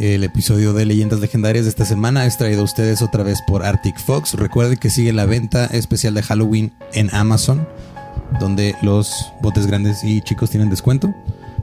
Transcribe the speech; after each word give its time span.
El 0.00 0.24
episodio 0.24 0.72
de 0.72 0.84
Leyendas 0.86 1.20
Legendarias 1.20 1.66
de 1.66 1.68
esta 1.68 1.84
semana 1.84 2.26
es 2.26 2.36
traído 2.36 2.62
a 2.62 2.64
ustedes 2.64 3.00
otra 3.00 3.22
vez 3.22 3.40
por 3.42 3.64
Arctic 3.64 3.96
Fox. 3.96 4.34
Recuerden 4.34 4.76
que 4.76 4.90
sigue 4.90 5.12
la 5.12 5.24
venta 5.24 5.66
especial 5.66 6.14
de 6.14 6.22
Halloween 6.22 6.72
en 6.94 7.14
Amazon, 7.14 7.68
donde 8.40 8.74
los 8.82 9.32
botes 9.40 9.68
grandes 9.68 10.02
y 10.02 10.20
chicos 10.20 10.50
tienen 10.50 10.68
descuento. 10.68 11.14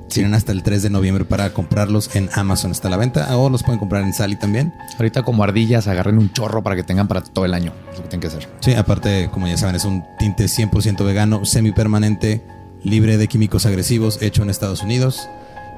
Tienen 0.08 0.34
hasta 0.34 0.54
el 0.54 0.64
3 0.64 0.82
de 0.82 0.90
noviembre 0.90 1.26
para 1.26 1.52
comprarlos 1.52 2.16
en 2.16 2.30
Amazon. 2.34 2.72
Está 2.72 2.88
a 2.88 2.92
la 2.92 2.98
venta 2.98 3.38
o 3.38 3.50
los 3.50 3.64
pueden 3.64 3.80
comprar 3.80 4.02
en 4.02 4.14
Sally 4.14 4.38
también. 4.38 4.74
Ahorita 4.98 5.24
como 5.24 5.44
ardillas 5.44 5.90
agarren 5.90 6.18
un 6.18 6.32
chorro 6.32 6.64
para 6.64 6.78
que 6.78 6.84
tengan 6.84 7.10
para 7.10 7.22
todo 7.22 7.44
el 7.44 7.54
año. 7.54 7.74
Es 7.92 7.98
lo 7.98 8.04
que 8.04 8.10
tienen 8.10 8.22
que 8.22 8.28
hacer. 8.28 8.48
Sí, 8.62 8.74
aparte, 8.74 9.30
como 9.34 9.48
ya 9.48 9.58
saben, 9.58 9.76
es 9.76 9.84
un 9.84 10.06
tinte 10.18 10.46
100% 10.46 11.04
vegano, 11.04 11.44
semipermanente, 11.44 12.42
libre 12.82 13.18
de 13.18 13.28
químicos 13.28 13.66
agresivos, 13.66 14.22
hecho 14.22 14.42
en 14.44 14.50
Estados 14.50 14.84
Unidos. 14.84 15.28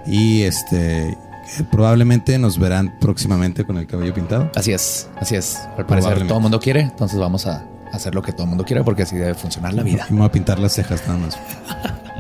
Y 0.06 0.44
este 0.44 1.18
eh, 1.60 1.64
probablemente 1.72 2.38
nos 2.38 2.58
verán 2.58 2.94
próximamente 3.00 3.66
con 3.66 3.78
el 3.78 3.88
cabello 3.88 4.14
pintado. 4.14 4.52
Así 4.56 4.72
es, 4.72 5.10
así 5.18 5.36
es. 5.36 5.60
Al 5.78 5.86
parecer 5.86 6.28
todo 6.28 6.38
el 6.38 6.44
mundo 6.44 6.60
quiere, 6.60 6.82
entonces 6.82 7.20
vamos 7.20 7.46
a 7.48 7.66
hacer 7.92 8.16
lo 8.16 8.22
que 8.22 8.32
todo 8.32 8.44
el 8.44 8.50
mundo 8.50 8.66
quiere 8.66 8.84
porque 8.84 9.04
así 9.04 9.16
debe 9.16 9.36
funcionar 9.36 9.74
la 9.74 9.84
vida. 9.84 10.06
Y 10.10 10.14
me 10.14 10.20
voy 10.20 10.28
a 10.28 10.32
pintar 10.32 10.60
las 10.60 10.74
cejas 10.74 11.04
nada 11.08 11.20
más. 11.20 11.38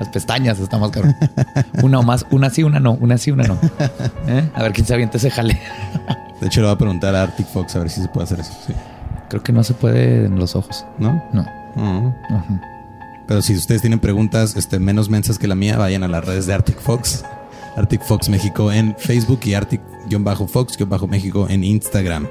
Las 0.00 0.08
pestañas 0.08 0.58
estamos 0.58 0.90
cabrón. 0.90 1.14
Una 1.82 1.98
o 1.98 2.02
más, 2.02 2.24
una 2.30 2.48
sí, 2.48 2.62
una 2.62 2.80
no, 2.80 2.92
una 2.92 3.18
sí, 3.18 3.30
una 3.30 3.44
no. 3.44 3.58
¿Eh? 4.26 4.50
A 4.54 4.62
ver 4.62 4.72
quién 4.72 4.86
se 4.86 4.94
avienta 4.94 5.18
ese 5.18 5.30
jale. 5.30 5.60
De 6.40 6.46
hecho, 6.46 6.60
le 6.60 6.66
voy 6.66 6.74
a 6.74 6.78
preguntar 6.78 7.14
a 7.14 7.24
Arctic 7.24 7.46
Fox 7.46 7.76
a 7.76 7.80
ver 7.80 7.90
si 7.90 8.00
se 8.00 8.08
puede 8.08 8.24
hacer 8.24 8.40
eso. 8.40 8.52
Sí. 8.66 8.72
Creo 9.28 9.42
que 9.42 9.52
no 9.52 9.62
se 9.62 9.74
puede 9.74 10.24
en 10.24 10.38
los 10.38 10.56
ojos. 10.56 10.86
¿No? 10.98 11.22
No. 11.32 11.42
Ujú. 11.76 12.60
Pero 13.28 13.42
si 13.42 13.54
ustedes 13.54 13.80
tienen 13.80 14.00
preguntas 14.00 14.56
este, 14.56 14.78
menos 14.78 15.08
mensas 15.08 15.38
que 15.38 15.46
la 15.46 15.54
mía, 15.54 15.76
vayan 15.76 16.02
a 16.02 16.08
las 16.08 16.24
redes 16.24 16.46
de 16.46 16.54
Arctic 16.54 16.80
Fox. 16.80 17.24
Arctic 17.76 18.02
Fox 18.02 18.28
México 18.28 18.72
en 18.72 18.94
Facebook 18.98 19.40
y 19.44 19.54
Arctic-Fox-México 19.54 21.46
en 21.48 21.64
Instagram. 21.64 22.26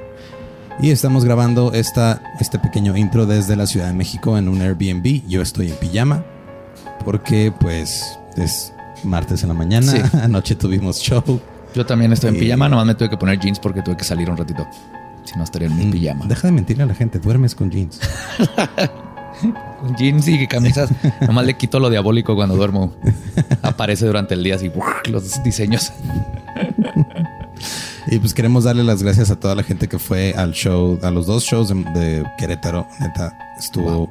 Y 0.82 0.90
estamos 0.90 1.24
grabando 1.24 1.72
esta, 1.74 2.22
este 2.40 2.58
pequeño 2.58 2.96
intro 2.96 3.26
desde 3.26 3.54
la 3.56 3.66
Ciudad 3.66 3.88
de 3.88 3.92
México 3.94 4.38
en 4.38 4.48
un 4.48 4.62
Airbnb. 4.62 5.22
Yo 5.28 5.42
estoy 5.42 5.68
en 5.70 5.76
pijama 5.76 6.24
porque 7.04 7.52
pues 7.58 8.18
es 8.36 8.72
martes 9.04 9.42
en 9.42 9.48
la 9.48 9.54
mañana. 9.54 9.92
Sí. 9.92 10.00
Anoche 10.22 10.54
tuvimos 10.54 10.98
show. 11.00 11.40
Yo 11.74 11.84
también 11.86 12.12
estoy 12.12 12.30
en 12.30 12.36
Y- 12.36 12.40
pijama, 12.40 12.68
nomás 12.68 12.86
me 12.86 12.94
tuve 12.94 13.10
que 13.10 13.16
poner 13.16 13.38
jeans 13.38 13.58
porque 13.58 13.82
tuve 13.82 13.96
que 13.96 14.04
salir 14.04 14.30
un 14.30 14.36
ratito. 14.36 14.66
Si 15.24 15.36
no 15.36 15.44
estaría 15.44 15.68
en 15.68 15.76
mi 15.76 15.84
pijama. 15.86 16.24
Deja 16.26 16.48
de 16.48 16.52
mentirle 16.52 16.84
a 16.84 16.86
la 16.86 16.94
gente, 16.94 17.18
duermes 17.18 17.54
con 17.54 17.70
jeans. 17.70 18.00
Con 19.80 19.96
jeans 19.96 20.28
y 20.28 20.46
camisas. 20.46 20.90
nomás 21.26 21.46
le 21.46 21.56
quito 21.56 21.80
lo 21.80 21.90
diabólico 21.90 22.34
cuando 22.34 22.56
duermo. 22.56 22.92
Aparece 23.62 24.06
durante 24.06 24.34
el 24.34 24.42
día 24.44 24.56
así 24.56 24.70
los 25.10 25.42
diseños. 25.42 25.92
Y 28.06 28.18
pues 28.18 28.34
queremos 28.34 28.64
darle 28.64 28.82
las 28.84 29.02
gracias 29.02 29.30
a 29.30 29.36
toda 29.38 29.54
la 29.54 29.62
gente 29.62 29.86
que 29.88 29.98
fue 29.98 30.34
al 30.36 30.52
show, 30.52 30.98
a 31.02 31.10
los 31.10 31.26
dos 31.26 31.44
shows 31.44 31.68
de, 31.68 31.74
de 31.74 32.26
Querétaro. 32.38 32.86
Neta, 32.98 33.36
estuvo. 33.58 34.10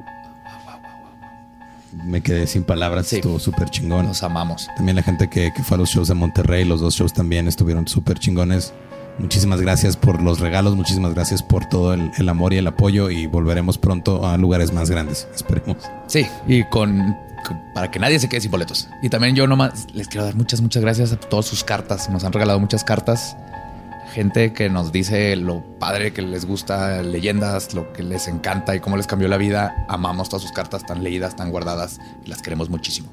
Me 2.04 2.20
quedé 2.22 2.46
sin 2.46 2.62
palabras, 2.62 3.08
Sí. 3.08 3.16
estuvo 3.16 3.38
súper 3.40 3.68
chingón. 3.68 4.06
Nos 4.06 4.22
amamos. 4.22 4.68
También 4.76 4.94
la 4.96 5.02
gente 5.02 5.28
que, 5.28 5.52
que 5.52 5.62
fue 5.64 5.74
a 5.74 5.78
los 5.78 5.90
shows 5.90 6.06
de 6.08 6.14
Monterrey, 6.14 6.64
los 6.64 6.80
dos 6.80 6.94
shows 6.94 7.12
también 7.12 7.48
estuvieron 7.48 7.88
súper 7.88 8.18
chingones. 8.18 8.72
Muchísimas 9.20 9.60
gracias 9.60 9.96
por 9.98 10.22
los 10.22 10.40
regalos, 10.40 10.74
muchísimas 10.76 11.12
gracias 11.14 11.42
por 11.42 11.66
todo 11.66 11.92
el, 11.92 12.10
el 12.16 12.28
amor 12.28 12.54
y 12.54 12.56
el 12.56 12.66
apoyo 12.66 13.10
y 13.10 13.26
volveremos 13.26 13.76
pronto 13.76 14.26
a 14.26 14.38
lugares 14.38 14.72
más 14.72 14.90
grandes, 14.90 15.28
esperemos. 15.34 15.76
Sí, 16.06 16.26
y 16.48 16.64
con, 16.64 17.14
para 17.74 17.90
que 17.90 17.98
nadie 17.98 18.18
se 18.18 18.28
quede 18.28 18.40
sin 18.40 18.50
boletos. 18.50 18.88
Y 19.02 19.10
también 19.10 19.36
yo 19.36 19.46
nomás 19.46 19.86
les 19.92 20.08
quiero 20.08 20.24
dar 20.24 20.34
muchas, 20.34 20.62
muchas 20.62 20.82
gracias 20.82 21.12
a 21.12 21.16
todas 21.16 21.44
sus 21.44 21.64
cartas. 21.64 22.08
Nos 22.08 22.24
han 22.24 22.32
regalado 22.32 22.58
muchas 22.60 22.82
cartas. 22.82 23.36
Gente 24.14 24.52
que 24.52 24.68
nos 24.68 24.90
dice 24.90 25.36
lo 25.36 25.62
padre 25.78 26.12
que 26.12 26.22
les 26.22 26.44
gusta, 26.46 27.02
leyendas, 27.02 27.74
lo 27.74 27.92
que 27.92 28.02
les 28.02 28.26
encanta 28.26 28.74
y 28.74 28.80
cómo 28.80 28.96
les 28.96 29.06
cambió 29.06 29.28
la 29.28 29.36
vida. 29.36 29.84
Amamos 29.88 30.30
todas 30.30 30.42
sus 30.42 30.52
cartas 30.52 30.84
tan 30.84 31.04
leídas, 31.04 31.36
tan 31.36 31.50
guardadas 31.50 32.00
y 32.24 32.28
las 32.28 32.42
queremos 32.42 32.70
muchísimo. 32.70 33.10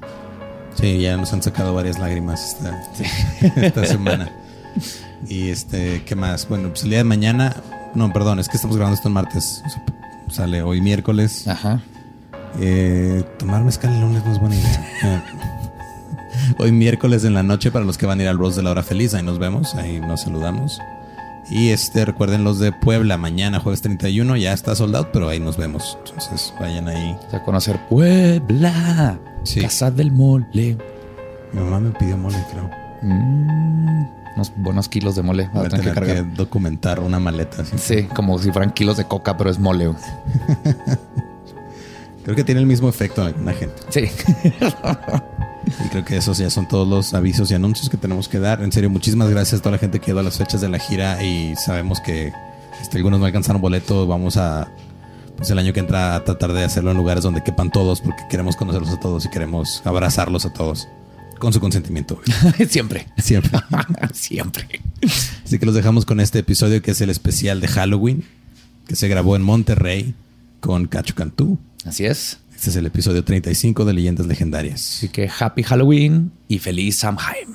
Sí, 0.74 1.00
ya 1.00 1.16
nos 1.16 1.32
han 1.32 1.42
sacado 1.42 1.74
varias 1.74 1.98
lágrimas 1.98 2.54
esta, 2.54 2.82
esta 3.60 3.84
semana. 3.84 4.32
Y 5.28 5.48
este, 5.50 6.02
¿qué 6.04 6.14
más? 6.14 6.48
Bueno, 6.48 6.68
pues 6.68 6.84
el 6.84 6.90
día 6.90 6.98
de 6.98 7.04
mañana, 7.04 7.56
no, 7.94 8.12
perdón, 8.12 8.38
es 8.38 8.48
que 8.48 8.56
estamos 8.56 8.76
grabando 8.76 8.94
esto 8.94 9.08
en 9.08 9.14
martes. 9.14 9.62
Sale 10.30 10.62
hoy 10.62 10.80
miércoles. 10.80 11.48
Ajá. 11.48 11.80
Eh, 12.60 13.24
tomar 13.38 13.62
mezcal 13.64 13.92
el 13.92 14.00
lunes 14.00 14.24
no 14.24 14.32
es 14.32 14.40
buena 14.40 14.56
idea. 14.56 15.24
Hoy 16.58 16.72
miércoles 16.72 17.24
en 17.24 17.34
la 17.34 17.42
noche 17.42 17.70
para 17.70 17.84
los 17.84 17.98
que 17.98 18.06
van 18.06 18.20
a 18.20 18.22
ir 18.22 18.28
al 18.28 18.38
Rose 18.38 18.56
de 18.56 18.62
la 18.62 18.70
Hora 18.70 18.82
Feliz, 18.82 19.12
ahí 19.12 19.22
nos 19.22 19.38
vemos, 19.38 19.74
ahí 19.74 20.00
nos 20.00 20.22
saludamos. 20.22 20.80
Y 21.50 21.70
este, 21.70 22.04
recuerden 22.04 22.44
los 22.44 22.58
de 22.58 22.72
Puebla, 22.72 23.16
mañana 23.16 23.60
jueves 23.60 23.80
31, 23.82 24.36
ya 24.36 24.52
está 24.52 24.74
soldado, 24.74 25.10
pero 25.12 25.28
ahí 25.28 25.40
nos 25.40 25.56
vemos. 25.56 25.98
Entonces 26.06 26.52
vayan 26.60 26.88
ahí. 26.88 27.16
A 27.32 27.42
conocer 27.42 27.78
Puebla, 27.88 29.18
Sí. 29.44 29.60
Casa 29.60 29.90
del 29.90 30.12
Mole. 30.12 30.76
Mi 31.52 31.60
mamá 31.60 31.80
me 31.80 31.90
pidió 31.90 32.18
mole, 32.18 32.36
creo. 32.52 32.70
Mm, 33.02 34.04
unos 34.38 34.52
buenos 34.56 34.88
kilos 34.88 35.16
de 35.16 35.22
mole. 35.22 35.44
Voy 35.52 35.54
Voy 35.54 35.64
a 35.64 35.66
a 35.66 35.70
tener 35.70 35.84
que 35.86 35.92
tener 35.92 36.08
que 36.08 36.14
cargar. 36.22 36.36
documentar 36.36 37.00
una 37.00 37.18
maleta. 37.18 37.62
así. 37.62 37.76
Sí, 37.78 38.02
como 38.14 38.38
si 38.38 38.52
fueran 38.52 38.70
kilos 38.72 38.96
de 38.96 39.04
coca, 39.04 39.36
pero 39.36 39.50
es 39.50 39.58
mole. 39.58 39.88
Creo 42.24 42.36
que 42.36 42.44
tiene 42.44 42.60
el 42.60 42.66
mismo 42.66 42.88
efecto 42.88 43.26
en 43.26 43.44
la 43.44 43.52
gente. 43.54 43.74
Sí. 43.88 44.04
Y 45.84 45.88
creo 45.90 46.04
que 46.04 46.16
esos 46.16 46.38
ya 46.38 46.50
son 46.50 46.66
todos 46.68 46.86
los 46.86 47.14
avisos 47.14 47.50
y 47.50 47.54
anuncios 47.54 47.88
que 47.88 47.96
tenemos 47.96 48.28
que 48.28 48.38
dar. 48.38 48.62
En 48.62 48.70
serio, 48.72 48.90
muchísimas 48.90 49.28
gracias 49.30 49.60
a 49.60 49.62
toda 49.62 49.72
la 49.72 49.78
gente 49.78 49.98
que 49.98 50.10
ha 50.10 50.12
ido 50.12 50.20
a 50.20 50.22
las 50.22 50.36
fechas 50.38 50.60
de 50.60 50.68
la 50.68 50.78
gira 50.78 51.22
y 51.22 51.54
sabemos 51.56 52.00
que 52.00 52.32
este, 52.80 52.98
algunos 52.98 53.18
no 53.20 53.26
alcanzaron 53.26 53.60
boleto. 53.62 54.06
Vamos 54.06 54.36
a, 54.36 54.68
pues 55.36 55.50
el 55.50 55.58
año 55.58 55.72
que 55.72 55.80
entra, 55.80 56.14
a 56.16 56.24
tratar 56.24 56.52
de 56.52 56.64
hacerlo 56.64 56.90
en 56.90 56.96
lugares 56.98 57.24
donde 57.24 57.42
quepan 57.42 57.70
todos 57.70 58.00
porque 58.02 58.22
queremos 58.28 58.56
conocerlos 58.56 58.90
a 58.90 59.00
todos 59.00 59.24
y 59.24 59.30
queremos 59.30 59.80
abrazarlos 59.84 60.44
a 60.46 60.52
todos 60.52 60.88
con 61.38 61.52
su 61.52 61.60
consentimiento. 61.60 62.20
Siempre. 62.68 63.06
Siempre. 63.18 63.58
Siempre. 64.12 64.68
Así 65.44 65.58
que 65.58 65.66
los 65.66 65.74
dejamos 65.74 66.04
con 66.04 66.20
este 66.20 66.40
episodio 66.40 66.82
que 66.82 66.90
es 66.90 67.00
el 67.00 67.10
especial 67.10 67.60
de 67.60 67.68
Halloween 67.68 68.24
que 68.86 68.96
se 68.96 69.08
grabó 69.08 69.36
en 69.36 69.42
Monterrey 69.42 70.14
con 70.60 70.86
Cacho 70.86 71.14
Cantú. 71.14 71.58
Así 71.84 72.06
es. 72.06 72.38
Este 72.54 72.70
es 72.70 72.76
el 72.76 72.86
episodio 72.86 73.22
35 73.22 73.84
de 73.84 73.92
Leyendas 73.92 74.26
Legendarias. 74.26 74.96
Así 74.96 75.08
que 75.08 75.30
happy 75.38 75.62
Halloween 75.62 76.32
y 76.48 76.58
feliz 76.58 76.96
Samhain. 76.96 77.54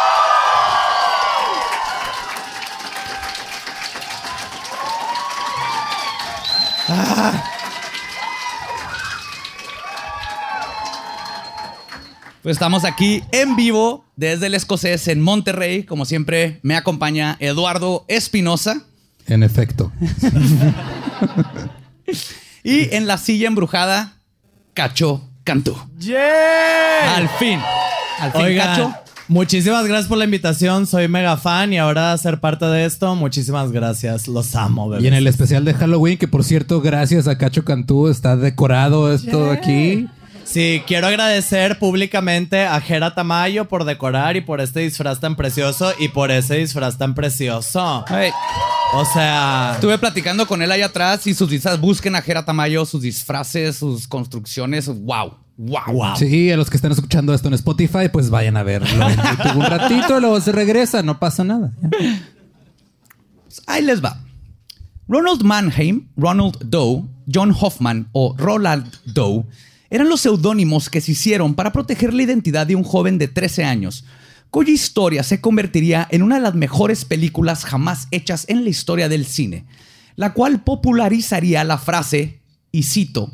Pues 12.41 12.55
estamos 12.55 12.85
aquí 12.85 13.23
en 13.31 13.55
vivo 13.55 14.03
desde 14.15 14.47
el 14.47 14.55
escocés 14.55 15.07
en 15.07 15.21
Monterrey. 15.21 15.83
Como 15.83 16.05
siempre, 16.05 16.59
me 16.63 16.75
acompaña 16.75 17.37
Eduardo 17.39 18.03
Espinosa. 18.07 18.81
En 19.27 19.43
efecto. 19.43 19.91
Y 22.63 22.93
en 22.95 23.07
la 23.07 23.17
silla 23.17 23.47
embrujada, 23.47 24.13
Cacho 24.73 25.27
Cantú. 25.43 25.75
Al 25.75 27.29
fin. 27.39 27.59
Al 28.19 28.31
fin, 28.31 28.41
Oigan, 28.41 28.67
Cacho. 28.67 28.93
Muchísimas 29.31 29.87
gracias 29.87 30.09
por 30.09 30.17
la 30.17 30.25
invitación. 30.25 30.85
Soy 30.85 31.07
mega 31.07 31.37
fan 31.37 31.71
y 31.71 31.77
ahora 31.77 32.17
ser 32.17 32.41
parte 32.41 32.65
de 32.65 32.83
esto, 32.83 33.15
muchísimas 33.15 33.71
gracias. 33.71 34.27
Los 34.27 34.57
amo, 34.57 34.89
bebés. 34.89 35.05
Y 35.05 35.07
en 35.07 35.13
el 35.13 35.25
especial 35.25 35.63
de 35.63 35.73
Halloween, 35.73 36.17
que 36.17 36.27
por 36.27 36.43
cierto, 36.43 36.81
gracias 36.81 37.29
a 37.29 37.37
Cacho 37.37 37.63
Cantú, 37.63 38.09
está 38.09 38.35
decorado 38.35 39.09
esto 39.13 39.49
aquí. 39.49 40.09
Sí, 40.43 40.83
quiero 40.85 41.07
agradecer 41.07 41.79
públicamente 41.79 42.65
a 42.65 42.81
Jera 42.81 43.15
Tamayo 43.15 43.69
por 43.69 43.85
decorar 43.85 44.35
y 44.35 44.41
por 44.41 44.59
este 44.59 44.81
disfraz 44.81 45.21
tan 45.21 45.37
precioso 45.37 45.93
y 45.97 46.09
por 46.09 46.29
ese 46.29 46.55
disfraz 46.55 46.97
tan 46.97 47.15
precioso. 47.15 48.03
Hey, 48.09 48.31
O 48.93 49.05
sea, 49.05 49.71
estuve 49.75 49.97
platicando 49.97 50.45
con 50.45 50.61
él 50.61 50.71
ahí 50.71 50.81
atrás 50.81 51.25
y 51.27 51.33
sus 51.33 51.49
disfraces. 51.49 51.79
Busquen 51.79 52.15
a 52.15 52.21
Jera 52.21 52.43
Tamayo, 52.43 52.85
sus 52.85 53.01
disfraces, 53.01 53.77
sus 53.77 54.07
construcciones. 54.07 54.87
Wow. 54.87 55.35
Wow. 55.57 55.93
wow. 55.93 56.15
Sí, 56.17 56.51
a 56.51 56.57
los 56.57 56.69
que 56.69 56.75
están 56.75 56.91
escuchando 56.91 57.33
esto 57.33 57.47
en 57.47 57.53
Spotify, 57.53 58.09
pues 58.11 58.29
vayan 58.29 58.57
a 58.57 58.63
verlo 58.63 59.09
en 59.09 59.15
YouTube 59.37 59.57
un 59.57 59.65
ratito, 59.65 60.19
luego 60.19 60.41
se 60.41 60.51
regresa, 60.51 61.03
no 61.03 61.19
pasa 61.19 61.43
nada. 61.43 61.71
Ahí 63.67 63.83
les 63.83 64.03
va. 64.03 64.19
Ronald 65.07 65.43
Mannheim, 65.43 66.07
Ronald 66.17 66.57
Doe, 66.65 67.03
John 67.31 67.55
Hoffman 67.57 68.09
o 68.11 68.35
Roland 68.37 68.87
Doe 69.05 69.45
eran 69.91 70.07
los 70.07 70.21
seudónimos 70.21 70.89
que 70.89 71.01
se 71.01 71.11
hicieron 71.11 71.53
para 71.53 71.73
proteger 71.73 72.13
la 72.13 72.23
identidad 72.23 72.65
de 72.65 72.75
un 72.75 72.83
joven 72.83 73.17
de 73.17 73.27
13 73.27 73.65
años, 73.65 74.05
cuya 74.51 74.73
historia 74.73 75.23
se 75.23 75.39
convertiría 75.39 76.07
en 76.11 76.21
una 76.21 76.35
de 76.35 76.41
las 76.41 76.53
mejores 76.53 77.05
películas 77.05 77.63
jamás 77.63 78.07
hechas 78.11 78.45
en 78.49 78.65
la 78.65 78.69
historia 78.69 79.07
del 79.07 79.25
cine, 79.25 79.65
la 80.17 80.33
cual 80.33 80.61
popularizaría 80.61 81.63
la 81.63 81.77
frase, 81.77 82.41
y 82.73 82.83
cito, 82.83 83.31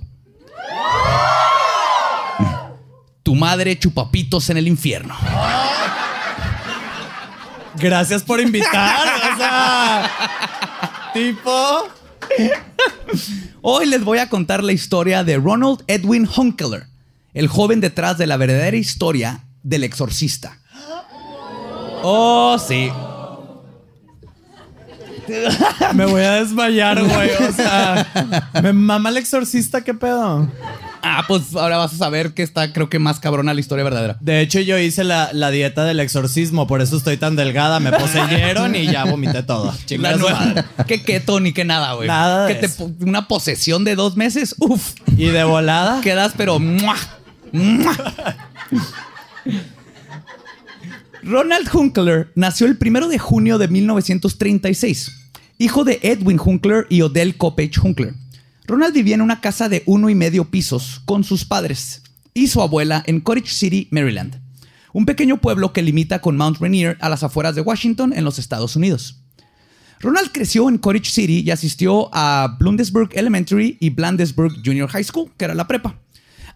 Tu 3.23 3.35
madre 3.35 3.77
chupapitos 3.77 4.49
en 4.49 4.57
el 4.57 4.67
infierno. 4.67 5.15
Gracias 7.75 8.23
por 8.23 8.39
invitar. 8.39 9.05
o 9.33 9.37
sea, 9.37 10.11
tipo. 11.13 11.89
Hoy 13.61 13.85
les 13.87 14.03
voy 14.03 14.19
a 14.19 14.29
contar 14.29 14.63
la 14.63 14.71
historia 14.71 15.23
de 15.23 15.37
Ronald 15.37 15.83
Edwin 15.87 16.27
Hunkeler, 16.27 16.87
el 17.33 17.47
joven 17.47 17.81
detrás 17.81 18.17
de 18.17 18.27
la 18.27 18.37
verdadera 18.37 18.77
historia 18.77 19.43
del 19.61 19.83
exorcista. 19.83 20.59
Oh, 22.03 22.57
sí. 22.59 22.91
Me 25.93 26.05
voy 26.05 26.21
a 26.21 26.33
desmayar, 26.35 27.03
güey. 27.03 27.29
O 27.49 27.51
sea, 27.51 28.07
me 28.63 28.71
mama 28.71 29.09
el 29.09 29.17
exorcista, 29.17 29.81
¿qué 29.83 29.93
pedo? 29.93 30.47
Ah, 31.03 31.23
pues 31.27 31.55
ahora 31.55 31.77
vas 31.77 31.93
a 31.93 31.97
saber 31.97 32.33
que 32.33 32.43
está, 32.43 32.71
creo 32.73 32.89
que 32.89 32.97
más 32.99 33.19
cabrona 33.19 33.53
la 33.53 33.59
historia 33.59 33.83
verdadera. 33.83 34.17
De 34.21 34.39
hecho, 34.41 34.59
yo 34.61 34.77
hice 34.77 35.03
la, 35.03 35.29
la 35.33 35.51
dieta 35.51 35.83
del 35.83 35.99
exorcismo, 35.99 36.65
por 36.67 36.81
eso 36.81 36.97
estoy 36.97 37.17
tan 37.17 37.35
delgada. 37.35 37.79
Me 37.79 37.91
poseyeron 37.91 38.75
y 38.75 38.87
ya 38.87 39.03
vomité 39.05 39.43
todo. 39.43 39.73
Madre. 39.99 40.63
Qué 40.87 41.01
keto 41.03 41.39
ni 41.39 41.51
qué 41.53 41.65
nada, 41.65 41.93
güey. 41.93 42.07
Nada 42.07 42.45
de 42.47 42.59
Que 42.59 42.65
eso. 42.65 42.89
una 43.01 43.27
posesión 43.27 43.83
de 43.83 43.95
dos 43.95 44.15
meses, 44.17 44.55
uf, 44.59 44.93
Y 45.17 45.25
de 45.27 45.43
volada. 45.43 45.99
quedas 46.01 46.33
pero 46.37 46.59
¡mua! 46.59 46.95
¡mua! 47.51 47.95
Ronald 51.23 51.67
Hunkler 51.73 52.31
nació 52.35 52.67
el 52.67 52.77
primero 52.77 53.07
de 53.07 53.17
junio 53.17 53.57
de 53.57 53.67
1936, 53.67 55.11
hijo 55.57 55.83
de 55.83 55.99
Edwin 56.03 56.39
Hunkler 56.39 56.85
y 56.89 57.01
Odell 57.01 57.37
Coppage 57.37 57.79
Hunkler. 57.81 58.13
Ronald 58.67 58.93
vivía 58.93 59.15
en 59.15 59.21
una 59.21 59.41
casa 59.41 59.67
de 59.67 59.83
uno 59.85 60.09
y 60.09 60.15
medio 60.15 60.45
pisos 60.45 61.01
con 61.05 61.23
sus 61.23 61.45
padres 61.45 62.03
y 62.33 62.47
su 62.47 62.61
abuela 62.61 63.03
en 63.07 63.21
Cottage 63.21 63.49
City, 63.49 63.87
Maryland, 63.91 64.39
un 64.93 65.05
pequeño 65.05 65.37
pueblo 65.37 65.73
que 65.73 65.81
limita 65.81 66.19
con 66.19 66.37
Mount 66.37 66.59
Rainier 66.59 66.97
a 67.01 67.09
las 67.09 67.23
afueras 67.23 67.55
de 67.55 67.61
Washington 67.61 68.13
en 68.15 68.23
los 68.23 68.37
Estados 68.37 68.75
Unidos. 68.75 69.23
Ronald 69.99 70.31
creció 70.31 70.69
en 70.69 70.77
Cottage 70.77 71.09
City 71.09 71.39
y 71.39 71.49
asistió 71.49 72.09
a 72.13 72.57
Blundesburg 72.59 73.09
Elementary 73.13 73.77
y 73.79 73.89
Blandesburg 73.89 74.53
Junior 74.63 74.87
High 74.89 75.05
School, 75.05 75.31
que 75.35 75.45
era 75.45 75.55
la 75.55 75.67
prepa, 75.67 75.99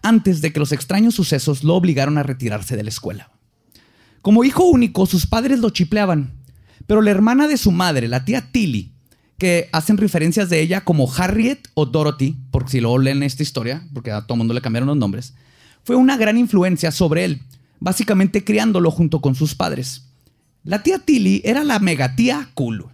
antes 0.02 0.40
de 0.40 0.52
que 0.52 0.60
los 0.60 0.70
extraños 0.70 1.16
sucesos 1.16 1.64
lo 1.64 1.74
obligaron 1.74 2.16
a 2.18 2.22
retirarse 2.22 2.76
de 2.76 2.84
la 2.84 2.90
escuela. 2.90 3.31
Como 4.22 4.44
hijo 4.44 4.64
único, 4.64 5.04
sus 5.06 5.26
padres 5.26 5.58
lo 5.58 5.70
chipleaban, 5.70 6.30
pero 6.86 7.02
la 7.02 7.10
hermana 7.10 7.48
de 7.48 7.56
su 7.56 7.72
madre, 7.72 8.06
la 8.06 8.24
tía 8.24 8.52
Tilly, 8.52 8.92
que 9.36 9.68
hacen 9.72 9.96
referencias 9.96 10.48
de 10.48 10.60
ella 10.60 10.82
como 10.82 11.12
Harriet 11.12 11.68
o 11.74 11.86
Dorothy, 11.86 12.36
por 12.52 12.70
si 12.70 12.80
lo 12.80 12.96
leen 12.98 13.24
esta 13.24 13.42
historia, 13.42 13.84
porque 13.92 14.12
a 14.12 14.22
todo 14.22 14.36
mundo 14.36 14.54
le 14.54 14.60
cambiaron 14.60 14.86
los 14.86 14.96
nombres, 14.96 15.34
fue 15.82 15.96
una 15.96 16.16
gran 16.16 16.38
influencia 16.38 16.92
sobre 16.92 17.24
él, 17.24 17.42
básicamente 17.80 18.44
criándolo 18.44 18.92
junto 18.92 19.20
con 19.20 19.34
sus 19.34 19.56
padres. 19.56 20.04
La 20.62 20.84
tía 20.84 21.00
Tilly 21.00 21.42
era 21.44 21.64
la 21.64 21.80
megatía 21.80 22.48
cool, 22.54 22.86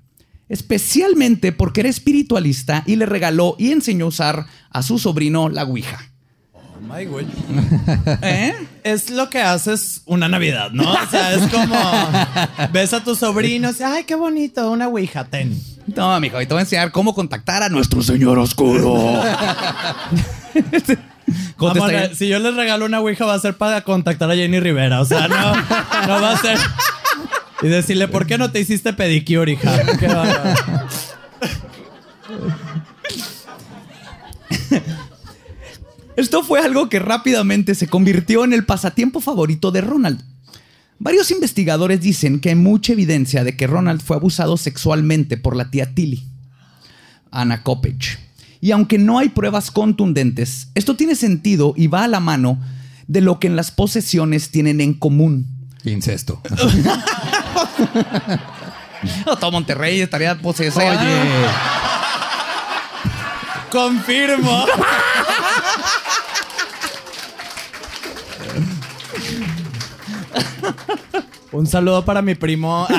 especialmente 0.49 1.53
porque 1.53 1.81
era 1.81 1.91
espiritualista 1.91 2.85
y 2.87 2.97
le 2.97 3.05
regaló 3.05 3.55
y 3.59 3.73
enseñó 3.73 4.07
a 4.07 4.09
usar 4.09 4.47
a 4.71 4.83
su 4.83 4.99
sobrino 4.99 5.51
la 5.51 5.65
Ouija. 5.65 6.11
Ay, 6.91 7.07
güey. 7.07 7.27
¿Eh? 8.23 8.55
Es 8.85 9.11
lo 9.11 9.29
que 9.31 9.41
haces 9.41 10.03
una 10.07 10.29
Navidad, 10.29 10.71
¿no? 10.73 10.91
O 10.91 11.07
sea, 11.11 11.35
es 11.35 11.47
como 11.49 11.77
ves 12.73 12.93
a 12.95 13.03
tus 13.05 13.19
sobrinos, 13.19 13.79
y, 13.81 13.83
ay, 13.83 14.05
qué 14.05 14.15
bonito, 14.15 14.71
una 14.71 14.89
ouija, 14.89 15.25
ten. 15.25 15.61
No, 15.95 16.19
mijo, 16.21 16.41
y 16.41 16.47
te 16.47 16.55
voy 16.55 16.61
a 16.61 16.63
enseñar 16.63 16.91
cómo 16.93 17.15
contactar 17.15 17.63
a 17.63 17.69
nuestro 17.69 18.03
señor 18.03 18.39
oscuro. 18.39 18.95
¿Cómo 21.57 21.73
te 21.73 21.81
Vamos, 21.81 21.93
está- 21.93 22.15
si 22.15 22.29
yo 22.29 22.39
les 22.39 22.55
regalo 22.55 22.87
una 22.87 23.01
ouija 23.01 23.27
va 23.27 23.35
a 23.35 23.39
ser 23.39 23.57
para 23.57 23.83
contactar 23.83 24.31
a 24.31 24.35
Jenny 24.35 24.61
Rivera, 24.61 25.01
o 25.01 25.05
sea, 25.05 25.29
no, 25.29 25.55
no 26.07 26.23
va 26.23 26.33
a 26.33 26.39
ser. 26.39 26.59
Y 27.61 27.67
decirle, 27.69 28.07
¿por 28.09 28.27
qué 28.27 28.39
no 28.39 28.51
te 28.53 28.61
hiciste 28.61 28.93
pedicure, 28.93 29.53
hija? 29.53 29.83
Qué 29.99 30.09
Esto 36.19 36.43
fue 36.43 36.59
algo 36.59 36.89
que 36.89 36.99
rápidamente 36.99 37.77
se 37.77 37.87
convirtió 37.87 38.43
en 38.43 38.53
el 38.53 38.65
pasatiempo 38.65 39.21
favorito 39.21 39.71
de 39.71 39.83
Ronald. 39.83 40.21
Varios 40.99 41.31
investigadores 41.31 42.01
dicen 42.01 42.41
que 42.41 42.49
hay 42.49 42.57
mucha 42.57 42.93
evidencia 42.93 43.45
de 43.45 43.57
que 43.57 43.69
Ronald 43.69 44.03
fue 44.03 44.17
abusado 44.17 44.57
sexualmente 44.57 45.37
por 45.37 45.55
la 45.55 45.71
tía 45.71 45.95
Tilly, 45.95 46.25
Anna 47.31 47.63
Coppage. 47.63 48.19
Y 48.61 48.73
aunque 48.73 48.99
no 48.99 49.21
hay 49.21 49.29
pruebas 49.29 49.71
contundentes, 49.71 50.71
esto 50.75 50.97
tiene 50.97 51.15
sentido 51.15 51.73
y 51.77 51.87
va 51.87 52.03
a 52.03 52.09
la 52.09 52.19
mano 52.19 52.59
de 53.07 53.21
lo 53.21 53.39
que 53.39 53.47
en 53.47 53.55
las 53.55 53.71
posesiones 53.71 54.51
tienen 54.51 54.81
en 54.81 54.95
común. 54.95 55.47
Incesto. 55.85 56.43
Todo 59.39 59.53
Monterrey 59.53 60.01
estaría 60.01 60.37
poseído. 60.37 60.75
Oye, 60.79 60.97
Confirmo. 63.71 64.67
Un 71.53 71.67
saludo 71.67 72.05
para 72.05 72.23
mi 72.23 72.35
primo. 72.35 72.87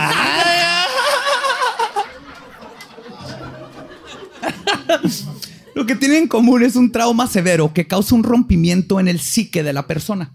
Lo 5.75 5.85
que 5.85 5.95
tienen 5.95 6.23
en 6.23 6.27
común 6.27 6.63
es 6.63 6.75
un 6.75 6.91
trauma 6.91 7.27
severo 7.27 7.73
que 7.73 7.87
causa 7.87 8.15
un 8.15 8.23
rompimiento 8.23 8.99
en 8.99 9.07
el 9.07 9.19
psique 9.19 9.63
de 9.63 9.71
la 9.73 9.87
persona. 9.87 10.31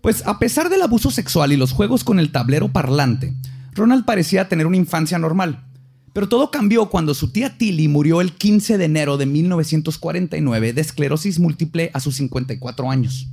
Pues 0.00 0.24
a 0.26 0.38
pesar 0.38 0.68
del 0.68 0.82
abuso 0.82 1.10
sexual 1.10 1.52
y 1.52 1.56
los 1.56 1.72
juegos 1.72 2.04
con 2.04 2.20
el 2.20 2.30
tablero 2.30 2.68
parlante, 2.68 3.34
Ronald 3.72 4.04
parecía 4.04 4.48
tener 4.48 4.66
una 4.66 4.76
infancia 4.76 5.18
normal. 5.18 5.64
Pero 6.12 6.28
todo 6.28 6.50
cambió 6.52 6.90
cuando 6.90 7.14
su 7.14 7.32
tía 7.32 7.58
Tilly 7.58 7.88
murió 7.88 8.20
el 8.20 8.32
15 8.32 8.78
de 8.78 8.84
enero 8.84 9.16
de 9.16 9.26
1949 9.26 10.72
de 10.72 10.80
esclerosis 10.80 11.40
múltiple 11.40 11.90
a 11.92 11.98
sus 11.98 12.14
54 12.16 12.90
años. 12.90 13.26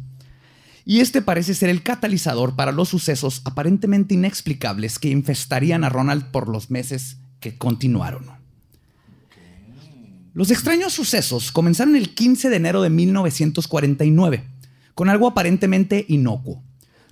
Y 0.85 0.99
este 0.99 1.21
parece 1.21 1.53
ser 1.53 1.69
el 1.69 1.83
catalizador 1.83 2.55
para 2.55 2.71
los 2.71 2.89
sucesos 2.89 3.41
aparentemente 3.45 4.15
inexplicables 4.15 4.99
que 4.99 5.09
infestarían 5.09 5.83
a 5.83 5.89
Ronald 5.89 6.25
por 6.31 6.49
los 6.49 6.71
meses 6.71 7.17
que 7.39 7.57
continuaron. 7.57 8.25
Los 10.33 10.49
extraños 10.49 10.93
sucesos 10.93 11.51
comenzaron 11.51 11.95
el 11.95 12.13
15 12.13 12.49
de 12.49 12.55
enero 12.55 12.81
de 12.81 12.89
1949, 12.89 14.45
con 14.95 15.09
algo 15.09 15.27
aparentemente 15.27 16.05
inocuo. 16.07 16.63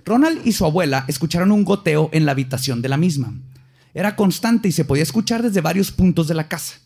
Ronald 0.04 0.46
y 0.46 0.52
su 0.52 0.64
abuela 0.64 1.04
escucharon 1.06 1.52
un 1.52 1.64
goteo 1.64 2.08
en 2.12 2.24
la 2.24 2.32
habitación 2.32 2.80
de 2.80 2.88
la 2.88 2.96
misma. 2.96 3.34
Era 3.92 4.16
constante 4.16 4.68
y 4.68 4.72
se 4.72 4.84
podía 4.84 5.02
escuchar 5.02 5.42
desde 5.42 5.60
varios 5.60 5.90
puntos 5.90 6.28
de 6.28 6.34
la 6.34 6.48
casa. 6.48 6.76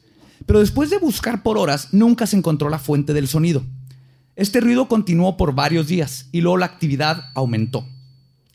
Pero 0.46 0.60
después 0.60 0.90
de 0.90 0.98
buscar 0.98 1.42
por 1.42 1.56
horas, 1.56 1.88
nunca 1.92 2.26
se 2.26 2.36
encontró 2.36 2.68
la 2.68 2.78
fuente 2.78 3.12
del 3.12 3.28
sonido. 3.28 3.64
Este 4.36 4.60
ruido 4.60 4.88
continuó 4.88 5.36
por 5.36 5.54
varios 5.54 5.86
días 5.86 6.28
y 6.32 6.40
luego 6.40 6.56
la 6.56 6.66
actividad 6.66 7.26
aumentó. 7.34 7.86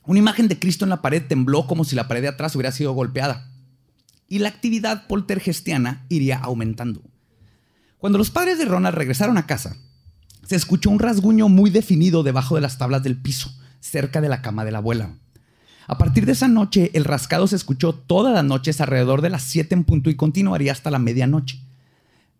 Una 0.06 0.20
imagen 0.20 0.50
de 0.50 0.60
Cristo 0.60 0.84
en 0.84 0.90
la 0.90 1.02
pared 1.02 1.24
tembló 1.26 1.68
como 1.68 1.86
si 1.86 1.96
la 1.96 2.10
pared 2.10 2.22
de 2.22 2.28
atrás 2.28 2.54
hubiera 2.56 2.74
sido 2.74 2.92
golpeada. 2.92 3.50
Y 4.28 4.40
la 4.40 4.50
actividad 4.50 5.08
poltergestiana 5.08 6.06
iría 6.10 6.38
aumentando. 6.38 7.02
Cuando 7.98 8.18
los 8.18 8.30
padres 8.30 8.58
de 8.58 8.66
Ronald 8.66 8.98
regresaron 8.98 9.38
a 9.38 9.46
casa, 9.46 9.78
se 10.46 10.58
escuchó 10.58 10.90
un 10.90 11.00
rasguño 11.00 11.48
muy 11.48 11.70
definido 11.70 12.24
debajo 12.24 12.56
de 12.56 12.62
las 12.62 12.78
tablas 12.78 13.02
del 13.04 13.16
piso, 13.16 13.50
cerca 13.80 14.20
de 14.20 14.30
la 14.30 14.42
cama 14.42 14.66
de 14.66 14.72
la 14.72 14.80
abuela. 14.80 15.14
A 15.88 15.98
partir 15.98 16.26
de 16.26 16.34
esa 16.34 16.50
noche, 16.50 16.92
el 16.94 17.06
rascado 17.06 17.48
se 17.48 17.56
escuchó 17.56 17.94
todas 17.94 18.34
las 18.34 18.44
noches 18.44 18.82
alrededor 18.82 19.22
de 19.22 19.30
las 19.30 19.44
7 19.44 19.76
en 19.76 19.86
punto 19.86 20.10
y 20.10 20.16
continuaría 20.16 20.74
hasta 20.74 20.92
la 20.92 21.00
medianoche. 21.00 21.62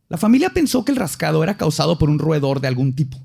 La 0.10 0.18
familia 0.18 0.50
pensó 0.50 0.84
que 0.84 0.92
el 0.92 0.98
rascado 0.98 1.42
era 1.42 1.56
causado 1.56 1.98
por 1.98 2.10
un 2.10 2.20
roedor 2.20 2.60
de 2.60 2.68
algún 2.68 2.96
tipo. 2.96 3.18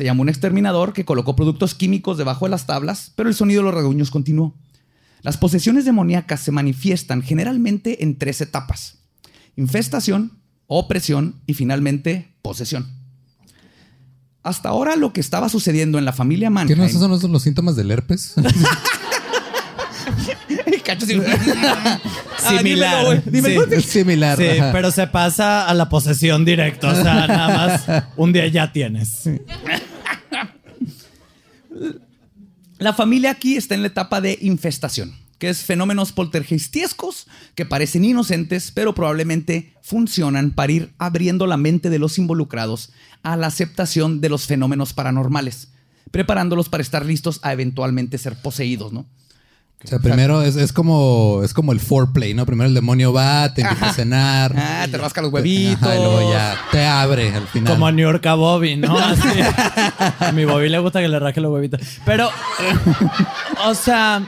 Se 0.00 0.04
llamó 0.04 0.22
un 0.22 0.30
exterminador 0.30 0.94
que 0.94 1.04
colocó 1.04 1.36
productos 1.36 1.74
químicos 1.74 2.16
debajo 2.16 2.46
de 2.46 2.50
las 2.50 2.64
tablas, 2.64 3.12
pero 3.16 3.28
el 3.28 3.34
sonido 3.34 3.60
de 3.60 3.66
los 3.66 3.74
rasguños 3.74 4.10
continuó. 4.10 4.56
Las 5.20 5.36
posesiones 5.36 5.84
demoníacas 5.84 6.40
se 6.40 6.52
manifiestan 6.52 7.20
generalmente 7.20 8.02
en 8.02 8.16
tres 8.16 8.40
etapas. 8.40 8.96
Infestación, 9.56 10.38
opresión 10.66 11.42
y 11.44 11.52
finalmente 11.52 12.34
posesión. 12.40 12.88
Hasta 14.42 14.70
ahora 14.70 14.96
lo 14.96 15.12
que 15.12 15.20
estaba 15.20 15.50
sucediendo 15.50 15.98
en 15.98 16.06
la 16.06 16.14
familia 16.14 16.48
¿Qué 16.48 16.54
Mannheim... 16.54 16.78
no 16.78 16.84
esos 16.86 17.02
son 17.02 17.10
los, 17.10 17.22
los 17.22 17.42
síntomas 17.42 17.76
del 17.76 17.90
herpes? 17.90 18.36
Cacho, 20.84 21.06
sí. 21.06 21.20
Ah, 22.42 22.56
Similar. 22.56 23.22
dímelo, 23.24 23.80
similar. 23.80 24.38
Sí, 24.38 24.44
pero 24.72 24.90
se 24.90 25.06
pasa 25.06 25.66
a 25.66 25.74
la 25.74 25.88
posesión 25.88 26.44
directa. 26.44 26.88
O 26.88 26.94
sea, 26.94 27.26
nada 27.26 27.48
más 27.48 28.04
un 28.16 28.32
día 28.32 28.46
ya 28.48 28.72
tienes. 28.72 29.28
La 32.80 32.94
familia 32.94 33.32
aquí 33.32 33.56
está 33.56 33.74
en 33.74 33.82
la 33.82 33.88
etapa 33.88 34.22
de 34.22 34.38
infestación, 34.40 35.14
que 35.38 35.50
es 35.50 35.64
fenómenos 35.64 36.12
poltergeistiescos 36.12 37.26
que 37.54 37.66
parecen 37.66 38.06
inocentes, 38.06 38.72
pero 38.74 38.94
probablemente 38.94 39.74
funcionan 39.82 40.52
para 40.52 40.72
ir 40.72 40.90
abriendo 40.96 41.46
la 41.46 41.58
mente 41.58 41.90
de 41.90 41.98
los 41.98 42.16
involucrados 42.16 42.90
a 43.22 43.36
la 43.36 43.48
aceptación 43.48 44.22
de 44.22 44.30
los 44.30 44.46
fenómenos 44.46 44.94
paranormales, 44.94 45.68
preparándolos 46.10 46.70
para 46.70 46.82
estar 46.82 47.04
listos 47.04 47.40
a 47.42 47.52
eventualmente 47.52 48.16
ser 48.16 48.40
poseídos, 48.40 48.94
¿no? 48.94 49.04
O 49.82 49.88
sea, 49.88 49.98
primero 49.98 50.42
es, 50.42 50.56
es 50.56 50.74
como 50.74 51.40
es 51.42 51.54
como 51.54 51.72
el 51.72 51.80
foreplay, 51.80 52.34
¿no? 52.34 52.44
Primero 52.44 52.68
el 52.68 52.74
demonio 52.74 53.14
va, 53.14 53.54
te 53.54 53.62
invita 53.62 53.88
a 53.88 53.92
cenar. 53.94 54.54
Ah, 54.56 54.86
te 54.90 54.98
rasca 54.98 55.22
los 55.22 55.32
huevitos. 55.32 55.82
Ajá, 55.82 55.96
y 55.96 55.98
luego 55.98 56.30
ya 56.30 56.54
te 56.70 56.84
abre 56.84 57.34
al 57.34 57.46
final. 57.46 57.72
Como 57.72 57.86
a 57.86 57.92
New 57.92 58.02
York 58.06 58.24
a 58.26 58.34
Bobby, 58.34 58.76
¿no? 58.76 58.98
Así. 58.98 59.28
A 60.18 60.32
mi 60.32 60.44
Bobby 60.44 60.68
le 60.68 60.78
gusta 60.80 61.00
que 61.00 61.08
le 61.08 61.18
raje 61.18 61.40
los 61.40 61.50
huevitos. 61.50 61.80
Pero, 62.04 62.28
o 63.64 63.74
sea, 63.74 64.22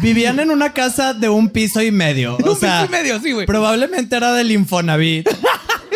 vivían 0.00 0.40
en 0.40 0.50
una 0.50 0.72
casa 0.72 1.12
de 1.12 1.28
un 1.28 1.50
piso 1.50 1.82
y 1.82 1.90
medio. 1.90 2.36
O 2.36 2.52
Un 2.52 2.56
sea, 2.58 2.82
piso 2.82 2.94
y 2.94 2.98
medio, 2.98 3.20
sí, 3.20 3.32
güey. 3.32 3.46
Probablemente 3.46 4.16
era 4.16 4.32
del 4.32 4.50
Infonavit. 4.50 5.28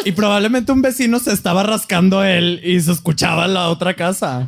Y 0.03 0.13
probablemente 0.13 0.73
un 0.73 0.81
vecino 0.81 1.19
se 1.19 1.31
estaba 1.31 1.63
rascando 1.63 2.25
él 2.25 2.63
y 2.65 2.81
se 2.81 2.91
escuchaba 2.91 3.45
en 3.45 3.53
la 3.53 3.69
otra 3.69 3.93
casa. 3.97 4.47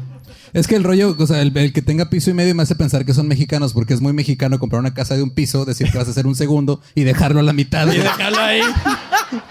Es 0.52 0.66
que 0.66 0.76
el 0.76 0.84
rollo, 0.84 1.16
o 1.18 1.26
sea, 1.26 1.40
el, 1.40 1.56
el 1.56 1.72
que 1.72 1.80
tenga 1.80 2.10
piso 2.10 2.30
y 2.30 2.34
medio 2.34 2.54
me 2.54 2.62
hace 2.62 2.74
pensar 2.74 3.04
que 3.06 3.14
son 3.14 3.26
mexicanos 3.26 3.72
porque 3.72 3.94
es 3.94 4.00
muy 4.02 4.12
mexicano 4.12 4.58
comprar 4.58 4.80
una 4.80 4.92
casa 4.92 5.16
de 5.16 5.22
un 5.22 5.30
piso, 5.30 5.64
decir 5.64 5.90
que 5.90 5.96
vas 5.96 6.08
a 6.08 6.10
hacer 6.10 6.26
un 6.26 6.34
segundo 6.34 6.80
y 6.94 7.04
dejarlo 7.04 7.40
a 7.40 7.42
la 7.42 7.52
mitad. 7.54 7.90
Y 7.90 7.96
dejarlo 7.98 8.38
ahí. 8.38 8.60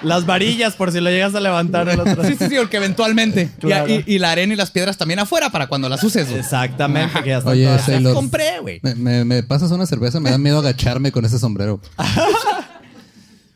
Las 0.03 0.27
varillas 0.27 0.75
por 0.75 0.91
si 0.91 0.99
lo 0.99 1.09
llegas 1.09 1.33
a 1.33 1.39
levantar 1.39 1.89
el 1.89 1.99
otro. 1.99 2.23
Sí, 2.23 2.35
sí, 2.37 2.45
sí, 2.49 2.55
porque 2.59 2.77
eventualmente. 2.77 3.49
Y- 3.57 3.61
Claro. 3.61 3.87
Y, 3.91 4.03
y 4.05 4.19
la 4.19 4.31
arena 4.31 4.53
y 4.53 4.55
las 4.57 4.69
piedras 4.69 4.97
también 4.97 5.19
afuera 5.19 5.49
para 5.49 5.65
cuando 5.67 5.89
las 5.89 6.03
uses. 6.03 6.27
güey. 6.27 6.39
Exactamente. 6.39 7.19
que 7.23 7.29
ya 7.29 7.37
están 7.39 7.53
Oye, 7.53 7.65
todas- 7.65 7.85
Sailor, 7.85 8.13
compré, 8.13 8.59
güey. 8.61 8.79
Me, 8.83 8.93
me- 8.95 9.25
me 9.25 9.41
pasas 9.43 9.71
una 9.71 9.87
cerveza, 9.87 10.19
me 10.19 10.29
da 10.29 10.37
miedo 10.37 10.59
agacharme 10.59 11.11
con 11.11 11.25
ese 11.25 11.39
sombrero. 11.39 11.81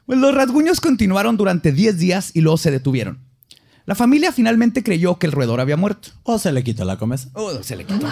Pues 0.06 0.20
los 0.20 0.36
rasguños 0.36 0.82
continuaron 0.82 1.36
durante 1.36 1.72
10 1.72 1.98
días 1.98 2.30
y 2.36 2.42
luego 2.42 2.58
se 2.58 2.70
detuvieron. 2.70 3.25
La 3.86 3.94
familia 3.96 4.32
finalmente 4.32 4.82
creyó 4.84 5.18
que 5.20 5.28
el 5.28 5.32
roedor 5.32 5.60
había 5.60 5.78
muerto. 5.78 6.10
O 6.24 6.40
se 6.40 6.52
le 6.52 6.64
quitó 6.64 6.86
la 6.86 6.98
comesa. 6.98 7.30
Oh, 7.34 7.62
se 7.62 7.76
le 7.76 7.86
quitó. 7.86 8.08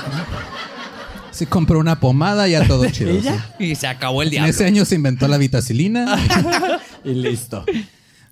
Si 1.31 1.47
compró 1.47 1.79
una 1.79 1.99
pomada, 1.99 2.47
ya 2.47 2.67
todo 2.67 2.85
chido. 2.91 3.15
Y 3.15 3.21
ya. 3.21 3.55
Y 3.59 3.75
se 3.75 3.87
acabó 3.87 4.21
el 4.21 4.27
En 4.27 4.31
diablo. 4.33 4.49
ese 4.51 4.65
año 4.65 4.85
se 4.85 4.95
inventó 4.95 5.27
la 5.27 5.37
vitacilina. 5.37 6.15
Y 7.03 7.15
listo. 7.15 7.65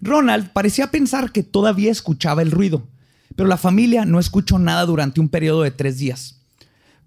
Ronald 0.01 0.51
parecía 0.53 0.91
pensar 0.91 1.31
que 1.33 1.43
todavía 1.43 1.91
escuchaba 1.91 2.41
el 2.41 2.51
ruido, 2.51 2.87
pero 3.35 3.49
la 3.49 3.57
familia 3.57 4.05
no 4.05 4.17
escuchó 4.19 4.59
nada 4.59 4.85
durante 4.85 5.19
un 5.19 5.27
periodo 5.27 5.63
de 5.63 5.71
tres 5.71 5.97
días. 5.97 6.37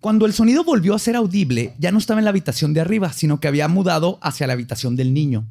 Cuando 0.01 0.27
el 0.27 0.35
sonido 0.35 0.63
volvió 0.65 0.95
a 0.95 0.99
ser 0.99 1.17
audible, 1.17 1.75
ya 1.79 1.91
no 1.91 1.97
estaba 1.99 2.21
en 2.21 2.25
la 2.25 2.31
habitación 2.31 2.75
de 2.75 2.83
arriba, 2.83 3.11
sino 3.15 3.41
que 3.41 3.49
había 3.49 3.67
mudado 3.69 4.19
hacia 4.21 4.47
la 4.47 4.53
habitación 4.53 4.95
del 4.97 5.15
niño. 5.15 5.47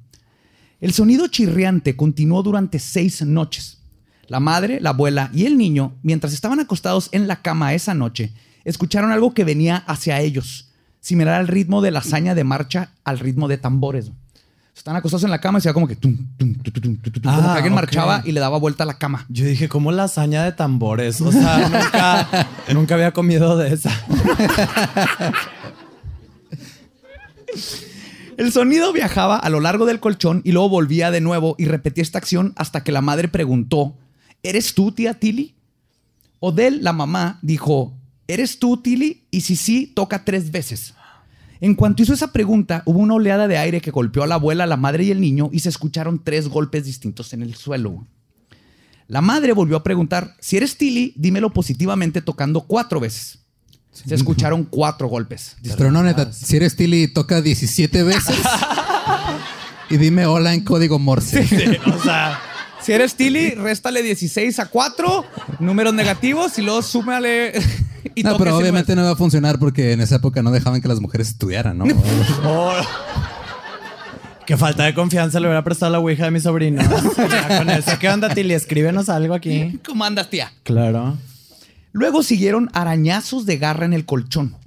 El 0.82 0.94
sonido 0.94 1.25
chirriante 1.28 1.96
continuó 1.96 2.44
durante 2.44 2.78
seis 2.78 3.24
noches. 3.24 3.80
La 4.27 4.39
madre, 4.39 4.80
la 4.82 4.92
abuela 4.92 5.30
y 5.34 5.46
el 5.46 5.58
niño, 5.58 5.94
mientras 6.01 6.34
estaban 6.34 6.60
acostados 6.60 7.10
en 7.12 7.27
la 7.27 7.42
cama 7.42 7.74
esa 7.74 7.94
noche, 7.94 8.32
escucharon 8.63 9.12
algo 9.12 9.34
que 9.34 9.44
venía 9.44 9.77
hacia 9.88 10.22
ellos, 10.22 10.70
similar 11.01 11.36
al 11.36 11.48
ritmo 11.48 11.82
de 11.82 11.92
la 11.92 12.00
hazaña 12.00 12.34
de 12.34 12.44
marcha 12.44 12.92
al 13.03 13.20
ritmo 13.20 13.48
de 13.48 13.58
tambores. 13.58 14.12
Están 14.75 14.96
acostados 14.96 15.24
en 15.25 15.30
la 15.30 15.39
cama 15.39 15.60
y 15.60 15.62
se 15.62 15.72
como 15.72 15.88
que 15.88 15.96
tum, 15.96 16.18
tum, 16.38 16.56
tum, 16.56 16.98
como 16.98 17.30
Ah, 17.30 17.42
que 17.53 17.58
alguien 17.58 17.74
ok. 17.74 17.75
marchaba 17.75 18.22
y 18.25 18.32
le 18.32 18.39
daba 18.39 18.58
vuelta 18.58 18.84
a 18.84 18.88
la 18.88 18.98
cama. 18.98 19.25
Yo 19.30 19.46
dije, 19.46 19.70
¿cómo 19.70 19.92
lasaña 19.92 20.44
de 20.44 20.51
tambores? 20.51 21.22
O 21.22 21.32
sea, 21.32 21.58
nunca, 21.70 22.48
nunca 22.74 22.96
había 22.96 23.12
comido 23.12 23.56
de 23.56 23.72
esa. 23.74 23.92
El 28.38 28.51
sonido 28.51 28.92
viajaba 28.94 29.38
a 29.38 29.50
lo 29.50 29.60
largo 29.60 29.86
del 29.86 30.00
colchón 30.00 30.42
y 30.44 30.53
luego 30.53 30.70
volvía 30.70 31.12
de 31.12 31.22
nuevo 31.22 31.56
y 31.60 31.65
repetía 31.65 32.01
esta 32.01 32.18
acción 32.18 32.53
hasta 32.56 32.84
que 32.84 32.92
la 32.92 33.01
madre 33.01 33.27
preguntó, 33.27 33.96
¿eres 34.43 34.73
tú, 34.73 34.91
tía 34.91 35.13
Tilly? 35.13 35.55
Odell, 36.39 36.83
la 36.83 36.93
mamá, 36.93 37.39
dijo, 37.41 37.97
¿eres 38.27 38.59
tú, 38.59 38.77
Tilly? 38.77 39.23
Y 39.31 39.41
si 39.41 39.55
sí, 39.55 39.88
toca 39.88 40.25
tres 40.25 40.51
veces. 40.51 40.93
En 41.62 41.75
cuanto 41.75 42.03
hizo 42.03 42.13
esa 42.13 42.33
pregunta, 42.33 42.83
hubo 42.85 43.00
una 43.00 43.13
oleada 43.13 43.47
de 43.47 43.57
aire 43.57 43.79
que 43.79 43.89
golpeó 43.89 44.23
a 44.23 44.27
la 44.27 44.35
abuela, 44.35 44.67
la 44.67 44.75
madre 44.75 45.05
y 45.05 45.12
el 45.12 45.21
niño 45.21 45.50
y 45.53 45.59
se 45.59 45.69
escucharon 45.69 46.21
tres 46.21 46.50
golpes 46.50 46.83
distintos 46.83 47.31
en 47.31 47.41
el 47.41 47.55
suelo. 47.55 48.05
La 49.07 49.21
madre 49.21 49.53
volvió 49.53 49.77
a 49.77 49.83
preguntar, 49.83 50.35
si 50.41 50.57
eres 50.57 50.77
Tilly, 50.77 51.13
dímelo 51.15 51.53
positivamente 51.53 52.21
tocando 52.21 52.62
cuatro 52.62 53.00
veces. 53.00 53.39
Se 53.91 54.15
escucharon 54.15 54.65
cuatro 54.65 55.07
golpes. 55.07 55.55
Pero 55.77 55.91
no, 55.91 56.03
neta, 56.03 56.33
si 56.33 56.57
eres 56.57 56.75
Tilly, 56.75 57.07
toca 57.07 57.41
17 57.41 58.03
veces. 58.03 58.35
y 59.89 59.97
dime 59.97 60.25
hola 60.25 60.53
en 60.53 60.65
código 60.65 61.00
Morse. 61.00 61.79
O 61.85 62.00
sea, 62.01 62.41
Si 62.84 62.92
eres 62.92 63.16
Tilly, 63.16 63.52
réstale 63.52 64.04
16 64.04 64.60
a 64.60 64.66
4, 64.66 65.25
números 65.60 65.94
negativos 65.94 66.58
y 66.60 66.62
luego 66.62 66.82
súmale. 66.82 67.54
Y 68.16 68.22
No, 68.22 68.38
pero 68.38 68.58
obviamente 68.58 68.98
no 68.98 69.04
va 69.04 69.12
a 69.12 69.16
funcionar 69.16 69.58
porque 69.58 69.94
en 69.94 70.02
esa 70.02 70.18
época 70.18 70.44
no 70.44 70.52
dejaban 70.52 70.82
que 70.82 70.90
las 70.90 71.00
mujeres 71.00 71.30
estudiaran, 71.30 71.78
¿no? 71.78 71.86
oh, 72.44 72.74
qué 74.46 74.58
falta 74.58 74.84
de 74.84 74.94
confianza 74.94 75.40
le 75.40 75.48
hubiera 75.48 75.63
prestado 75.63 75.94
la 75.94 76.00
ouija 76.00 76.25
de 76.25 76.32
mi 76.32 76.42
sobrino. 76.42 76.82
Ya 77.18 77.60
con 77.60 77.70
eso, 77.70 77.92
¿qué 78.02 78.10
onda, 78.10 78.34
Tilly? 78.34 78.54
Escríbenos 78.54 79.08
algo 79.08 79.34
aquí. 79.34 79.80
¿Cómo 79.86 80.04
andas, 80.04 80.30
tía? 80.30 80.52
Claro. 80.63 81.18
Luego 81.94 82.24
siguieron 82.24 82.70
arañazos 82.74 83.46
de 83.46 83.58
garra 83.58 83.86
en 83.86 83.94
el 83.94 84.06
colchón. 84.06 84.58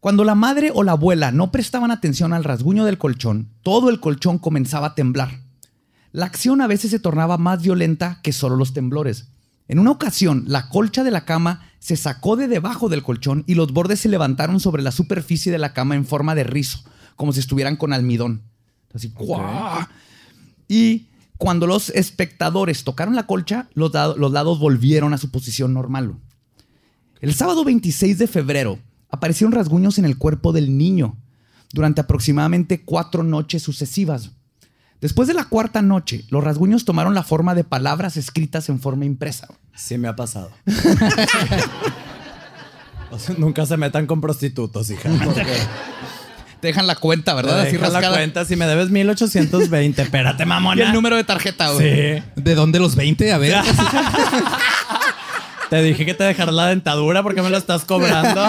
Cuando 0.00 0.24
la 0.24 0.34
madre 0.34 0.72
o 0.74 0.82
la 0.82 0.92
abuela 0.92 1.30
no 1.30 1.52
prestaban 1.52 1.92
atención 1.92 2.32
al 2.32 2.42
rasguño 2.42 2.84
del 2.84 2.98
colchón, 2.98 3.48
todo 3.62 3.90
el 3.90 4.00
colchón 4.00 4.38
comenzaba 4.38 4.88
a 4.88 4.94
temblar. 4.96 5.43
La 6.14 6.26
acción 6.26 6.60
a 6.60 6.68
veces 6.68 6.92
se 6.92 7.00
tornaba 7.00 7.38
más 7.38 7.60
violenta 7.60 8.20
que 8.22 8.32
solo 8.32 8.54
los 8.54 8.72
temblores. 8.72 9.26
En 9.66 9.80
una 9.80 9.90
ocasión, 9.90 10.44
la 10.46 10.68
colcha 10.68 11.02
de 11.02 11.10
la 11.10 11.24
cama 11.24 11.68
se 11.80 11.96
sacó 11.96 12.36
de 12.36 12.46
debajo 12.46 12.88
del 12.88 13.02
colchón 13.02 13.42
y 13.48 13.56
los 13.56 13.72
bordes 13.72 13.98
se 13.98 14.08
levantaron 14.08 14.60
sobre 14.60 14.84
la 14.84 14.92
superficie 14.92 15.50
de 15.50 15.58
la 15.58 15.72
cama 15.72 15.96
en 15.96 16.06
forma 16.06 16.36
de 16.36 16.44
rizo, 16.44 16.78
como 17.16 17.32
si 17.32 17.40
estuvieran 17.40 17.74
con 17.74 17.92
almidón. 17.92 18.42
Así, 18.94 19.08
¡guau! 19.08 19.88
Y 20.68 21.08
cuando 21.36 21.66
los 21.66 21.90
espectadores 21.90 22.84
tocaron 22.84 23.16
la 23.16 23.26
colcha, 23.26 23.68
los, 23.74 23.90
los 24.16 24.30
lados 24.30 24.60
volvieron 24.60 25.14
a 25.14 25.18
su 25.18 25.32
posición 25.32 25.74
normal. 25.74 26.14
El 27.20 27.34
sábado 27.34 27.64
26 27.64 28.18
de 28.18 28.28
febrero 28.28 28.78
aparecieron 29.10 29.50
rasguños 29.50 29.98
en 29.98 30.04
el 30.04 30.16
cuerpo 30.16 30.52
del 30.52 30.78
niño 30.78 31.16
durante 31.72 32.02
aproximadamente 32.02 32.84
cuatro 32.84 33.24
noches 33.24 33.64
sucesivas. 33.64 34.30
Después 35.00 35.28
de 35.28 35.34
la 35.34 35.44
cuarta 35.44 35.82
noche, 35.82 36.24
los 36.30 36.42
rasguños 36.42 36.84
tomaron 36.84 37.14
la 37.14 37.22
forma 37.22 37.54
de 37.54 37.64
palabras 37.64 38.16
escritas 38.16 38.68
en 38.68 38.80
forma 38.80 39.04
impresa. 39.04 39.48
Sí 39.74 39.98
me 39.98 40.08
ha 40.08 40.16
pasado. 40.16 40.50
O 43.10 43.18
sea, 43.18 43.36
nunca 43.38 43.64
se 43.64 43.76
metan 43.76 44.06
con 44.06 44.20
prostitutos, 44.20 44.90
hija. 44.90 45.08
porque 45.24 45.44
Te 46.60 46.66
dejan 46.66 46.88
la 46.88 46.96
cuenta, 46.96 47.32
¿verdad? 47.34 47.62
te 47.62 47.68
Así 47.68 47.76
dejan 47.76 47.92
la 47.92 48.10
cuenta. 48.10 48.44
Si 48.44 48.56
me 48.56 48.66
debes 48.66 48.90
1820, 48.90 50.02
espérate, 50.02 50.44
mamona. 50.44 50.82
Y 50.82 50.84
el 50.84 50.92
número 50.92 51.14
de 51.14 51.22
tarjeta, 51.22 51.70
güey. 51.70 52.18
Sí. 52.18 52.24
¿De 52.34 52.54
dónde 52.56 52.80
los 52.80 52.96
20? 52.96 53.32
A 53.32 53.38
ver. 53.38 53.58
Te 55.70 55.80
dije 55.82 56.04
que 56.04 56.14
te 56.14 56.24
dejara 56.24 56.52
la 56.52 56.66
dentadura 56.66 57.22
porque 57.22 57.40
me 57.40 57.50
lo 57.50 57.56
estás 57.56 57.84
cobrando. 57.84 58.44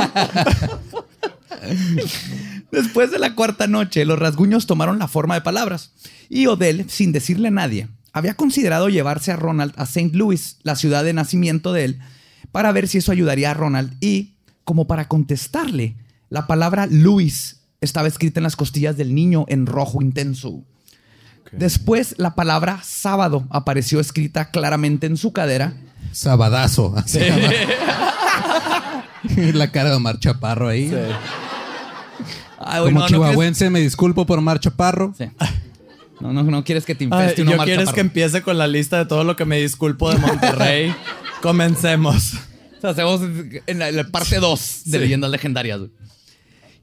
Después 2.75 3.09
de 3.09 3.19
la 3.19 3.35
cuarta 3.35 3.67
noche, 3.67 4.03
los 4.03 4.19
rasguños 4.19 4.67
tomaron 4.67 4.99
la 4.99 5.07
forma 5.07 5.35
de 5.35 5.41
palabras. 5.41 5.91
Y 6.27 6.47
Odell, 6.47 6.89
sin 6.89 7.13
decirle 7.13 7.47
a 7.47 7.51
nadie, 7.51 7.87
había 8.11 8.33
considerado 8.33 8.89
llevarse 8.89 9.31
a 9.31 9.37
Ronald 9.37 9.73
a 9.77 9.83
St. 9.83 10.11
Louis, 10.11 10.57
la 10.63 10.75
ciudad 10.75 11.05
de 11.05 11.13
nacimiento 11.13 11.71
de 11.71 11.85
él, 11.85 11.99
para 12.51 12.73
ver 12.73 12.89
si 12.89 12.97
eso 12.97 13.13
ayudaría 13.13 13.51
a 13.51 13.53
Ronald. 13.53 13.93
Y, 14.01 14.35
como 14.65 14.87
para 14.87 15.07
contestarle, 15.07 15.95
La 16.27 16.47
palabra 16.47 16.87
Luis 16.87 17.61
estaba 17.79 18.09
escrita 18.09 18.39
en 18.39 18.43
las 18.43 18.57
costillas 18.57 18.97
del 18.97 19.15
niño 19.15 19.45
en 19.47 19.67
rojo 19.67 20.01
intenso. 20.01 20.63
Después, 21.53 22.15
la 22.17 22.35
palabra 22.35 22.81
sábado 22.83 23.45
apareció 23.51 24.01
escrita 24.01 24.49
claramente 24.49 25.07
en 25.07 25.15
su 25.15 25.31
cadera. 25.31 25.77
Sabadazo. 26.11 26.93
así 26.97 27.19
llama. 27.19 27.49
La 29.53 29.71
cara 29.71 29.91
de 29.91 29.95
Omar 29.95 30.19
Chaparro 30.19 30.67
ahí. 30.67 30.91
Ay, 32.59 32.81
güey, 32.81 32.93
Como 32.93 32.99
no, 32.99 33.05
no 33.05 33.07
chihuahuense, 33.07 33.69
me 33.69 33.79
disculpo 33.81 34.25
por 34.25 34.39
Omar 34.39 34.59
Chaparro. 34.59 35.13
Sí. 35.17 35.25
No, 36.21 36.31
no, 36.31 36.43
no 36.43 36.63
quieres 36.63 36.85
que 36.85 36.95
te 36.95 37.03
Ay, 37.03 37.09
infeste 37.11 37.41
uno 37.41 37.51
¿Yo 37.51 37.57
mal 37.57 37.65
quieres 37.65 37.83
chaparro. 37.85 37.95
que 37.95 38.01
empiece 38.01 38.41
con 38.41 38.57
la 38.57 38.67
lista 38.67 38.97
de 38.99 39.05
todo 39.05 39.23
lo 39.23 39.35
que 39.35 39.43
me 39.45 39.59
disculpo 39.59 40.09
de 40.11 40.17
Monterrey? 40.19 40.95
Comencemos. 41.41 42.33
O 42.77 42.81
sea, 42.81 42.91
hacemos 42.91 43.21
en 43.67 43.79
la, 43.79 43.89
en 43.89 43.95
la 43.97 44.03
parte 44.05 44.39
2 44.39 44.81
de 44.85 44.99
leyendas 44.99 45.29
legendarias. 45.29 45.79
güey. 45.79 45.91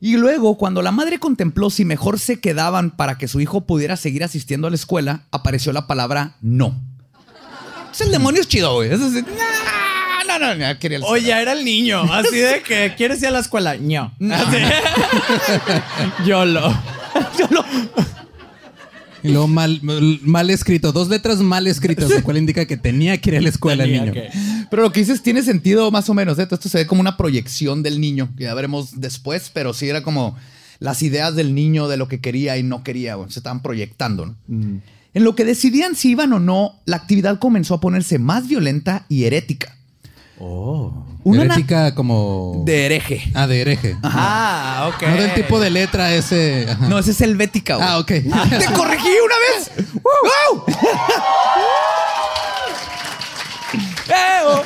Y 0.00 0.16
luego, 0.16 0.58
cuando 0.58 0.82
la 0.82 0.90
madre 0.90 1.18
contempló 1.18 1.70
si 1.70 1.84
mejor 1.84 2.18
se 2.18 2.40
quedaban 2.40 2.90
para 2.90 3.16
que 3.18 3.28
su 3.28 3.40
hijo 3.40 3.62
pudiera 3.62 3.96
seguir 3.96 4.24
asistiendo 4.24 4.66
a 4.66 4.70
la 4.70 4.76
escuela, 4.76 5.26
apareció 5.30 5.72
la 5.72 5.86
palabra 5.86 6.36
no. 6.42 6.74
Es 7.92 8.00
el 8.00 8.10
demonio 8.10 8.40
es 8.40 8.48
chido, 8.48 8.74
güey. 8.74 8.92
Es 8.92 9.00
así, 9.00 9.22
no, 10.38 10.54
no, 10.54 10.66
no, 10.68 10.78
quería 10.78 10.98
el- 10.98 11.04
Oye, 11.04 11.30
era 11.32 11.52
el 11.52 11.64
niño. 11.64 12.02
Así 12.12 12.36
de 12.36 12.62
que 12.62 12.94
quieres 12.96 13.20
ir 13.22 13.28
a 13.28 13.30
la 13.32 13.38
escuela. 13.40 13.76
No. 13.76 14.12
Así. 14.34 14.56
Yo 16.26 16.44
lo. 16.44 16.70
Yo 17.38 17.46
lo- 17.50 17.64
Y 19.24 19.28
luego 19.28 19.46
mal, 19.46 19.80
mal 19.82 20.50
escrito. 20.50 20.92
Dos 20.92 21.08
letras 21.08 21.38
mal 21.38 21.66
escritas, 21.66 22.10
lo 22.10 22.22
cual 22.22 22.38
indica 22.38 22.66
que 22.66 22.76
tenía 22.76 23.16
que 23.18 23.30
ir 23.30 23.36
a 23.36 23.40
la 23.40 23.48
escuela 23.48 23.84
el 23.84 23.92
niño. 23.92 24.12
que. 24.12 24.30
Pero 24.70 24.82
lo 24.82 24.90
que 24.92 25.00
dices 25.00 25.22
tiene 25.22 25.42
sentido 25.42 25.90
más 25.90 26.08
o 26.08 26.14
menos. 26.14 26.38
¿eh? 26.38 26.48
Esto 26.50 26.68
se 26.68 26.78
ve 26.78 26.86
como 26.86 27.00
una 27.00 27.16
proyección 27.16 27.82
del 27.82 28.00
niño, 28.00 28.30
que 28.36 28.44
ya 28.44 28.54
veremos 28.54 29.00
después, 29.00 29.50
pero 29.52 29.74
sí 29.74 29.88
era 29.88 30.02
como 30.02 30.36
las 30.80 31.02
ideas 31.02 31.36
del 31.36 31.54
niño 31.54 31.86
de 31.86 31.96
lo 31.96 32.08
que 32.08 32.20
quería 32.20 32.56
y 32.56 32.62
no 32.64 32.82
quería. 32.82 33.16
Se 33.28 33.38
estaban 33.38 33.62
proyectando. 33.62 34.26
¿no? 34.26 34.36
En 35.14 35.24
lo 35.24 35.36
que 35.36 35.44
decidían 35.44 35.94
si 35.94 36.10
iban 36.10 36.32
o 36.32 36.40
no, 36.40 36.80
la 36.86 36.96
actividad 36.96 37.38
comenzó 37.38 37.74
a 37.74 37.80
ponerse 37.80 38.18
más 38.18 38.48
violenta 38.48 39.04
y 39.08 39.24
herética. 39.24 39.76
Una 41.24 41.44
na- 41.44 41.54
Herética 41.54 41.94
como... 41.94 42.62
de 42.64 42.86
hereje. 42.86 43.30
Ah, 43.34 43.46
de 43.46 43.60
hereje. 43.60 43.96
Ah, 44.02 44.90
ok. 44.92 45.02
No 45.08 45.16
del 45.22 45.34
tipo 45.34 45.60
de 45.60 45.70
letra 45.70 46.12
ese... 46.14 46.66
ajá. 46.68 46.88
No, 46.88 46.98
ese 46.98 47.12
es 47.12 47.20
helvética. 47.20 47.76
güey. 47.76 47.86
Ah, 47.88 47.98
ok. 47.98 48.08
¡Te 48.08 48.66
corregí 48.74 49.08
una 49.24 49.36
vez! 49.38 49.70
¡Wow! 50.02 50.64
¡Eh, 54.08 54.40
oh! 54.46 54.62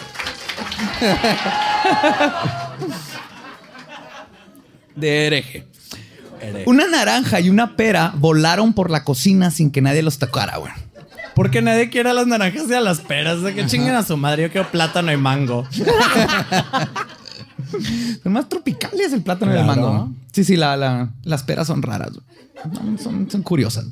De 4.97 5.27
hereje. 5.27 5.67
Una 6.67 6.87
naranja 6.87 7.41
y 7.41 7.49
una 7.51 7.77
pera 7.77 8.13
volaron 8.15 8.73
por 8.73 8.91
la 8.91 9.05
cocina 9.05 9.51
sin 9.51 9.71
que 9.71 9.83
nadie 9.83 10.03
los 10.03 10.19
tocara, 10.19 10.57
güey. 10.57 10.73
Porque 11.37 11.63
nadie 11.63 11.89
quiere 11.91 12.09
a 12.11 12.15
las 12.15 12.27
naranjas 12.27 12.65
y 12.69 12.73
a 12.75 12.81
las 12.81 13.01
peras. 13.01 13.43
De 13.43 13.55
que 13.55 13.67
chinguen 13.67 13.95
a 13.95 14.03
su 14.03 14.17
madre. 14.17 14.43
Yo 14.45 14.51
quiero 14.51 14.69
plátano 14.71 15.13
y 15.13 15.17
mango. 15.17 15.65
Son 18.23 18.33
más 18.33 18.49
tropicales 18.49 19.13
el 19.13 19.23
plátano 19.23 19.55
y 19.55 19.59
el 19.59 19.65
mango, 19.65 19.93
¿no? 19.93 20.15
Sí, 20.33 20.45
sí, 20.45 20.57
la- 20.57 20.77
la- 20.77 21.11
las 21.25 21.43
peras 21.43 21.67
son 21.67 21.83
raras. 21.83 22.11
Son, 23.03 23.29
son 23.31 23.43
curiosas. 23.43 23.87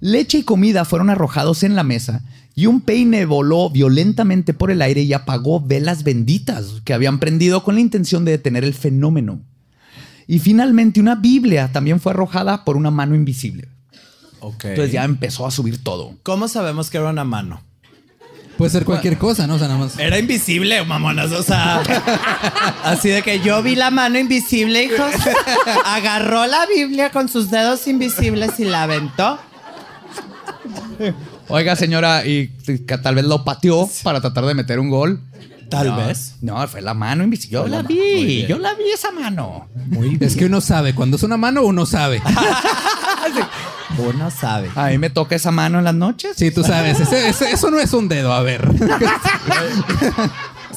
Leche 0.00 0.38
y 0.38 0.42
comida 0.44 0.84
fueron 0.84 1.10
arrojados 1.10 1.62
en 1.64 1.74
la 1.74 1.82
mesa 1.82 2.22
y 2.54 2.66
un 2.66 2.80
peine 2.80 3.24
voló 3.24 3.70
violentamente 3.70 4.54
por 4.54 4.70
el 4.70 4.80
aire 4.82 5.02
y 5.02 5.12
apagó 5.12 5.60
velas 5.60 6.04
benditas 6.04 6.80
que 6.84 6.94
habían 6.94 7.18
prendido 7.18 7.64
con 7.64 7.74
la 7.74 7.80
intención 7.80 8.24
de 8.24 8.32
detener 8.32 8.64
el 8.64 8.74
fenómeno. 8.74 9.40
Y 10.26 10.38
finalmente 10.40 11.00
una 11.00 11.14
Biblia 11.16 11.70
también 11.72 11.98
fue 12.00 12.12
arrojada 12.12 12.64
por 12.64 12.76
una 12.76 12.90
mano 12.90 13.14
invisible. 13.14 13.68
Entonces 14.42 14.92
ya 14.92 15.04
empezó 15.04 15.46
a 15.46 15.50
subir 15.50 15.82
todo. 15.82 16.14
¿Cómo 16.22 16.48
sabemos 16.48 16.90
que 16.90 16.98
era 16.98 17.10
una 17.10 17.24
mano? 17.24 17.62
Puede 18.58 18.70
ser 18.72 18.84
cualquier 18.84 19.18
cosa, 19.18 19.46
¿no? 19.46 19.54
O 19.54 19.58
sea, 19.58 19.68
nada 19.68 19.78
más... 19.78 19.96
Era 20.00 20.18
invisible, 20.18 20.84
mamonas. 20.84 21.30
O 21.30 21.44
sea, 21.44 21.80
así 22.84 23.08
de 23.08 23.22
que 23.22 23.38
yo 23.38 23.62
vi 23.62 23.76
la 23.76 23.92
mano 23.92 24.18
invisible, 24.18 24.82
hijos. 24.82 25.12
Agarró 25.84 26.44
la 26.46 26.66
Biblia 26.66 27.10
con 27.10 27.28
sus 27.28 27.52
dedos 27.52 27.86
invisibles 27.86 28.58
y 28.58 28.64
la 28.64 28.82
aventó. 28.82 29.38
Oiga, 31.46 31.76
señora, 31.76 32.26
y 32.26 32.48
tal 33.00 33.14
vez 33.14 33.26
lo 33.26 33.44
pateó 33.44 33.88
para 34.02 34.20
tratar 34.20 34.44
de 34.44 34.54
meter 34.54 34.80
un 34.80 34.90
gol. 34.90 35.20
Tal 35.70 35.88
No, 35.88 35.96
vez. 35.96 36.34
No, 36.40 36.66
fue 36.68 36.80
la 36.80 36.94
mano 36.94 37.24
invisible. 37.24 37.52
Yo 37.54 37.60
Fue 37.62 37.70
la 37.70 37.82
muy 37.82 37.94
vi, 37.94 38.24
bien. 38.24 38.46
yo 38.48 38.58
la 38.58 38.74
vi 38.74 38.90
esa 38.92 39.10
mano. 39.10 39.68
Es 40.20 40.34
que 40.36 40.46
uno 40.46 40.60
sabe. 40.60 40.94
Cuando 40.94 41.16
es 41.16 41.22
una 41.22 41.36
mano, 41.36 41.62
uno 41.62 41.84
sabe. 41.86 42.22
Uno 43.98 44.30
sabe. 44.30 44.70
A 44.76 44.88
mí 44.88 44.98
me 44.98 45.10
toca 45.10 45.34
esa 45.34 45.50
mano 45.50 45.78
en 45.78 45.84
las 45.84 45.94
noches. 45.94 46.34
Sí, 46.36 46.50
tú 46.50 46.62
sabes. 46.62 47.00
Ese- 47.00 47.28
ese- 47.28 47.50
eso 47.50 47.70
no 47.70 47.80
es 47.80 47.92
un 47.92 48.06
dedo. 48.08 48.32
A 48.32 48.42
ver. 48.42 48.66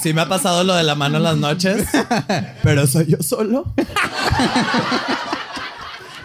Sí 0.02 0.14
me 0.14 0.22
ha 0.22 0.28
pasado 0.30 0.64
lo 0.64 0.74
de 0.76 0.84
la 0.84 0.96
mano 0.96 1.18
en 1.18 1.24
las 1.24 1.38
noches, 1.38 1.88
pero 2.64 2.88
soy 2.88 3.06
yo 3.08 3.18
solo. 3.22 3.72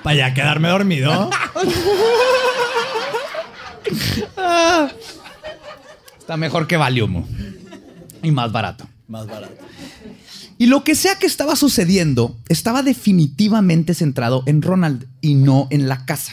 Para 0.03 0.17
ya 0.17 0.35
quedarme 0.35 0.69
dormido. 0.69 1.29
Está 6.19 6.37
mejor 6.37 6.67
que 6.67 6.77
Valium. 6.77 7.25
Y 8.27 8.31
más 8.33 8.51
barato. 8.53 8.87
Más 9.09 9.27
barato. 9.27 9.55
Y 10.59 10.67
lo 10.67 10.83
que 10.85 10.95
sea 10.95 11.17
que 11.19 11.27
estaba 11.27 11.55
sucediendo 11.55 12.37
estaba 12.49 12.83
definitivamente 12.83 13.95
centrado 13.95 14.43
en 14.47 14.63
Ronald 14.63 15.07
y 15.21 15.35
no 15.35 15.69
en 15.71 15.87
la 15.89 16.05
casa. 16.07 16.33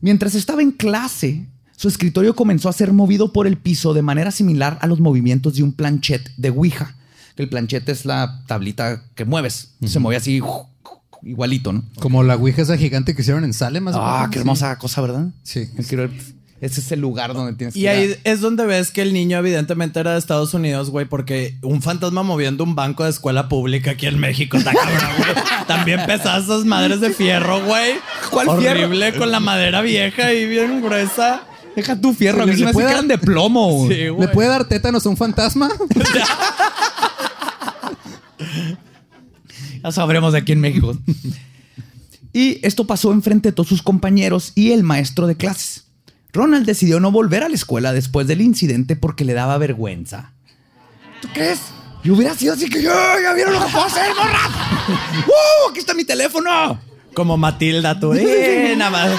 Mientras 0.00 0.34
estaba 0.34 0.62
en 0.62 0.70
clase, 0.70 1.46
su 1.76 1.88
escritorio 1.88 2.34
comenzó 2.34 2.68
a 2.68 2.72
ser 2.72 2.92
movido 2.92 3.32
por 3.32 3.46
el 3.46 3.58
piso 3.58 3.92
de 3.92 4.02
manera 4.02 4.30
similar 4.30 4.78
a 4.80 4.86
los 4.86 5.00
movimientos 5.00 5.54
de 5.56 5.62
un 5.62 5.72
planchet 5.72 6.30
de 6.36 6.50
Ouija. 6.50 6.94
El 7.36 7.48
planchet 7.48 7.88
es 7.88 8.04
la 8.04 8.42
tablita 8.46 9.02
que 9.14 9.24
mueves. 9.24 9.72
Se 9.86 9.98
mueve 9.98 10.16
así 10.16 10.40
igualito, 11.22 11.72
¿no? 11.72 11.84
Como 11.98 12.22
la 12.22 12.36
ouija 12.36 12.62
esa 12.62 12.76
gigante 12.78 13.14
que 13.14 13.22
hicieron 13.22 13.44
en 13.44 13.52
Salem. 13.52 13.84
más 13.84 13.94
o 13.94 14.00
Ah, 14.02 14.14
menos, 14.20 14.30
qué 14.30 14.34
sí. 14.34 14.40
hermosa 14.40 14.78
cosa, 14.78 15.00
¿verdad? 15.02 15.28
Sí. 15.42 15.66
Quiero- 15.88 16.10
Ese 16.60 16.80
es 16.80 16.92
el 16.92 17.00
lugar 17.00 17.32
donde 17.32 17.54
tienes 17.54 17.72
que 17.72 17.80
Y 17.80 17.82
ir 17.84 17.88
a- 17.88 17.92
ahí 17.92 18.14
es 18.24 18.40
donde 18.42 18.66
ves 18.66 18.90
que 18.90 19.00
el 19.00 19.14
niño 19.14 19.38
evidentemente 19.38 19.98
era 19.98 20.12
de 20.12 20.18
Estados 20.18 20.52
Unidos, 20.52 20.90
güey, 20.90 21.06
porque 21.06 21.56
un 21.62 21.80
fantasma 21.80 22.22
moviendo 22.22 22.64
un 22.64 22.74
banco 22.74 23.04
de 23.04 23.10
escuela 23.10 23.48
pública 23.48 23.92
aquí 23.92 24.06
en 24.06 24.18
México 24.18 24.58
está 24.58 24.72
cabrón, 24.74 25.10
güey. 25.16 25.30
También 25.66 26.00
pesadas 26.06 26.44
esas 26.44 26.64
madres 26.66 27.00
de 27.00 27.10
fierro, 27.14 27.64
güey. 27.64 27.94
¿Cuál 28.30 28.58
fierro? 28.58 28.80
Horrible 28.84 29.14
con 29.16 29.30
la 29.30 29.40
madera 29.40 29.80
vieja 29.80 30.34
y 30.34 30.46
bien 30.46 30.82
gruesa. 30.82 31.44
Deja 31.76 31.98
tu 31.98 32.12
fierro, 32.12 32.44
¿Le- 32.44 32.52
mí 32.52 32.58
se 32.58 32.64
le 32.66 32.66
me 32.66 32.72
que 32.72 32.82
eran 32.82 33.08
de 33.08 33.16
plomo. 33.16 33.72
güey. 33.72 33.88
Sí, 33.88 33.94
¿Le 34.02 34.10
güey. 34.10 34.32
puede 34.32 34.48
dar 34.50 34.66
tétanos 34.66 35.06
a 35.06 35.08
un 35.08 35.16
fantasma? 35.16 35.70
Ya 39.82 39.92
sabremos 39.92 40.32
de 40.34 40.38
aquí 40.40 40.52
en 40.52 40.60
México. 40.60 40.94
y 42.32 42.58
esto 42.66 42.86
pasó 42.86 43.12
enfrente 43.12 43.48
de 43.48 43.52
todos 43.52 43.68
sus 43.68 43.82
compañeros 43.82 44.52
y 44.54 44.72
el 44.72 44.82
maestro 44.82 45.26
de 45.26 45.36
clases. 45.36 45.84
Ronald 46.32 46.66
decidió 46.66 47.00
no 47.00 47.10
volver 47.10 47.42
a 47.42 47.48
la 47.48 47.54
escuela 47.54 47.92
después 47.92 48.26
del 48.26 48.40
incidente 48.40 48.96
porque 48.96 49.24
le 49.24 49.34
daba 49.34 49.58
vergüenza. 49.58 50.32
¿Tú 51.20 51.28
crees? 51.32 51.60
Y 52.02 52.10
hubiera 52.10 52.34
sido 52.34 52.54
así 52.54 52.68
que 52.70 52.82
yo, 52.82 52.92
ya 53.22 53.34
vieron 53.34 53.52
lo 53.52 53.64
que 53.64 53.72
puedo 53.72 53.84
hacer, 53.84 54.14
morra. 54.14 54.48
¡Uh! 55.26 55.70
Aquí 55.70 55.80
está 55.80 55.92
mi 55.92 56.04
teléfono. 56.04 56.80
Como 57.14 57.36
Matilda, 57.36 57.98
tú. 57.98 58.14
Eh, 58.14 58.74
nada 58.78 58.90
más. 58.90 59.10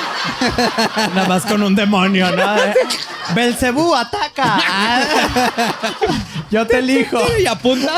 Nada 1.13 1.27
más 1.27 1.45
con 1.45 1.61
un 1.61 1.75
demonio, 1.75 2.31
¿no? 2.35 2.57
Eh, 2.57 2.73
Belcebú, 3.35 3.93
ataca. 3.93 4.59
Yo 6.49 6.65
te 6.65 6.79
elijo. 6.79 7.19
Y 7.39 7.45
apunta. 7.45 7.95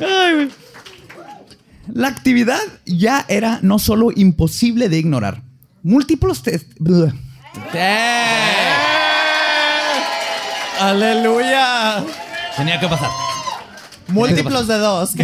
Ay, 0.00 0.34
güey. 0.34 0.63
La 1.92 2.08
actividad 2.08 2.58
ya 2.86 3.24
era 3.28 3.58
no 3.62 3.78
solo 3.78 4.10
imposible 4.14 4.88
de 4.88 4.98
ignorar. 4.98 5.42
Múltiples 5.82 6.42
test. 6.42 6.66
Aleluya. 10.80 12.04
Tenía 12.56 12.80
que 12.80 12.88
pasar. 12.88 13.10
Múltiplos 14.08 14.66
de 14.66 14.78
dos. 14.78 15.10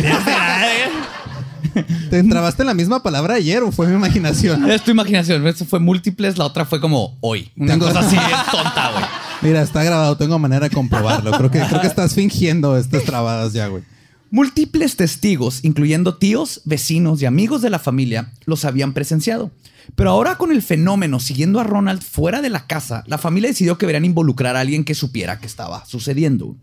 ¿Te 2.11 2.19
entrabaste 2.19 2.63
en 2.63 2.67
la 2.67 2.75
misma 2.75 3.03
palabra 3.03 3.35
ayer 3.35 3.63
o 3.63 3.71
fue 3.71 3.87
mi 3.87 3.95
imaginación? 3.95 4.69
Es 4.71 4.83
tu 4.83 4.91
imaginación. 4.91 5.47
Eso 5.47 5.65
fue 5.65 5.79
múltiples, 5.79 6.37
la 6.39 6.45
otra 6.47 6.65
fue 6.65 6.81
como 6.81 7.17
hoy. 7.21 7.51
Una 7.57 7.75
Tengo- 7.75 7.87
cosa 7.87 8.01
así 8.01 8.17
tonta, 8.51 8.91
güey. 8.93 9.05
Mira, 9.43 9.63
está 9.63 9.83
grabado, 9.85 10.17
tengo 10.17 10.39
manera 10.39 10.69
de 10.69 10.75
comprobarlo. 10.75 11.31
Creo 11.33 11.51
que, 11.51 11.61
creo 11.61 11.81
que 11.81 11.87
estás 11.87 12.15
fingiendo 12.15 12.77
estas 12.77 13.05
trabadas 13.05 13.53
ya, 13.53 13.69
güey. 13.69 13.83
Múltiples 14.33 14.95
testigos, 14.95 15.65
incluyendo 15.65 16.17
tíos, 16.17 16.61
vecinos 16.65 17.21
y 17.21 17.27
amigos 17.27 17.63
de 17.63 17.71
la 17.71 17.81
familia, 17.81 18.33
los 18.45 18.65
habían 18.65 18.93
presenciado. 18.93 19.51
Pero 19.97 20.11
ahora 20.11 20.39
con 20.39 20.53
el 20.53 20.63
fenómeno 20.63 21.19
siguiendo 21.19 21.59
a 21.59 21.65
Ronald 21.65 22.01
fuera 22.01 22.41
de 22.41 22.49
la 22.49 22.69
casa, 22.69 23.03
la 23.09 23.19
familia 23.19 23.51
decidió 23.51 23.77
que 23.77 23.87
deberían 23.87 24.05
involucrar 24.05 24.55
a 24.55 24.61
alguien 24.61 24.85
que 24.85 24.95
supiera 24.95 25.41
que 25.41 25.49
estaba 25.49 25.85
sucediendo. 25.85 26.55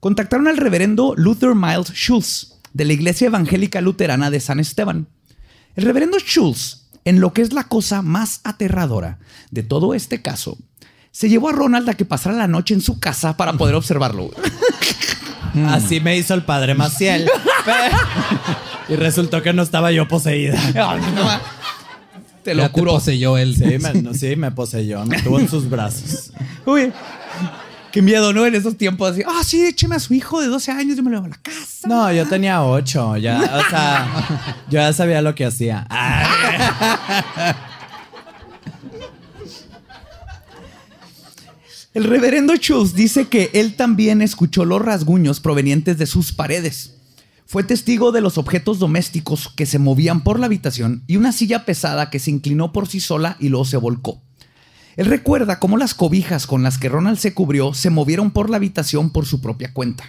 contactaron 0.00 0.46
al 0.46 0.58
reverendo 0.58 1.14
Luther 1.16 1.54
Miles 1.54 1.88
Schultz 1.94 2.58
de 2.74 2.84
la 2.84 2.92
Iglesia 2.92 3.28
Evangélica 3.28 3.80
Luterana 3.80 4.30
de 4.30 4.40
San 4.40 4.60
Esteban. 4.60 5.08
El 5.76 5.84
reverendo 5.84 6.18
Schultz, 6.18 6.90
en 7.06 7.20
lo 7.20 7.32
que 7.32 7.40
es 7.40 7.54
la 7.54 7.64
cosa 7.64 8.02
más 8.02 8.40
aterradora 8.44 9.20
de 9.50 9.62
todo 9.62 9.94
este 9.94 10.20
caso, 10.20 10.58
se 11.12 11.30
llevó 11.30 11.48
a 11.48 11.52
Ronald 11.52 11.88
a 11.88 11.94
que 11.94 12.04
pasara 12.04 12.36
la 12.36 12.46
noche 12.46 12.74
en 12.74 12.82
su 12.82 13.00
casa 13.00 13.38
para 13.38 13.54
poder 13.54 13.74
observarlo. 13.74 14.30
Así 15.68 16.00
me 16.00 16.16
hizo 16.16 16.34
el 16.34 16.42
padre 16.42 16.74
Maciel. 16.74 17.28
y 18.88 18.94
resultó 18.96 19.42
que 19.42 19.52
no 19.52 19.62
estaba 19.62 19.92
yo 19.92 20.06
poseída. 20.08 20.58
No 20.74 21.40
Te 22.42 22.50
Ya 22.50 22.54
lo 22.54 22.70
te 22.70 22.80
juro. 22.80 22.92
poseyó 22.92 23.36
él. 23.38 23.54
Sí, 23.56 23.78
me, 23.78 24.02
no, 24.02 24.14
sí, 24.14 24.36
me 24.36 24.50
poseyó. 24.50 25.04
Me 25.04 25.20
tuvo 25.22 25.38
en 25.40 25.48
sus 25.48 25.68
brazos. 25.68 26.32
Uy, 26.64 26.92
qué 27.92 28.02
miedo, 28.02 28.32
¿no? 28.32 28.46
En 28.46 28.54
esos 28.54 28.76
tiempos 28.76 29.12
así, 29.12 29.22
ah, 29.26 29.42
sí, 29.44 29.64
écheme 29.66 29.96
a 29.96 29.98
su 30.00 30.14
hijo 30.14 30.40
de 30.40 30.46
12 30.48 30.70
años, 30.72 30.96
yo 30.96 31.02
me 31.02 31.10
lo 31.10 31.16
llevo 31.18 31.26
a 31.26 31.30
la 31.30 31.36
casa. 31.42 31.88
No, 31.88 32.12
yo 32.12 32.26
tenía 32.26 32.62
ocho. 32.62 33.16
Ya, 33.16 33.38
o 33.40 33.70
sea, 33.70 34.08
yo 34.68 34.78
ya 34.80 34.92
sabía 34.92 35.20
lo 35.22 35.34
que 35.34 35.46
hacía. 35.46 35.86
El 42.00 42.06
reverendo 42.06 42.56
Schultz 42.56 42.94
dice 42.94 43.28
que 43.28 43.50
él 43.52 43.74
también 43.74 44.22
escuchó 44.22 44.64
los 44.64 44.80
rasguños 44.80 45.38
provenientes 45.38 45.98
de 45.98 46.06
sus 46.06 46.32
paredes. 46.32 46.94
Fue 47.44 47.62
testigo 47.62 48.10
de 48.10 48.22
los 48.22 48.38
objetos 48.38 48.78
domésticos 48.78 49.52
que 49.54 49.66
se 49.66 49.78
movían 49.78 50.22
por 50.22 50.40
la 50.40 50.46
habitación 50.46 51.04
y 51.06 51.18
una 51.18 51.30
silla 51.30 51.66
pesada 51.66 52.08
que 52.08 52.18
se 52.18 52.30
inclinó 52.30 52.72
por 52.72 52.88
sí 52.88 53.00
sola 53.00 53.36
y 53.38 53.50
luego 53.50 53.66
se 53.66 53.76
volcó. 53.76 54.22
Él 54.96 55.04
recuerda 55.04 55.58
cómo 55.58 55.76
las 55.76 55.92
cobijas 55.92 56.46
con 56.46 56.62
las 56.62 56.78
que 56.78 56.88
Ronald 56.88 57.18
se 57.18 57.34
cubrió 57.34 57.74
se 57.74 57.90
movieron 57.90 58.30
por 58.30 58.48
la 58.48 58.56
habitación 58.56 59.10
por 59.10 59.26
su 59.26 59.42
propia 59.42 59.74
cuenta. 59.74 60.04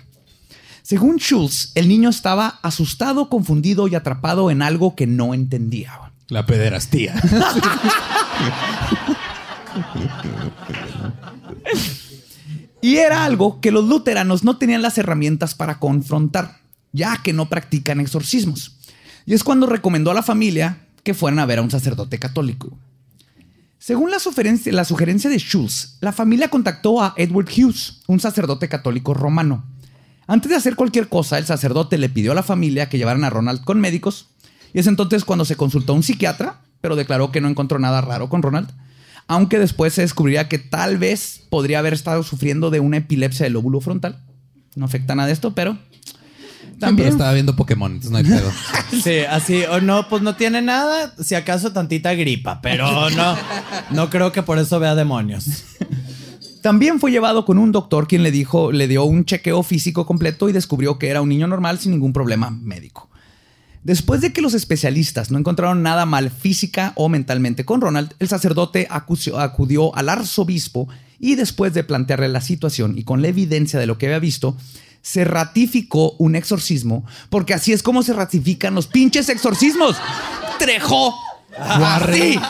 Según 0.84 1.18
Schultz, 1.18 1.74
el 1.76 1.90
niño 1.90 2.10
estaba 2.10 2.62
asustado, 2.62 3.28
confundido 3.28 3.90
y 3.90 3.96
atrapado 3.96 4.50
en 4.50 4.62
algo 4.62 4.96
que 4.96 5.08
no 5.08 5.34
entendía. 5.34 6.14
La 6.30 6.46
pederastía. 6.46 7.22
Y 12.82 12.98
era 12.98 13.26
algo 13.26 13.62
que 13.62 13.72
los 13.72 13.88
luteranos 13.88 14.44
no 14.44 14.58
tenían 14.58 14.82
las 14.82 14.98
herramientas 14.98 15.54
para 15.54 15.80
confrontar, 15.80 16.58
ya 16.92 17.18
que 17.24 17.34
no 17.34 17.48
practican 17.48 18.00
exorcismos. 18.00 18.76
Y 19.26 19.34
es 19.34 19.44
cuando 19.44 19.68
recomendó 19.68 20.12
a 20.12 20.16
la 20.16 20.24
familia 20.24 20.80
que 21.04 21.14
fueran 21.14 21.40
a 21.40 21.46
ver 21.46 21.60
a 21.60 21.62
un 21.62 21.72
sacerdote 21.72 22.18
católico. 22.18 22.78
Según 23.78 24.12
la 24.12 24.20
sugerencia, 24.20 25.30
de 25.30 25.40
Schultz, 25.40 25.98
la 26.02 26.12
familia 26.12 26.50
contactó 26.50 27.02
a 27.02 27.14
Edward 27.18 27.50
Hughes, 27.50 28.02
un 28.08 28.20
sacerdote 28.20 28.70
católico 28.70 29.14
romano. 29.14 29.64
Antes 30.28 30.52
de 30.52 30.56
hacer 30.56 30.76
cualquier 30.76 31.08
cosa, 31.08 31.40
el 31.40 31.46
sacerdote 31.46 31.98
le 31.98 32.10
pidió 32.10 32.32
a 32.32 32.36
la 32.36 32.44
familia 32.44 32.90
que 32.90 33.00
llevaran 33.00 33.24
a 33.24 33.32
Ronald 33.32 33.64
con 33.64 33.80
médicos. 33.80 34.28
Y 34.74 34.80
es 34.80 34.88
entonces 34.88 35.26
cuando 35.26 35.46
se 35.46 35.56
consultó 35.56 35.94
a 35.94 35.96
un 35.96 36.04
psiquiatra, 36.04 36.62
pero 36.80 36.96
declaró 36.96 37.32
que 37.32 37.42
no 37.42 37.48
encontró 37.48 37.80
nada 37.80 38.02
raro 38.02 38.30
con 38.30 38.44
Ronald. 38.44 38.70
Aunque 39.32 39.60
después 39.60 39.94
se 39.94 40.02
descubriría 40.02 40.50
que 40.50 40.60
tal 40.60 40.98
vez 40.98 41.44
podría 41.50 41.80
haber 41.80 41.94
estado 41.94 42.22
sufriendo 42.22 42.70
de 42.70 42.82
una 42.82 42.98
epilepsia 42.98 43.46
del 43.46 43.54
lóbulo 43.54 43.80
frontal. 43.80 44.22
No 44.76 44.84
afecta 44.84 45.16
nada 45.16 45.32
esto, 45.32 45.56
pero 45.56 45.78
También 45.78 46.80
también 46.80 47.08
estaba 47.08 47.32
viendo 47.32 47.56
Pokémon, 47.56 47.94
entonces 47.94 48.12
no 48.12 48.18
hay 48.18 48.26
pedo. 48.26 48.52
Sí, 49.02 49.20
así, 49.20 49.64
o 49.64 49.80
no, 49.80 50.10
pues 50.10 50.22
no 50.22 50.36
tiene 50.36 50.62
nada, 50.62 51.16
si 51.24 51.36
acaso 51.36 51.72
tantita 51.72 52.14
gripa, 52.14 52.60
pero 52.62 53.10
no, 53.12 53.38
no 53.92 54.10
creo 54.10 54.34
que 54.34 54.44
por 54.44 54.60
eso 54.60 54.82
vea 54.82 54.96
demonios. 54.96 55.46
También 56.62 57.00
fue 57.00 57.12
llevado 57.12 57.46
con 57.46 57.58
un 57.58 57.72
doctor 57.72 58.10
quien 58.10 58.24
le 58.24 58.32
dijo, 58.32 58.74
le 58.74 58.90
dio 58.90 59.06
un 59.06 59.24
chequeo 59.24 59.64
físico 59.64 60.06
completo 60.06 60.50
y 60.50 60.52
descubrió 60.52 61.00
que 61.00 61.08
era 61.08 61.22
un 61.22 61.30
niño 61.30 61.48
normal 61.48 61.80
sin 61.80 61.94
ningún 61.94 62.12
problema 62.12 62.50
médico. 62.50 63.10
Después 63.84 64.22
de 64.22 64.32
que 64.32 64.42
los 64.42 64.54
especialistas 64.54 65.32
no 65.32 65.40
encontraron 65.40 65.82
nada 65.82 66.06
mal 66.06 66.30
física 66.30 66.94
o 66.96 67.10
mentalmente 67.10 67.66
con 67.66 67.82
Ronald, 67.82 68.14
el 68.20 68.28
sacerdote 68.28 68.88
acusió- 68.90 69.40
acudió 69.40 69.96
al 69.96 70.10
arzobispo 70.10 70.88
y 71.20 71.36
después 71.36 71.74
de 71.74 71.84
plantearle 71.84 72.28
la 72.30 72.42
situación 72.42 72.98
y 72.98 73.04
con 73.04 73.22
la 73.22 73.30
evidencia 73.30 73.80
de 73.80 73.88
lo 73.88 73.98
que 73.98 74.06
había 74.08 74.20
visto, 74.20 74.56
se 75.02 75.24
ratificó 75.24 76.12
un 76.20 76.36
exorcismo, 76.36 77.06
porque 77.32 77.56
así 77.56 77.74
es 77.74 77.82
como 77.82 78.04
se 78.04 78.14
ratifican 78.14 78.76
los 78.76 78.86
pinches 78.86 79.30
exorcismos. 79.30 79.96
Trejo. 80.60 81.16
Así. 81.58 82.40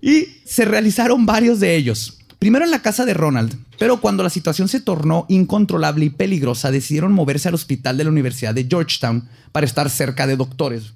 Y 0.00 0.26
se 0.44 0.64
realizaron 0.64 1.26
varios 1.26 1.58
de 1.60 1.74
ellos. 1.76 2.17
Primero 2.38 2.64
en 2.64 2.70
la 2.70 2.82
casa 2.82 3.04
de 3.04 3.14
Ronald, 3.14 3.56
pero 3.80 4.00
cuando 4.00 4.22
la 4.22 4.30
situación 4.30 4.68
se 4.68 4.78
tornó 4.78 5.26
incontrolable 5.28 6.04
y 6.04 6.10
peligrosa, 6.10 6.70
decidieron 6.70 7.12
moverse 7.12 7.48
al 7.48 7.54
hospital 7.54 7.96
de 7.96 8.04
la 8.04 8.10
Universidad 8.10 8.54
de 8.54 8.64
Georgetown 8.64 9.28
para 9.50 9.66
estar 9.66 9.90
cerca 9.90 10.26
de 10.28 10.36
doctores. 10.36 10.94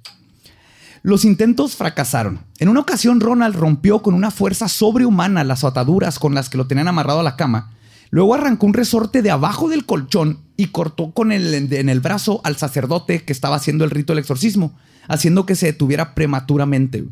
Los 1.02 1.24
intentos 1.24 1.74
fracasaron. 1.74 2.42
En 2.60 2.68
una 2.68 2.78
ocasión, 2.78 3.18
Ronald 3.18 3.56
rompió 3.56 4.02
con 4.02 4.14
una 4.14 4.30
fuerza 4.30 4.68
sobrehumana 4.68 5.42
las 5.42 5.64
ataduras 5.64 6.20
con 6.20 6.32
las 6.32 6.48
que 6.48 6.58
lo 6.58 6.68
tenían 6.68 6.86
amarrado 6.86 7.18
a 7.18 7.24
la 7.24 7.34
cama. 7.34 7.72
Luego 8.10 8.34
arrancó 8.34 8.66
un 8.66 8.74
resorte 8.74 9.20
de 9.20 9.32
abajo 9.32 9.68
del 9.68 9.84
colchón 9.84 10.38
y 10.56 10.66
cortó 10.66 11.10
con 11.10 11.32
el, 11.32 11.72
en 11.72 11.88
el 11.88 11.98
brazo 11.98 12.40
al 12.44 12.56
sacerdote 12.56 13.24
que 13.24 13.32
estaba 13.32 13.56
haciendo 13.56 13.82
el 13.84 13.90
rito 13.90 14.12
del 14.12 14.20
exorcismo, 14.20 14.78
haciendo 15.08 15.44
que 15.44 15.56
se 15.56 15.66
detuviera 15.66 16.14
prematuramente. 16.14 17.04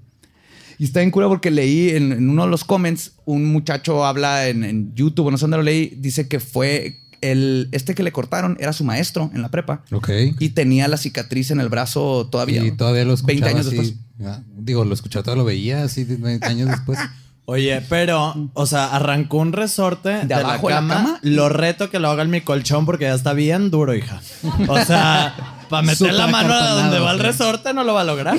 Y 0.81 0.85
está 0.85 1.01
bien 1.01 1.11
cura 1.11 1.29
porque 1.29 1.51
leí 1.51 1.91
en, 1.91 2.11
en 2.11 2.31
uno 2.31 2.45
de 2.45 2.49
los 2.49 2.65
comments, 2.65 3.13
un 3.27 3.45
muchacho 3.53 4.07
habla 4.07 4.49
en, 4.49 4.65
en 4.65 4.95
YouTube, 4.95 5.31
no 5.31 5.37
sé 5.37 5.43
dónde 5.43 5.59
lo 5.59 5.63
leí, 5.63 5.93
dice 5.99 6.27
que 6.27 6.41
fue 6.41 7.01
el, 7.21 7.69
este 7.73 7.95
que 7.95 8.03
le 8.03 8.13
cortaron, 8.13 8.57
era 8.59 8.73
su 8.73 8.83
maestro 8.83 9.31
en 9.35 9.43
la 9.43 9.51
prepa. 9.51 9.83
Ok. 9.93 10.09
Y 10.39 10.49
tenía 10.49 10.89
la 10.89 10.97
cicatriz 10.97 11.51
en 11.51 11.61
el 11.61 11.69
brazo 11.69 12.29
todavía. 12.33 12.65
Y 12.65 12.73
todavía 12.73 13.05
lo 13.05 13.13
escuchaba 13.13 13.41
20 13.41 13.49
años 13.51 13.67
así. 13.67 13.77
después. 13.77 14.41
Digo, 14.57 14.87
lo 14.87 14.95
escuchaba, 14.95 15.23
todavía 15.23 15.43
lo 15.43 15.47
veía 15.47 15.85
así 15.85 16.05
20 16.05 16.47
años 16.47 16.71
después. 16.71 16.99
Oye, 17.45 17.83
pero, 17.91 18.51
o 18.55 18.65
sea, 18.65 18.97
arrancó 18.97 19.37
un 19.37 19.53
resorte 19.53 20.25
de, 20.25 20.33
abajo 20.33 20.69
de 20.69 20.75
la 20.75 20.81
la 20.81 20.89
cama. 20.89 20.95
cama. 20.95 21.21
Lo 21.21 21.51
reto 21.51 21.91
que 21.91 21.99
lo 21.99 22.09
haga 22.09 22.23
en 22.23 22.31
mi 22.31 22.41
colchón 22.41 22.87
porque 22.87 23.05
ya 23.05 23.15
está 23.15 23.35
bien 23.35 23.71
duro, 23.71 23.95
hija. 23.95 24.23
O 24.67 24.83
sea, 24.83 25.59
para 25.69 25.83
meter 25.83 26.15
la 26.15 26.27
mano 26.27 26.55
a 26.55 26.71
donde 26.71 27.01
va 27.01 27.13
el 27.13 27.19
resorte 27.19 27.75
no 27.75 27.85
lo 27.85 27.93
va 27.93 28.01
a 28.01 28.05
lograr. 28.05 28.39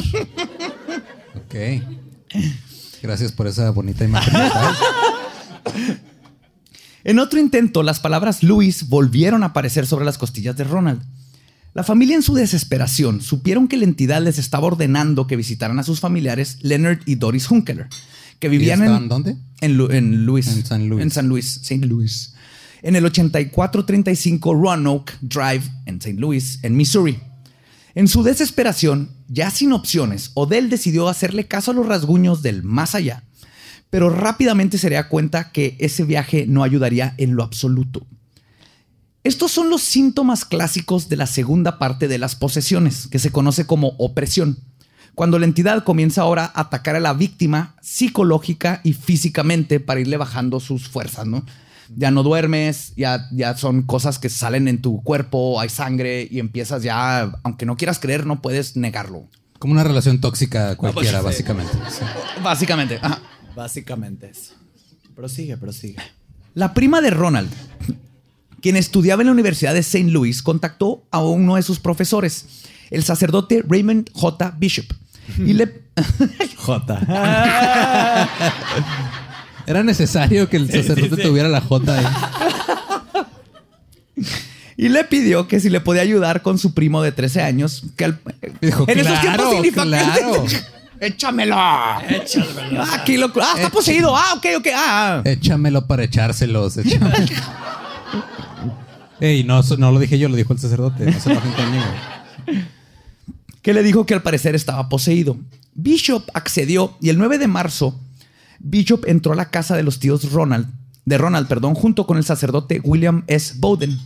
Ok. 1.36 2.00
Gracias 3.01 3.31
por 3.31 3.47
esa 3.47 3.69
bonita 3.71 4.03
imagen. 4.05 4.33
mental. 4.33 4.75
En 7.03 7.17
otro 7.17 7.39
intento, 7.39 7.81
las 7.81 7.99
palabras 7.99 8.43
Luis 8.43 8.87
volvieron 8.87 9.41
a 9.41 9.47
aparecer 9.47 9.87
sobre 9.87 10.05
las 10.05 10.19
costillas 10.19 10.55
de 10.55 10.63
Ronald. 10.65 11.01
La 11.73 11.83
familia 11.83 12.15
en 12.15 12.21
su 12.21 12.35
desesperación 12.35 13.21
supieron 13.21 13.67
que 13.67 13.77
la 13.77 13.85
entidad 13.85 14.21
les 14.21 14.37
estaba 14.37 14.67
ordenando 14.67 15.25
que 15.25 15.35
visitaran 15.35 15.79
a 15.79 15.83
sus 15.83 15.99
familiares 15.99 16.59
Leonard 16.61 16.99
y 17.07 17.15
Doris 17.15 17.49
Hunkeler, 17.49 17.87
que 18.39 18.49
vivían 18.49 18.81
estaban 18.81 19.03
en... 19.03 19.09
dónde? 19.09 19.35
En, 19.61 19.77
Lu- 19.77 19.89
en 19.91 20.25
Louis. 20.27 20.47
En 20.47 20.63
San 20.65 20.87
Luis. 20.89 21.01
En 21.01 21.09
San 21.09 21.27
Luis, 21.27 21.57
St. 21.63 21.85
Louis. 21.87 22.35
En 22.83 22.95
el 22.95 23.05
8435 23.05 24.53
Roanoke 24.53 25.13
Drive 25.21 25.63
en 25.87 25.95
St. 25.97 26.19
Louis, 26.19 26.59
en 26.61 26.75
Missouri. 26.75 27.17
En 27.93 28.08
su 28.08 28.23
desesperación, 28.23 29.10
ya 29.27 29.51
sin 29.51 29.73
opciones, 29.73 30.32
Odell 30.34 30.69
decidió 30.69 31.10
hacerle 31.10 31.47
caso 31.47 31.71
a 31.71 31.73
los 31.73 31.86
rasguños 31.86 32.41
del 32.41 32.63
más 32.63 32.95
allá, 32.95 33.23
pero 33.89 34.10
rápidamente 34.10 34.77
se 34.77 34.88
daría 34.88 35.10
cuenta 35.10 35.51
que 35.51 35.75
ese 35.80 36.06
viaje 36.06 36.45
no 36.47 36.63
ayudaría 36.63 37.13
en 37.17 37.36
lo 37.36 37.43
absoluto. 37.43 38.06
Estos 39.23 39.51
son 39.51 39.69
los 39.69 39.82
síntomas 39.82 40.45
clásicos 40.45 41.10
de 41.10 41.17
la 41.17 41.27
segunda 41.27 41.77
parte 41.77 42.08
de 42.08 42.17
las 42.17 42.36
posesiones, 42.36 43.08
que 43.08 43.19
se 43.19 43.32
conoce 43.32 43.67
como 43.67 43.89
opresión, 43.99 44.58
cuando 45.13 45.38
la 45.38 45.45
entidad 45.45 45.84
comienza 45.84 46.21
ahora 46.21 46.45
a 46.45 46.62
atacar 46.62 46.95
a 46.95 47.01
la 47.01 47.13
víctima 47.13 47.75
psicológica 47.82 48.80
y 48.84 48.93
físicamente 48.93 49.80
para 49.82 49.99
irle 49.99 50.17
bajando 50.17 50.60
sus 50.60 50.88
fuerzas, 50.88 51.27
¿no? 51.27 51.45
Ya 51.95 52.12
no 52.12 52.23
duermes, 52.23 52.93
ya, 52.95 53.27
ya 53.32 53.58
son 53.58 53.82
cosas 53.82 54.17
que 54.17 54.30
salen 54.30 54.67
en 54.67 54.82
tu 54.82 55.04
cuerpo, 55.04 55.60
hay 55.60 55.69
sangre 55.69 56.27
y 56.30 56.39
empiezas 56.39 56.84
ya, 56.84 57.32
aunque 57.43 57.65
no 57.65 57.75
quieras 57.75 57.99
creer, 57.99 58.25
no 58.25 58.41
puedes 58.41 58.77
negarlo. 58.77 59.27
Como 59.60 59.73
una 59.73 59.84
relación 59.84 60.21
tóxica 60.21 60.75
cualquiera, 60.75 61.21
pues, 61.21 61.34
básicamente. 61.34 61.73
Sí. 61.89 62.04
Básicamente. 62.43 62.99
ajá. 63.01 63.21
Básicamente 63.56 64.30
eso. 64.30 64.54
Prosigue, 65.15 65.58
prosigue. 65.58 65.97
La 66.54 66.73
prima 66.73 67.01
de 67.01 67.12
Ronald, 67.12 67.51
quien 68.62 68.75
estudiaba 68.75 69.21
en 69.21 69.27
la 69.27 69.34
Universidad 69.34 69.73
de 69.73 69.82
St. 69.82 70.10
Louis, 70.10 70.41
contactó 70.41 71.06
a 71.12 71.23
uno 71.23 71.56
de 71.56 71.63
sus 71.63 71.80
profesores, 71.80 72.45
el 72.89 73.04
sacerdote 73.04 73.63
Raymond 73.67 74.10
J. 74.13 74.56
Bishop, 74.58 74.86
y 75.38 75.54
le, 75.54 75.84
J. 76.58 76.99
Era 79.67 79.84
necesario 79.84 80.50
que 80.50 80.58
el 80.58 80.71
sacerdote 80.71 81.21
tuviera 81.21 81.50
la 81.50 81.62
J 81.62 81.97
ahí. 81.97 82.06
y 84.78 84.89
le 84.89 85.04
pidió 85.04 85.47
que 85.47 85.60
si 85.60 85.69
le 85.69 85.82
podía 85.82 86.02
ayudar 86.02 86.41
con 86.41 86.58
su 86.58 86.74
primo 86.74 87.02
de 87.02 87.12
13 87.12 87.41
años, 87.41 87.84
que 87.95 88.06
al- 88.06 88.19
Dijo, 88.62 88.86
en 88.88 89.00
esos 89.00 89.19
tiempos 89.21 89.24
"Claro, 89.45 89.52
significa 89.52 89.84
claro". 89.84 90.45
¡Échamelo! 91.00 91.56
¡Échamelo! 92.10 92.84
Ah, 92.84 92.95
aquí 93.02 93.17
lo- 93.17 93.32
ah, 93.41 93.54
está 93.56 93.69
poseído. 93.71 94.15
Ah, 94.15 94.34
ok, 94.36 94.45
ok. 94.60 94.67
Ah. 94.76 95.21
Échamelo 95.26 95.88
para 95.88 96.04
echárselos. 96.04 96.78
échamelo. 96.78 97.15
Ey, 99.19 99.43
no, 99.43 99.62
no 99.78 99.91
lo 99.91 100.00
dije 100.00 100.17
yo, 100.19 100.30
lo 100.30 100.36
dijo 100.36 100.54
el 100.54 100.60
sacerdote. 100.60 101.06
No 101.06 101.19
se 101.19 101.32
enojen 101.32 101.52
conmigo. 101.54 101.84
que 103.62 103.74
le 103.74 103.84
dijo 103.84 104.06
que 104.06 104.13
al 104.15 104.24
parecer 104.24 104.56
estaba 104.56 104.89
poseído. 104.89 105.38
Bishop 105.74 106.24
accedió 106.34 106.97
y 107.02 107.10
el 107.10 107.17
9 107.17 107.38
de 107.38 107.47
marzo, 107.47 108.00
Bishop 108.63 109.06
entró 109.08 109.34
a 109.34 109.36
la 109.36 109.50
casa 109.50 109.76
de 109.76 109.84
los 109.84 110.00
tíos 110.00 110.32
Ronald, 110.32 110.67
de 111.06 111.17
Ronald, 111.17 111.47
perdón, 111.47 111.74
junto 111.74 112.06
con 112.06 112.17
el 112.17 112.24
sacerdote 112.24 112.80
William 112.84 113.24
S. 113.28 113.56
Bowden. 113.58 113.97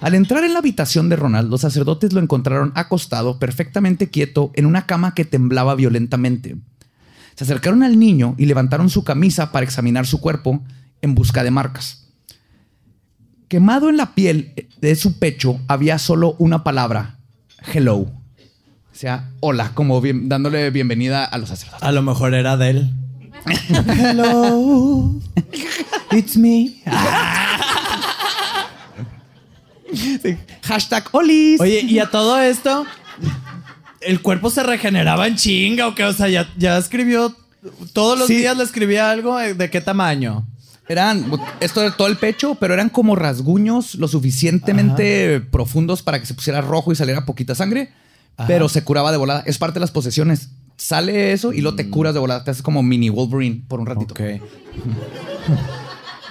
Al 0.00 0.14
entrar 0.14 0.42
en 0.44 0.54
la 0.54 0.60
habitación 0.60 1.10
de 1.10 1.16
Ronald, 1.16 1.50
los 1.50 1.60
sacerdotes 1.60 2.14
lo 2.14 2.20
encontraron 2.20 2.72
acostado, 2.74 3.38
perfectamente 3.38 4.08
quieto, 4.08 4.50
en 4.54 4.64
una 4.64 4.86
cama 4.86 5.14
que 5.14 5.26
temblaba 5.26 5.74
violentamente. 5.74 6.56
Se 7.34 7.44
acercaron 7.44 7.82
al 7.82 7.98
niño 7.98 8.34
y 8.38 8.46
levantaron 8.46 8.88
su 8.88 9.04
camisa 9.04 9.52
para 9.52 9.64
examinar 9.64 10.06
su 10.06 10.20
cuerpo 10.20 10.62
en 11.02 11.14
busca 11.14 11.44
de 11.44 11.50
marcas. 11.50 12.08
Quemado 13.48 13.90
en 13.90 13.98
la 13.98 14.14
piel 14.14 14.54
de 14.80 14.94
su 14.96 15.18
pecho 15.18 15.60
había 15.68 15.98
solo 15.98 16.36
una 16.38 16.64
palabra, 16.64 17.18
hello. 17.74 17.96
O 17.96 18.12
sea, 18.92 19.30
hola, 19.40 19.72
como 19.74 20.00
dándole 20.00 20.70
bienvenida 20.70 21.24
a 21.24 21.36
los 21.36 21.50
sacerdotes. 21.50 21.82
A 21.82 21.92
lo 21.92 22.02
mejor 22.02 22.34
era 22.34 22.56
de 22.56 22.70
él. 22.70 22.94
Hello, 23.46 25.14
it's 26.12 26.36
me. 26.36 26.82
Hashtag 30.62 31.04
Olis. 31.12 31.60
Oye, 31.60 31.80
y 31.80 31.98
a 31.98 32.06
todo 32.10 32.38
esto, 32.40 32.84
¿el 34.00 34.20
cuerpo 34.22 34.50
se 34.50 34.62
regeneraba 34.62 35.26
en 35.26 35.36
chinga 35.36 35.88
o 35.88 35.94
qué? 35.94 36.04
O 36.04 36.12
sea, 36.12 36.28
ya, 36.28 36.48
ya 36.56 36.78
escribió, 36.78 37.34
todos 37.92 38.18
los 38.18 38.28
Sí. 38.28 38.36
días 38.36 38.56
le 38.56 38.64
escribía 38.64 39.10
algo, 39.10 39.40
eh, 39.40 39.54
¿de 39.54 39.70
qué 39.70 39.80
tamaño? 39.80 40.46
Eran, 40.88 41.30
esto 41.60 41.82
era 41.82 41.96
todo 41.96 42.08
el 42.08 42.16
pecho, 42.16 42.56
pero 42.56 42.74
eran 42.74 42.88
como 42.88 43.14
rasguños 43.14 43.94
lo 43.94 44.08
suficientemente 44.08 45.40
profundos 45.40 46.02
para 46.02 46.18
que 46.18 46.26
se 46.26 46.34
pusiera 46.34 46.60
rojo 46.60 46.90
y 46.90 46.96
saliera 46.96 47.24
poquita 47.24 47.54
sangre, 47.54 47.92
pero 48.48 48.68
se 48.68 48.82
curaba 48.82 49.12
de 49.12 49.18
volada. 49.18 49.42
Es 49.46 49.56
parte 49.58 49.74
de 49.74 49.80
las 49.80 49.92
posesiones. 49.92 50.48
Sale 50.80 51.32
eso 51.32 51.52
y 51.52 51.60
lo 51.60 51.74
te 51.74 51.90
curas 51.90 52.14
de 52.14 52.20
volada. 52.20 52.42
Te 52.42 52.52
haces 52.52 52.62
como 52.62 52.82
mini 52.82 53.10
Wolverine 53.10 53.62
por 53.68 53.80
un 53.80 53.86
ratito. 53.86 54.14
Ok. 54.14 54.20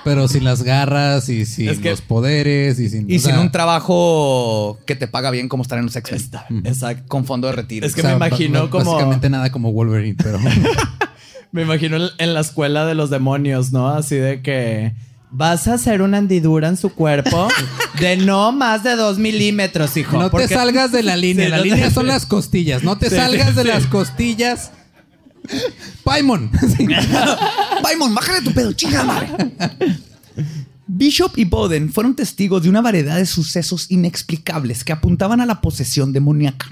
Pero 0.04 0.28
sin 0.28 0.44
las 0.44 0.64
garras 0.64 1.30
y 1.30 1.46
sin 1.46 1.70
Es 1.70 1.78
que- 1.80 1.92
los 1.92 2.02
poderes 2.02 2.80
y 2.80 2.90
sin. 2.90 3.02
Y 3.10 3.18
o 3.18 3.20
sin 3.20 3.32
sea, 3.32 3.42
un 3.42 3.52
trabajo 3.52 4.80
que 4.88 4.96
te 4.96 5.08
paga 5.08 5.30
bien 5.30 5.50
como 5.50 5.62
estar 5.62 5.78
en 5.78 5.86
los 5.86 5.96
x 5.96 6.30
exacto. 6.64 7.04
con 7.08 7.26
fondo 7.26 7.48
de 7.48 7.54
retiro. 7.54 7.86
Es 7.86 7.94
que 7.94 8.02
o 8.02 8.04
sea, 8.04 8.12
me 8.18 8.26
imagino 8.28 8.70
como- 8.70 8.94
Básicamente 8.94 9.30
nada 9.30 9.52
como 9.52 9.72
Wolverine, 9.72 10.16
pero. 10.22 10.40
Me 11.52 11.64
imagino 11.64 11.98
en 12.20 12.34
la 12.36 12.42
escuela 12.42 12.86
de 12.86 12.94
los 12.94 13.10
demonios, 13.10 13.72
¿no? 13.72 13.90
Así 13.90 14.16
de 14.16 14.44
que 14.44 14.94
vas 15.32 15.68
a 15.68 15.76
hacer 15.76 16.02
una 16.02 16.18
hendidura 16.18 16.68
en 16.68 16.78
su 16.78 16.90
cuerpo 16.90 17.48
de 18.00 18.18
no 18.18 18.52
más 18.52 18.84
de 18.84 18.96
dos 18.96 19.18
milímetros, 19.20 19.96
hijo. 19.98 20.18
no 20.18 20.30
te 20.30 20.48
salgas 20.48 20.92
de 20.92 21.04
la 21.04 21.16
línea. 21.18 21.46
Sí, 21.46 21.52
la 21.52 21.58
no 21.58 21.64
te- 21.64 21.70
línea 21.70 21.92
son 21.92 22.08
las 22.08 22.26
costillas. 22.26 22.84
No 22.84 22.98
te 22.98 23.10
Sí, 23.10 23.16
salgas 23.16 23.56
de 23.56 23.62
sí. 23.64 23.68
las 23.68 23.86
costillas. 23.88 24.72
Paimon. 26.04 26.52
Sí. 26.78 26.88
Paimon, 27.82 28.14
bájale 28.14 28.42
tu 28.42 28.54
pedo, 28.54 28.74
chinga 28.74 29.04
madre. 29.04 29.30
Bishop 30.88 31.38
y 31.38 31.46
Bowden 31.46 31.92
fueron 31.92 32.16
testigos 32.16 32.64
de 32.64 32.70
una 32.70 32.82
variedad 32.82 33.16
de 33.18 33.26
sucesos 33.26 33.90
inexplicables 33.92 34.84
que 34.84 34.92
apuntaban 34.92 35.40
a 35.42 35.46
la 35.46 35.62
posesión 35.62 36.14
demoníaca. 36.14 36.68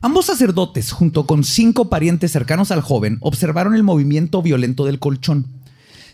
Ambos 0.00 0.26
sacerdotes, 0.26 0.92
junto 0.92 1.26
con 1.26 1.42
cinco 1.44 1.88
parientes 1.88 2.30
cercanos 2.30 2.70
al 2.70 2.82
joven, 2.82 3.16
observaron 3.20 3.74
el 3.74 3.82
movimiento 3.82 4.42
violento 4.42 4.84
del 4.84 4.98
colchón. 5.00 5.46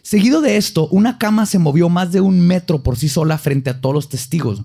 Seguido 0.04 0.42
de 0.42 0.58
esto, 0.58 0.86
una 0.88 1.16
cama 1.16 1.46
se 1.46 1.58
movió 1.58 1.88
más 1.88 2.12
de 2.12 2.20
un 2.20 2.38
metro 2.38 2.82
por 2.82 2.96
sí 2.98 3.08
sola 3.08 3.38
frente 3.38 3.70
a 3.70 3.80
todos 3.80 3.94
los 3.94 4.08
testigos. 4.10 4.60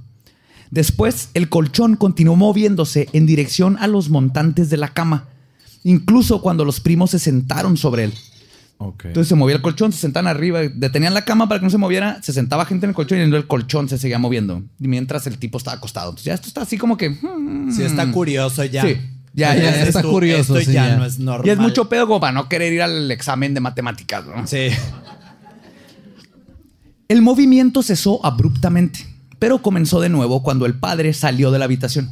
Después, 0.70 1.30
el 1.34 1.48
colchón 1.48 1.96
continuó 1.96 2.36
moviéndose 2.36 3.08
en 3.14 3.26
dirección 3.26 3.78
a 3.80 3.88
los 3.88 4.10
montantes 4.10 4.70
de 4.70 4.76
la 4.76 4.90
cama, 4.90 5.30
incluso 5.86 6.42
cuando 6.42 6.66
los 6.66 6.82
primos 6.82 7.12
se 7.12 7.20
sentaron 7.20 7.78
sobre 7.78 8.04
él. 8.04 8.14
Entonces 8.82 9.30
se 9.30 9.36
movía 9.36 9.56
el 9.56 9.62
colchón, 9.62 9.94
se 9.94 10.00
sentaban 10.00 10.28
arriba, 10.28 10.60
detenían 10.60 11.14
la 11.14 11.24
cama 11.24 11.48
para 11.48 11.62
que 11.62 11.66
no 11.66 11.70
se 11.70 11.78
moviera, 11.78 12.22
se 12.22 12.34
sentaba 12.34 12.66
gente 12.66 12.86
en 12.86 12.90
el 12.90 12.96
colchón 12.96 13.20
y 13.20 13.22
el 13.22 13.48
colchón 13.48 13.88
se 13.88 13.98
seguía 13.98 14.20
moviendo. 14.20 14.62
Y 14.78 14.90
mientras 14.90 15.26
el 15.26 15.38
tipo 15.38 15.58
estaba 15.58 15.78
acostado. 15.78 16.10
Entonces 16.10 16.26
ya 16.26 16.34
esto 16.34 16.50
está 16.50 16.64
así 16.64 16.78
como 16.78 16.98
que... 16.98 17.12
hmm, 17.12 17.72
Sí, 17.72 17.84
está 17.84 18.12
curioso 18.12 18.64
ya. 18.66 18.82
Sí, 18.82 18.98
ya, 19.34 19.56
ya, 19.56 19.84
está 19.84 20.02
tú, 20.02 20.12
curioso, 20.12 20.58
Esto 20.58 20.70
sí, 20.72 20.76
ya, 20.76 20.88
ya. 20.90 20.98
no 20.98 21.06
es 21.06 21.18
normal. 21.18 21.48
Y 21.48 21.50
es 21.50 21.58
mucho 21.58 21.88
pedo 21.88 22.08
como 22.08 22.20
para 22.20 22.34
no 22.34 22.50
querer 22.50 22.74
ir 22.74 22.82
al 22.82 23.10
examen 23.10 23.54
de 23.54 23.62
matemáticas. 23.62 24.26
¿no? 24.26 24.46
Sí. 24.46 24.70
El 27.10 27.24
movimiento 27.24 27.82
cesó 27.82 28.24
abruptamente, 28.24 29.00
pero 29.40 29.62
comenzó 29.64 30.00
de 30.00 30.10
nuevo 30.10 30.44
cuando 30.44 30.68
el 30.68 30.76
padre 30.76 31.14
salió 31.14 31.50
de 31.50 31.58
la 31.58 31.66
habitación. 31.66 32.12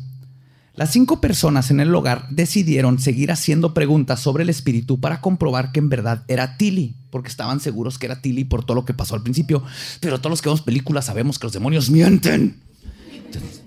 Las 0.73 0.91
cinco 0.91 1.21
personas 1.21 1.69
en 1.71 1.79
el 1.79 1.93
hogar 1.93 2.27
decidieron 2.31 2.99
seguir 2.99 3.31
haciendo 3.31 3.75
preguntas 3.75 4.19
sobre 4.19 4.41
el 4.43 4.49
espíritu 4.49 4.99
para 4.99 5.21
comprobar 5.21 5.71
que 5.71 5.79
en 5.79 5.89
verdad 5.89 6.23
era 6.27 6.57
Tilly, 6.57 6.95
porque 7.11 7.29
estaban 7.29 7.59
seguros 7.59 7.99
que 7.99 8.07
era 8.07 8.21
Tilly 8.21 8.43
por 8.45 8.63
todo 8.65 8.73
lo 8.75 8.85
que 8.85 8.93
pasó 8.95 9.13
al 9.15 9.21
principio. 9.23 9.63
Pero 9.99 10.17
todos 10.19 10.31
los 10.31 10.41
que 10.41 10.49
vemos 10.49 10.61
películas 10.61 11.05
sabemos 11.05 11.37
que 11.37 11.45
los 11.45 11.53
demonios 11.53 11.89
mienten. 11.91 12.59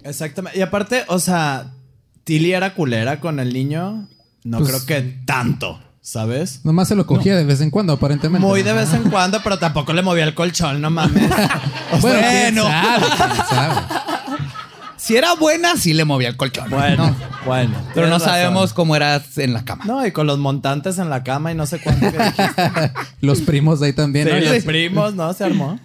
Exactamente. 0.02 0.58
Y 0.58 0.62
aparte, 0.62 1.04
o 1.08 1.18
sea, 1.20 1.72
Tilly 2.24 2.52
era 2.52 2.74
culera 2.74 3.20
con 3.20 3.38
el 3.38 3.52
niño. 3.52 4.08
No 4.42 4.58
Pues- 4.58 4.68
creo 4.70 4.86
que 4.86 5.18
tanto, 5.26 5.80
¿sabes? 6.02 6.64
Nomás 6.64 6.88
se 6.88 6.96
lo 6.96 7.06
cogía 7.06 7.36
de 7.36 7.44
vez 7.44 7.60
en 7.60 7.70
cuando, 7.70 7.92
aparentemente. 7.92 8.46
Muy 8.46 8.62
de 8.62 8.72
vez 8.72 8.92
en 8.94 9.10
cuando, 9.10 9.40
pero 9.42 9.58
tampoco 9.58 9.92
le 9.92 10.02
movía 10.02 10.24
el 10.24 10.34
colchón, 10.34 10.80
no 10.80 10.90
mames. 10.90 11.30
Bueno, 12.00 12.62
sea, 12.62 12.96
quién 12.98 13.06
sabe, 13.06 13.06
quién 13.16 13.46
sabe. 13.48 13.80
Si 14.96 15.16
era 15.16 15.34
buena, 15.34 15.76
sí 15.76 15.92
le 15.92 16.04
movía 16.04 16.28
el 16.28 16.36
colchón. 16.36 16.70
Bueno, 16.70 17.08
¿no? 17.08 17.16
bueno. 17.44 17.74
Pero 17.94 18.06
no 18.06 18.14
razón. 18.14 18.28
sabemos 18.28 18.72
cómo 18.72 18.94
era 18.94 19.20
en 19.36 19.52
la 19.52 19.64
cama. 19.64 19.84
No, 19.86 20.06
y 20.06 20.12
con 20.12 20.26
los 20.26 20.38
montantes 20.38 20.98
en 20.98 21.10
la 21.10 21.24
cama 21.24 21.50
y 21.50 21.54
no 21.54 21.66
sé 21.66 21.80
cuánto 21.80 22.12
que 22.12 22.18
dijiste. 22.18 22.92
Los 23.20 23.40
primos 23.40 23.80
de 23.80 23.86
ahí 23.86 23.92
también. 23.92 24.28
Sí, 24.28 24.34
¿no? 24.46 24.52
los 24.52 24.64
primos, 24.64 25.14
¿no? 25.14 25.32
Se 25.32 25.42
armó. 25.44 25.80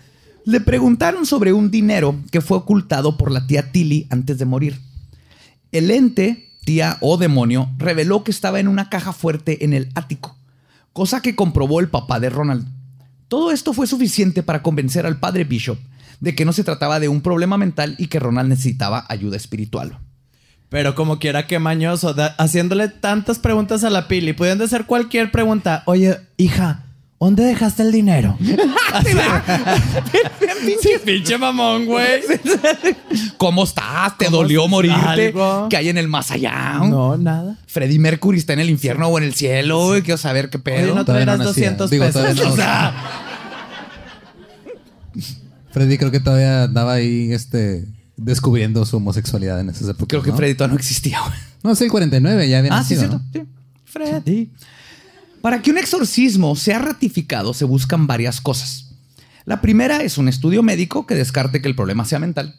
Le 0.46 0.60
preguntaron 0.62 1.26
sobre 1.26 1.54
un 1.54 1.72
dinero 1.72 2.16
que 2.30 2.42
fue 2.42 2.58
ocultado 2.58 3.18
por 3.18 3.32
la 3.32 3.48
tía 3.48 3.72
Tilly 3.72 4.06
antes 4.12 4.38
de 4.38 4.46
morir. 4.46 4.80
El 5.72 5.90
ente, 5.90 6.45
tía 6.66 6.98
o 7.00 7.18
demonio, 7.18 7.70
reveló 7.78 8.24
que 8.24 8.32
estaba 8.32 8.60
en 8.60 8.68
una 8.68 8.90
caja 8.90 9.14
fuerte 9.14 9.64
en 9.64 9.74
el 9.74 9.90
ático, 9.96 10.36
cosa 10.92 11.22
que 11.22 11.36
comprobó 11.36 11.80
el 11.80 11.88
papá 11.88 12.20
de 12.20 12.30
Ronald. 12.30 12.68
Todo 13.30 13.52
esto 13.52 13.74
fue 13.74 13.88
suficiente 13.88 14.44
para 14.44 14.62
convencer 14.62 15.06
al 15.06 15.20
padre 15.20 15.46
Bishop 15.46 15.80
de 16.20 16.36
que 16.36 16.46
no 16.46 16.54
se 16.54 16.64
trataba 16.64 17.00
de 17.00 17.08
un 17.08 17.22
problema 17.22 17.58
mental 17.58 17.96
y 17.98 18.08
que 18.08 18.20
Ronald 18.20 18.50
necesitaba 18.50 19.06
ayuda 19.10 19.38
espiritual. 19.38 20.00
Pero 20.70 20.96
como 20.96 21.20
quiera 21.20 21.48
que 21.48 21.60
mañoso, 21.60 22.16
haciéndole 22.38 22.90
tantas 22.90 23.40
preguntas 23.40 23.84
a 23.84 23.90
la 23.90 24.08
Pili, 24.08 24.34
pudiendo 24.34 24.64
hacer 24.64 24.86
cualquier 24.86 25.32
pregunta. 25.32 25.84
Oye, 25.86 26.20
hija, 26.38 26.85
¿dónde 27.20 27.44
dejaste 27.44 27.84
el 27.84 27.92
dinero? 27.92 28.38
sí, 30.82 30.90
pinche 31.04 31.38
mamón, 31.38 31.86
güey. 31.86 32.22
¿Cómo 33.38 33.64
estás? 33.64 34.18
¿Te 34.18 34.26
¿Cómo 34.26 34.38
dolió 34.38 34.68
morirte? 34.68 35.28
¿Algo? 35.28 35.68
¿Qué 35.70 35.78
hay 35.78 35.90
en 35.90 35.98
el 35.98 36.08
más 36.08 36.32
allá? 36.32 36.80
No, 36.84 37.18
nada. 37.18 37.58
Freddie 37.68 38.00
Mercury 38.00 38.38
está 38.38 38.54
en 38.54 38.60
el 38.60 38.70
infierno 38.70 39.08
o 39.08 39.18
en 39.18 39.24
el 39.24 39.34
cielo. 39.34 39.88
güey. 39.88 40.02
Quiero 40.02 40.18
saber 40.18 40.50
qué 40.50 40.60
pedo. 40.60 40.84
Oye, 40.86 40.94
no 40.96 41.06
Todavía 41.06 41.26
no 41.26 41.38
nacía. 41.38 41.72
200 41.72 41.90
Digo, 41.90 42.06
pesos. 42.06 42.36
no. 42.36 42.44
O 42.54 42.56
sea, 42.56 42.94
Freddy 45.72 45.98
creo 45.98 46.12
que 46.12 46.20
todavía 46.20 46.64
andaba 46.64 46.94
ahí 46.94 47.32
este, 47.34 47.86
descubriendo 48.18 48.86
su 48.86 48.98
homosexualidad 48.98 49.60
en 49.60 49.70
esas 49.70 49.84
épocas. 49.90 50.08
Creo 50.08 50.22
que 50.22 50.32
¿no? 50.32 50.38
Freddy 50.38 50.56
todavía 50.56 50.74
no 50.76 50.80
existía. 50.80 51.20
güey. 51.22 51.34
No, 51.64 51.76
sí, 51.76 51.86
el 51.86 51.92
49 51.92 52.48
ya 52.50 52.60
había 52.60 52.74
Ah, 52.74 52.84
sí, 52.84 52.96
nacido. 52.96 53.20
cierto. 53.32 53.40
¿no? 53.40 53.44
Sí. 53.44 53.50
Freddy. 53.86 54.52
Para 55.46 55.62
que 55.62 55.70
un 55.70 55.78
exorcismo 55.78 56.56
sea 56.56 56.80
ratificado 56.80 57.54
se 57.54 57.66
buscan 57.66 58.08
varias 58.08 58.42
cosas. 58.42 58.96
La 59.44 59.62
primera 59.62 60.02
es 60.02 60.18
un 60.18 60.28
estudio 60.28 60.64
médico 60.64 61.06
que 61.06 61.14
descarte 61.14 61.62
que 61.62 61.68
el 61.68 61.76
problema 61.76 62.04
sea 62.04 62.18
mental. 62.18 62.56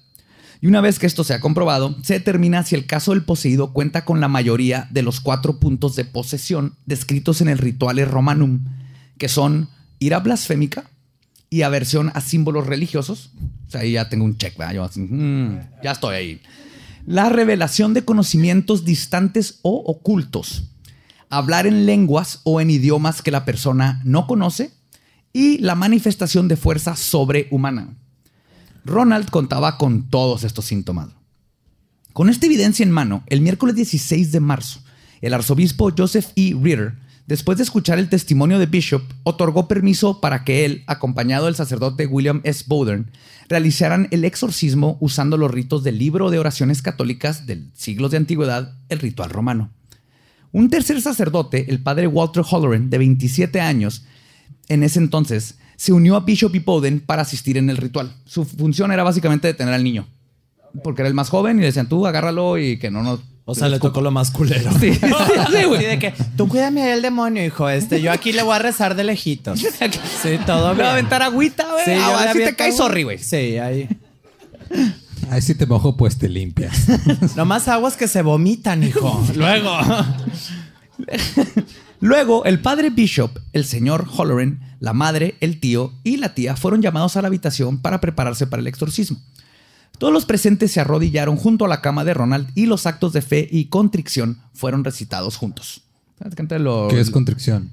Y 0.60 0.68
una 0.68 0.80
vez 0.80 1.00
que 1.00 1.06
esto 1.08 1.24
sea 1.24 1.40
comprobado, 1.40 1.96
se 2.04 2.14
determina 2.14 2.62
si 2.62 2.76
el 2.76 2.86
caso 2.86 3.10
del 3.10 3.24
poseído 3.24 3.72
cuenta 3.72 4.04
con 4.04 4.20
la 4.20 4.28
mayoría 4.28 4.86
de 4.92 5.02
los 5.02 5.18
cuatro 5.18 5.58
puntos 5.58 5.96
de 5.96 6.04
posesión 6.04 6.76
descritos 6.86 7.40
en 7.40 7.48
el 7.48 7.58
Rituale 7.58 8.04
Romanum, 8.04 8.60
que 9.18 9.26
son 9.28 9.68
ira 9.98 10.20
blasfémica 10.20 10.84
y 11.50 11.62
aversión 11.62 12.12
a 12.14 12.20
símbolos 12.20 12.68
religiosos. 12.68 13.32
O 13.66 13.70
sea, 13.72 13.80
ahí 13.80 13.94
ya 13.94 14.08
tengo 14.08 14.24
un 14.24 14.38
check. 14.38 14.54
Yo 14.72 14.84
así, 14.84 15.00
mm, 15.00 15.58
ya 15.82 15.90
estoy 15.90 16.14
ahí. 16.14 16.40
La 17.04 17.30
revelación 17.30 17.94
de 17.94 18.04
conocimientos 18.04 18.84
distantes 18.84 19.58
o 19.62 19.74
ocultos. 19.86 20.70
Hablar 21.36 21.66
en 21.66 21.84
lenguas 21.84 22.40
o 22.44 22.60
en 22.60 22.70
idiomas 22.70 23.20
que 23.20 23.30
la 23.30 23.44
persona 23.44 24.00
no 24.04 24.26
conoce. 24.26 24.72
Y 25.32 25.58
la 25.58 25.74
manifestación 25.74 26.48
de 26.48 26.56
fuerza 26.56 26.96
sobrehumana. 26.96 27.94
Ronald 28.86 29.28
contaba 29.28 29.76
con 29.76 30.08
todos 30.08 30.44
estos 30.44 30.64
síntomas. 30.64 31.08
Con 32.14 32.30
esta 32.30 32.46
evidencia 32.46 32.84
en 32.84 32.90
mano, 32.90 33.22
el 33.26 33.42
miércoles 33.42 33.76
16 33.76 34.32
de 34.32 34.40
marzo, 34.40 34.80
el 35.20 35.34
arzobispo 35.34 35.92
Joseph 35.94 36.28
E. 36.36 36.54
Ritter 36.58 36.94
Después 37.26 37.58
de 37.58 37.64
escuchar 37.64 37.98
el 37.98 38.08
testimonio 38.08 38.60
de 38.60 38.66
Bishop, 38.66 39.02
otorgó 39.24 39.66
permiso 39.66 40.20
para 40.20 40.44
que 40.44 40.64
él, 40.64 40.84
acompañado 40.86 41.46
del 41.46 41.56
sacerdote 41.56 42.06
William 42.06 42.40
S. 42.44 42.64
Bowden, 42.68 43.10
realizaran 43.48 44.06
el 44.12 44.24
exorcismo 44.24 44.96
usando 45.00 45.36
los 45.36 45.50
ritos 45.50 45.82
del 45.82 45.98
libro 45.98 46.30
de 46.30 46.38
oraciones 46.38 46.82
católicas 46.82 47.44
del 47.44 47.72
siglos 47.74 48.12
de 48.12 48.18
antigüedad, 48.18 48.76
el 48.88 49.00
ritual 49.00 49.30
romano. 49.30 49.72
Un 50.56 50.70
tercer 50.70 51.02
sacerdote, 51.02 51.66
el 51.68 51.80
padre 51.82 52.06
Walter 52.06 52.42
Holloran, 52.50 52.88
de 52.88 52.96
27 52.96 53.60
años, 53.60 54.04
en 54.68 54.82
ese 54.82 54.98
entonces, 54.98 55.56
se 55.76 55.92
unió 55.92 56.16
a 56.16 56.20
Bishop 56.20 56.54
y 56.54 56.60
Bowden 56.60 57.00
para 57.00 57.22
asistir 57.22 57.58
en 57.58 57.68
el 57.68 57.76
ritual. 57.76 58.14
Su 58.24 58.44
función 58.46 58.90
era 58.90 59.02
básicamente 59.02 59.48
detener 59.48 59.74
al 59.74 59.84
niño, 59.84 60.06
porque 60.82 61.02
era 61.02 61.08
el 61.08 61.14
más 61.14 61.28
joven 61.28 61.58
y 61.58 61.60
le 61.60 61.66
decían, 61.66 61.88
tú 61.90 62.06
agárralo 62.06 62.56
y 62.56 62.78
que 62.78 62.90
no 62.90 63.02
nos... 63.02 63.20
O 63.44 63.54
sea, 63.54 63.68
le 63.68 63.78
tocó 63.78 64.00
lo 64.00 64.10
más 64.10 64.30
culero. 64.30 64.72
Sí, 64.80 64.94
sí, 64.94 65.00
sí, 65.00 65.64
güey. 65.66 65.76
Así 65.78 65.86
de 65.86 65.98
que, 65.98 66.14
tú 66.36 66.48
cuídame 66.48 66.84
del 66.86 67.02
demonio, 67.02 67.44
hijo. 67.44 67.68
Este, 67.68 68.00
yo 68.00 68.10
aquí 68.10 68.32
le 68.32 68.42
voy 68.42 68.56
a 68.56 68.58
rezar 68.58 68.94
de 68.96 69.04
lejitos. 69.04 69.60
Sí, 70.22 70.38
todo 70.46 70.70
Le 70.70 70.74
bien. 70.74 70.84
va 70.86 70.88
a 70.88 70.92
aventar 70.94 71.22
agüita, 71.22 71.64
güey. 71.70 71.84
Sí, 71.84 71.90
Ah, 71.94 72.22
le 72.24 72.30
así 72.30 72.38
te 72.40 72.56
caes 72.56 72.76
sorry, 72.76 73.02
güey. 73.04 73.18
Sí, 73.18 73.58
ahí. 73.58 73.88
Ahí 75.30 75.42
si 75.42 75.54
te 75.54 75.66
mojo, 75.66 75.96
pues 75.96 76.16
te 76.18 76.28
limpias. 76.28 76.86
Nomás 77.36 77.68
aguas 77.68 77.96
que 77.96 78.08
se 78.08 78.22
vomitan, 78.22 78.82
hijo. 78.82 79.24
Luego. 79.36 79.70
Luego, 82.00 82.44
el 82.44 82.60
padre 82.60 82.90
Bishop, 82.90 83.38
el 83.52 83.64
señor 83.64 84.06
Holloran, 84.16 84.60
la 84.80 84.92
madre, 84.92 85.36
el 85.40 85.58
tío 85.60 85.92
y 86.04 86.18
la 86.18 86.34
tía 86.34 86.54
fueron 86.56 86.82
llamados 86.82 87.16
a 87.16 87.22
la 87.22 87.28
habitación 87.28 87.78
para 87.80 88.00
prepararse 88.00 88.46
para 88.46 88.60
el 88.60 88.66
exorcismo. 88.66 89.18
Todos 89.98 90.12
los 90.12 90.26
presentes 90.26 90.72
se 90.72 90.80
arrodillaron 90.80 91.36
junto 91.36 91.64
a 91.64 91.68
la 91.68 91.80
cama 91.80 92.04
de 92.04 92.12
Ronald 92.12 92.50
y 92.54 92.66
los 92.66 92.86
actos 92.86 93.14
de 93.14 93.22
fe 93.22 93.48
y 93.50 93.66
contrición 93.66 94.40
fueron 94.52 94.84
recitados 94.84 95.36
juntos. 95.36 95.82
Lo- 96.58 96.88
¿Qué 96.88 97.00
es 97.00 97.10
contrición? 97.10 97.70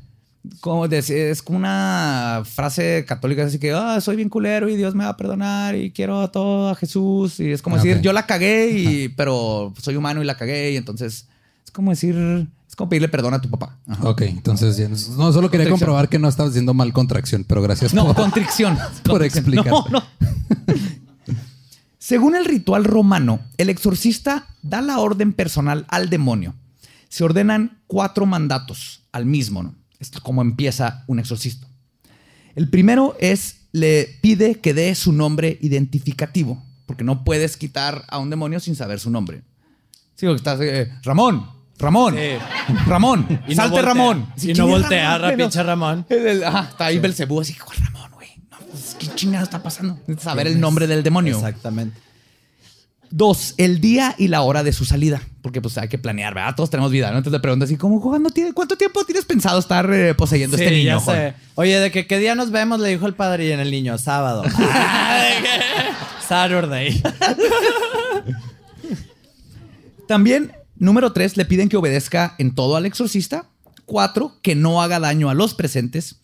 Como 0.59 0.87
decir, 0.87 1.17
es 1.17 1.41
como 1.41 1.57
una 1.57 2.43
frase 2.45 3.05
católica 3.07 3.45
así 3.45 3.59
que 3.59 3.71
ah, 3.73 4.01
soy 4.01 4.15
bien 4.17 4.29
culero 4.29 4.67
y 4.69 4.75
Dios 4.75 4.93
me 4.95 5.03
va 5.05 5.11
a 5.11 5.17
perdonar 5.17 5.75
y 5.75 5.91
quiero 5.91 6.21
a 6.21 6.31
todo 6.31 6.69
a 6.69 6.75
Jesús 6.75 7.39
y 7.39 7.51
es 7.51 7.61
como 7.61 7.77
Ah, 7.77 7.79
decir 7.81 8.01
yo 8.01 8.11
la 8.13 8.25
cagué 8.25 8.71
y 8.71 9.09
pero 9.09 9.73
soy 9.81 9.95
humano 9.95 10.21
y 10.21 10.25
la 10.25 10.35
cagué 10.35 10.71
y 10.71 10.75
entonces 10.77 11.27
es 11.63 11.71
como 11.71 11.91
decir 11.91 12.47
es 12.67 12.75
como 12.75 12.89
pedirle 12.89 13.07
perdón 13.07 13.35
a 13.35 13.41
tu 13.41 13.49
papá. 13.49 13.77
Ajá. 13.87 14.09
Ok, 14.09 14.23
entonces 14.23 15.09
no, 15.09 15.31
solo 15.31 15.49
quería 15.51 15.69
comprobar 15.69 16.09
que 16.09 16.19
no 16.19 16.27
estabas 16.27 16.53
diciendo 16.53 16.73
mal 16.73 16.91
contracción, 16.91 17.45
pero 17.47 17.61
gracias 17.61 17.93
No, 17.93 18.07
por, 18.07 18.15
contrición. 18.15 18.77
por 19.03 19.23
explicar. 19.23 19.67
No, 19.67 19.85
no. 19.91 20.03
Según 21.99 22.35
el 22.35 22.45
ritual 22.45 22.83
romano, 22.83 23.39
el 23.57 23.69
exorcista 23.69 24.47
da 24.61 24.81
la 24.81 24.99
orden 24.99 25.31
personal 25.33 25.85
al 25.87 26.09
demonio. 26.09 26.53
Se 27.07 27.23
ordenan 27.23 27.77
cuatro 27.87 28.25
mandatos 28.25 29.03
al 29.11 29.25
mismo, 29.25 29.63
¿no? 29.63 29.75
Es 30.03 30.21
como 30.21 30.41
empieza 30.41 31.03
un 31.07 31.19
exorcista. 31.19 31.67
El 32.55 32.69
primero 32.69 33.15
es, 33.19 33.61
le 33.71 34.19
pide 34.21 34.55
que 34.59 34.73
dé 34.73 34.93
su 34.95 35.11
nombre 35.11 35.57
identificativo, 35.61 36.63
porque 36.85 37.03
no 37.03 37.23
puedes 37.23 37.57
quitar 37.57 38.03
a 38.09 38.19
un 38.19 38.29
demonio 38.29 38.59
sin 38.59 38.75
saber 38.75 38.99
su 38.99 39.09
nombre. 39.09 39.41
Sí, 40.15 40.25
porque 40.27 40.35
estás, 40.37 40.59
eh, 40.61 40.91
Ramón, 41.03 41.47
Ramón, 41.79 42.15
Ramón, 42.85 43.25
Y 43.47 43.51
no 43.51 43.55
salte 43.55 43.71
voltea. 43.77 43.81
Ramón. 43.93 44.27
Y 44.37 44.41
¿quién 44.41 44.57
no 44.57 44.67
voltea, 44.67 45.17
Ramón, 45.17 45.37
pinche 45.37 45.63
Ramón. 45.63 46.05
El- 46.09 46.27
el- 46.27 46.43
ajá, 46.43 46.67
está 46.69 46.85
ahí 46.85 46.99
Belcebú 46.99 47.41
así, 47.41 47.55
¿cuál 47.55 47.77
Ramón, 47.77 48.11
güey? 48.13 48.29
No, 48.51 48.57
pues, 48.69 48.95
¿qué 48.99 49.07
chingada 49.15 49.43
está 49.43 49.63
pasando? 49.63 49.99
Saber 50.19 50.45
el 50.47 50.59
nombre 50.59 50.85
del 50.85 51.01
demonio. 51.01 51.35
Exactamente. 51.35 51.99
Dos, 53.15 53.53
el 53.57 53.79
día 53.79 54.15
y 54.17 54.27
la 54.27 54.41
hora 54.41 54.63
de 54.63 54.73
su 54.73 54.85
salida. 54.85 55.21
Porque 55.43 55.61
pues 55.61 55.77
hay 55.77 55.87
que 55.87 55.99
planear, 55.99 56.33
¿verdad? 56.33 56.55
Todos 56.55 56.71
tenemos 56.71 56.91
vida, 56.91 57.11
¿no? 57.11 57.17
Entonces 57.19 57.37
le 57.37 57.41
preguntas 57.41 57.69
así, 57.69 57.77
¿cómo, 57.77 58.01
cuándo 58.01 58.31
tiene, 58.31 58.53
¿cuánto 58.53 58.75
tiempo 58.75 59.05
tienes 59.05 59.23
pensado 59.23 59.59
estar 59.59 59.87
eh, 59.93 60.15
poseyendo 60.15 60.57
Sí, 60.57 60.63
este 60.63 60.75
niño? 60.75 60.97
ya 60.97 60.99
Juan? 60.99 61.17
sé. 61.17 61.33
Oye, 61.53 61.79
¿de 61.79 61.91
que 61.91 62.07
qué 62.07 62.17
día 62.17 62.33
nos 62.33 62.49
vemos? 62.49 62.79
Le 62.79 62.89
dijo 62.89 63.05
el 63.05 63.13
padre 63.13 63.45
y 63.45 63.51
en 63.51 63.59
el 63.59 63.69
niño, 63.69 63.99
sábado. 63.99 64.41
Saturday. 66.27 67.03
También, 70.07 70.51
número 70.75 71.13
tres, 71.13 71.37
le 71.37 71.45
piden 71.45 71.69
que 71.69 71.77
obedezca 71.77 72.33
en 72.39 72.55
todo 72.55 72.75
al 72.75 72.87
exorcista. 72.87 73.45
Cuatro, 73.85 74.39
que 74.41 74.55
no 74.55 74.81
haga 74.81 74.99
daño 74.99 75.29
a 75.29 75.35
los 75.35 75.53
presentes. 75.53 76.15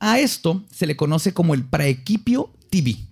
A 0.00 0.18
esto 0.18 0.64
se 0.74 0.86
le 0.86 0.96
conoce 0.96 1.32
como 1.32 1.54
el 1.54 1.62
praequipio 1.64 2.52
tibi, 2.68 3.06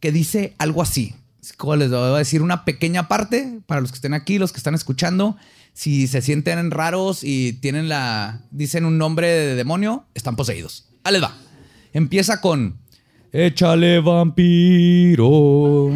que 0.00 0.10
dice 0.10 0.54
algo 0.56 0.80
así. 0.80 1.14
Como 1.56 1.76
les 1.76 1.90
voy 1.90 2.14
a 2.14 2.18
decir 2.18 2.42
una 2.42 2.64
pequeña 2.64 3.08
parte 3.08 3.60
para 3.66 3.80
los 3.80 3.90
que 3.90 3.96
estén 3.96 4.14
aquí, 4.14 4.38
los 4.38 4.52
que 4.52 4.58
están 4.58 4.74
escuchando. 4.74 5.36
Si 5.72 6.06
se 6.06 6.22
sienten 6.22 6.70
raros 6.70 7.22
y 7.22 7.54
tienen 7.54 7.88
la. 7.88 8.40
dicen 8.50 8.84
un 8.84 8.98
nombre 8.98 9.28
de 9.28 9.54
demonio, 9.54 10.06
están 10.14 10.36
poseídos. 10.36 10.88
Ahí 11.04 11.12
les 11.12 11.22
va. 11.22 11.36
Empieza 11.92 12.40
con. 12.40 12.78
Échale 13.32 14.00
vampiro. 14.00 15.90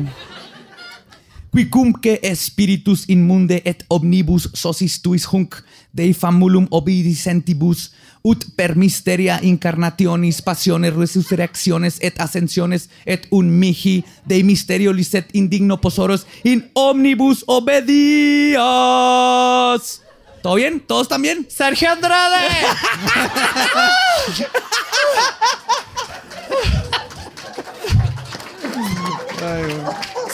Quicumque 1.52 2.20
spiritus 2.36 3.08
inmunde 3.08 3.62
et 3.64 3.84
omnibus 3.88 4.50
sosis 4.54 5.00
tuis 5.02 5.26
hunc 5.26 5.56
dei 5.92 6.12
famulum 6.14 6.66
obedicentibus 6.70 7.90
ut 8.22 8.44
per 8.56 8.76
mysteria 8.76 9.40
incarnationis 9.42 10.42
passiones 10.42 10.94
resurrecciones 10.94 11.98
et 12.00 12.20
ascensiones 12.20 12.88
et 13.06 13.26
un 13.30 13.48
mihi 13.50 14.04
dei 14.24 14.42
misterio 14.42 14.92
licet 14.92 15.28
indigno 15.32 15.80
posoros 15.80 16.26
in 16.44 16.70
omnibus 16.74 17.44
obedias. 17.46 18.60
¿Todo 20.42 20.54
bien? 20.54 20.80
¿Todos 20.80 21.08
bien? 21.20 21.46
¡Sergio 21.48 21.90
Andrade! 21.90 22.48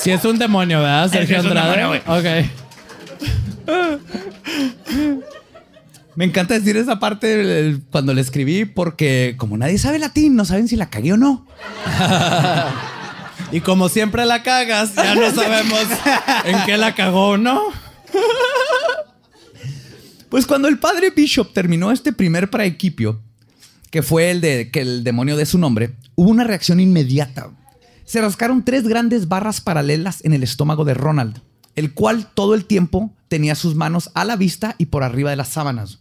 Si 0.01 0.11
es 0.11 0.25
un 0.25 0.39
demonio, 0.39 0.81
¿verdad? 0.81 1.11
Sergio 1.11 1.39
es 1.39 1.45
un 1.45 1.57
Andrade. 1.57 1.77
demonio, 1.77 2.03
ok. 2.07 2.27
Me 6.17 6.25
encanta 6.25 6.55
decir 6.55 6.77
esa 6.77 6.99
parte 6.99 7.79
cuando 7.91 8.15
le 8.15 8.23
escribí 8.23 8.65
porque 8.65 9.35
como 9.37 9.57
nadie 9.57 9.79
sabe 9.79 9.99
latín, 9.99 10.35
no 10.35 10.45
saben 10.45 10.67
si 10.67 10.77
la 10.77 10.91
cagué 10.91 11.13
o 11.13 11.17
no. 11.17 11.47
Y 13.53 13.61
como 13.61 13.89
siempre 13.89 14.27
la 14.27 14.43
cagas, 14.43 14.95
ya 14.95 15.15
no 15.15 15.31
sabemos 15.31 15.85
en 16.45 16.57
qué 16.65 16.77
la 16.77 16.95
cagó 16.95 17.31
o 17.31 17.37
no. 17.37 17.63
Pues 20.29 20.47
cuando 20.47 20.69
el 20.69 20.79
padre 20.79 21.11
Bishop 21.11 21.53
terminó 21.53 21.93
este 21.93 22.13
primer 22.13 22.51
praequipio, 22.51 23.23
que 23.91 24.03
fue 24.03 24.31
el 24.31 24.41
de 24.41 24.71
que 24.71 24.81
el 24.81 25.05
demonio 25.05 25.37
dé 25.37 25.47
su 25.47 25.59
nombre, 25.59 25.95
hubo 26.17 26.31
una 26.31 26.45
reacción 26.45 26.81
inmediata. 26.81 27.51
Se 28.05 28.21
rascaron 28.21 28.65
tres 28.65 28.89
grandes 28.89 29.29
barras 29.29 29.61
paralelas 29.61 30.25
en 30.25 30.33
el 30.33 30.43
estómago 30.43 30.85
de 30.85 30.95
Ronald, 30.95 31.41
el 31.77 31.95
cual 31.95 32.29
todo 32.35 32.55
el 32.55 32.65
tiempo 32.65 33.13
tenía 33.29 33.55
sus 33.55 33.77
manos 33.77 34.11
a 34.15 34.25
la 34.25 34.37
vista 34.37 34.75
y 34.79 34.87
por 34.87 35.05
arriba 35.05 35.31
de 35.31 35.37
las 35.37 35.49
sábanas. 35.49 36.01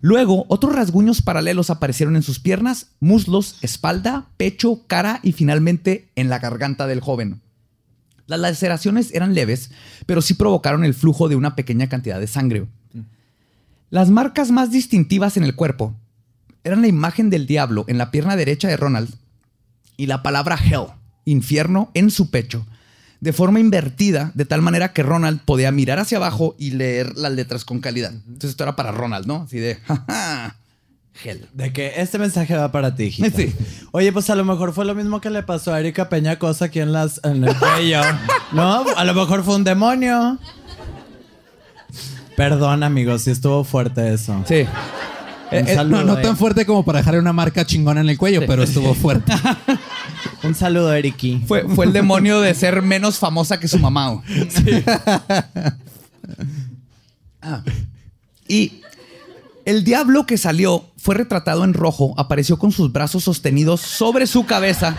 Luego, 0.00 0.46
otros 0.48 0.74
rasguños 0.74 1.22
paralelos 1.22 1.70
aparecieron 1.70 2.14
en 2.14 2.22
sus 2.22 2.38
piernas, 2.38 2.92
muslos, 3.00 3.56
espalda, 3.62 4.28
pecho, 4.36 4.82
cara 4.86 5.20
y 5.22 5.32
finalmente 5.32 6.10
en 6.14 6.28
la 6.28 6.38
garganta 6.38 6.86
del 6.86 7.00
joven. 7.00 7.40
Las 8.26 8.40
laceraciones 8.40 9.12
eran 9.12 9.34
leves, 9.34 9.70
pero 10.06 10.22
sí 10.22 10.34
provocaron 10.34 10.84
el 10.84 10.94
flujo 10.94 11.28
de 11.28 11.36
una 11.36 11.56
pequeña 11.56 11.88
cantidad 11.88 12.20
de 12.20 12.26
sangre. 12.26 12.66
Las 13.90 14.10
marcas 14.10 14.50
más 14.50 14.70
distintivas 14.70 15.36
en 15.36 15.44
el 15.44 15.56
cuerpo 15.56 15.94
eran 16.62 16.82
la 16.82 16.88
imagen 16.88 17.30
del 17.30 17.46
diablo 17.46 17.84
en 17.88 17.96
la 17.96 18.10
pierna 18.10 18.36
derecha 18.36 18.68
de 18.68 18.76
Ronald 18.76 19.14
y 19.96 20.06
la 20.06 20.22
palabra 20.22 20.58
hell, 20.62 20.88
infierno, 21.24 21.90
en 21.94 22.10
su 22.10 22.30
pecho, 22.30 22.66
de 23.20 23.32
forma 23.32 23.60
invertida, 23.60 24.30
de 24.34 24.44
tal 24.44 24.62
manera 24.62 24.92
que 24.92 25.02
Ronald 25.02 25.40
podía 25.44 25.72
mirar 25.72 25.98
hacia 25.98 26.18
abajo 26.18 26.54
y 26.58 26.70
leer 26.70 27.16
las 27.16 27.32
letras 27.32 27.64
con 27.64 27.80
calidad. 27.80 28.12
Entonces 28.12 28.50
esto 28.50 28.62
era 28.62 28.76
para 28.76 28.92
Ronald, 28.92 29.26
¿no? 29.26 29.42
Así 29.42 29.58
de, 29.58 29.76
jaja, 29.76 30.56
hell. 31.24 31.48
De 31.52 31.72
que 31.72 31.94
este 31.96 32.18
mensaje 32.18 32.56
va 32.56 32.70
para 32.70 32.94
ti, 32.94 33.04
hijita. 33.04 33.30
Sí. 33.30 33.52
Oye, 33.92 34.12
pues 34.12 34.30
a 34.30 34.34
lo 34.34 34.44
mejor 34.44 34.72
fue 34.72 34.84
lo 34.84 34.94
mismo 34.94 35.20
que 35.20 35.30
le 35.30 35.42
pasó 35.42 35.74
a 35.74 35.80
Erika 35.80 36.08
Peña 36.08 36.38
Cosa 36.38 36.66
aquí 36.66 36.80
en, 36.80 36.92
las, 36.92 37.20
en 37.24 37.42
el 37.44 37.56
cuello. 37.56 38.00
¿No? 38.52 38.84
A 38.96 39.04
lo 39.04 39.14
mejor 39.14 39.42
fue 39.42 39.56
un 39.56 39.64
demonio. 39.64 40.38
Perdón, 42.36 42.84
amigos, 42.84 43.22
si 43.22 43.32
estuvo 43.32 43.64
fuerte 43.64 44.14
eso. 44.14 44.44
Sí. 44.46 44.64
Eh, 45.50 45.64
eh, 45.66 45.74
saludo, 45.74 46.04
No, 46.04 46.14
no 46.14 46.20
tan 46.20 46.36
fuerte 46.36 46.66
como 46.66 46.84
para 46.84 46.98
dejarle 46.98 47.20
una 47.20 47.32
marca 47.32 47.64
chingona 47.64 48.00
en 48.00 48.08
el 48.08 48.18
cuello, 48.18 48.42
pero 48.46 48.62
estuvo 48.62 48.94
fuerte. 48.94 49.32
Un 50.42 50.54
saludo, 50.54 50.92
Eriki. 50.92 51.42
Fue, 51.46 51.64
fue 51.68 51.86
el 51.86 51.92
demonio 51.92 52.40
de 52.40 52.54
ser 52.54 52.82
menos 52.82 53.18
famosa 53.18 53.58
que 53.58 53.68
su 53.68 53.78
mamá. 53.78 54.10
güey. 54.10 54.84
Ah. 57.40 57.62
Y 58.46 58.82
el 59.64 59.84
diablo 59.84 60.26
que 60.26 60.38
salió 60.38 60.86
fue 60.96 61.14
retratado 61.14 61.64
en 61.64 61.74
rojo, 61.74 62.14
apareció 62.16 62.58
con 62.58 62.72
sus 62.72 62.92
brazos 62.92 63.24
sostenidos 63.24 63.80
sobre 63.80 64.26
su 64.26 64.44
cabeza, 64.46 64.96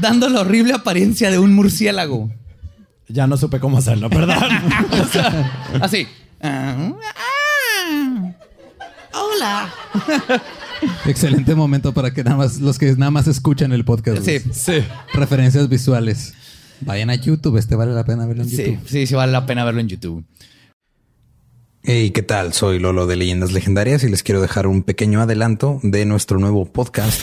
dando 0.00 0.28
la 0.28 0.40
horrible 0.40 0.74
apariencia 0.74 1.30
de 1.30 1.38
un 1.38 1.54
murciélago. 1.54 2.30
Ya 3.08 3.26
no 3.26 3.36
supe 3.36 3.58
cómo 3.58 3.78
hacerlo, 3.78 4.10
perdón. 4.10 4.36
Así. 5.80 6.06
Ah, 6.42 6.76
ah. 6.76 7.37
Hola. 9.12 9.72
Excelente 11.06 11.54
momento 11.54 11.92
para 11.92 12.12
que 12.12 12.22
nada 12.24 12.36
más 12.36 12.58
los 12.60 12.78
que 12.78 12.92
nada 12.96 13.10
más 13.10 13.26
escuchan 13.26 13.72
el 13.72 13.84
podcast. 13.84 14.24
Sí, 14.24 14.38
sí. 14.52 14.84
Referencias 15.14 15.68
visuales. 15.68 16.34
Vayan 16.80 17.10
a 17.10 17.16
YouTube, 17.16 17.56
este 17.56 17.74
vale 17.74 17.92
la 17.92 18.04
pena 18.04 18.26
verlo 18.26 18.44
en 18.44 18.48
Sí, 18.48 18.56
YouTube. 18.56 18.78
sí, 18.88 19.06
sí 19.06 19.14
vale 19.14 19.32
la 19.32 19.46
pena 19.46 19.64
verlo 19.64 19.80
en 19.80 19.88
YouTube. 19.88 20.24
Hey, 21.82 22.10
¿qué 22.10 22.22
tal? 22.22 22.52
Soy 22.52 22.78
Lolo 22.78 23.06
de 23.06 23.16
Leyendas 23.16 23.52
Legendarias 23.52 24.04
y 24.04 24.08
les 24.08 24.22
quiero 24.22 24.40
dejar 24.42 24.66
un 24.66 24.82
pequeño 24.82 25.20
adelanto 25.20 25.80
de 25.82 26.04
nuestro 26.04 26.38
nuevo 26.38 26.66
podcast. 26.66 27.22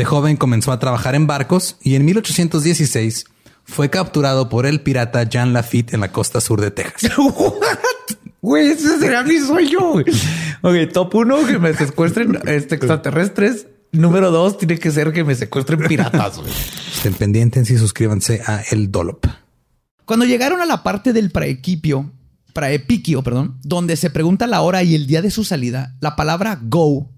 De 0.00 0.06
joven 0.06 0.38
comenzó 0.38 0.72
a 0.72 0.78
trabajar 0.78 1.14
en 1.14 1.26
barcos 1.26 1.76
y 1.82 1.94
en 1.94 2.06
1816 2.06 3.26
fue 3.64 3.90
capturado 3.90 4.48
por 4.48 4.64
el 4.64 4.80
pirata 4.80 5.24
Jean 5.24 5.52
Lafitte 5.52 5.92
en 5.92 6.00
la 6.00 6.10
costa 6.10 6.40
sur 6.40 6.58
de 6.62 6.70
Texas. 6.70 7.12
Güey, 8.40 8.70
ese 8.70 8.98
será 8.98 9.22
mi 9.22 9.38
sueño. 9.38 9.96
Ok, 10.62 10.74
top 10.94 11.14
uno, 11.16 11.44
que 11.46 11.58
me 11.58 11.74
secuestren 11.74 12.38
este, 12.46 12.76
extraterrestres. 12.76 13.66
Número 13.92 14.30
dos, 14.30 14.56
tiene 14.56 14.78
que 14.78 14.90
ser 14.90 15.12
que 15.12 15.22
me 15.22 15.34
secuestren 15.34 15.80
piratas. 15.80 16.40
Estén 16.96 17.12
pendientes 17.12 17.70
y 17.70 17.76
suscríbanse 17.76 18.40
a 18.46 18.62
El 18.70 18.90
Dolop. 18.90 19.26
Cuando 20.06 20.24
llegaron 20.24 20.62
a 20.62 20.64
la 20.64 20.82
parte 20.82 21.12
del 21.12 21.30
praequipio, 21.30 22.10
praepiquio, 22.54 23.22
perdón, 23.22 23.58
donde 23.64 23.96
se 23.96 24.08
pregunta 24.08 24.46
la 24.46 24.62
hora 24.62 24.82
y 24.82 24.94
el 24.94 25.06
día 25.06 25.20
de 25.20 25.30
su 25.30 25.44
salida, 25.44 25.94
la 26.00 26.16
palabra 26.16 26.58
go, 26.62 27.10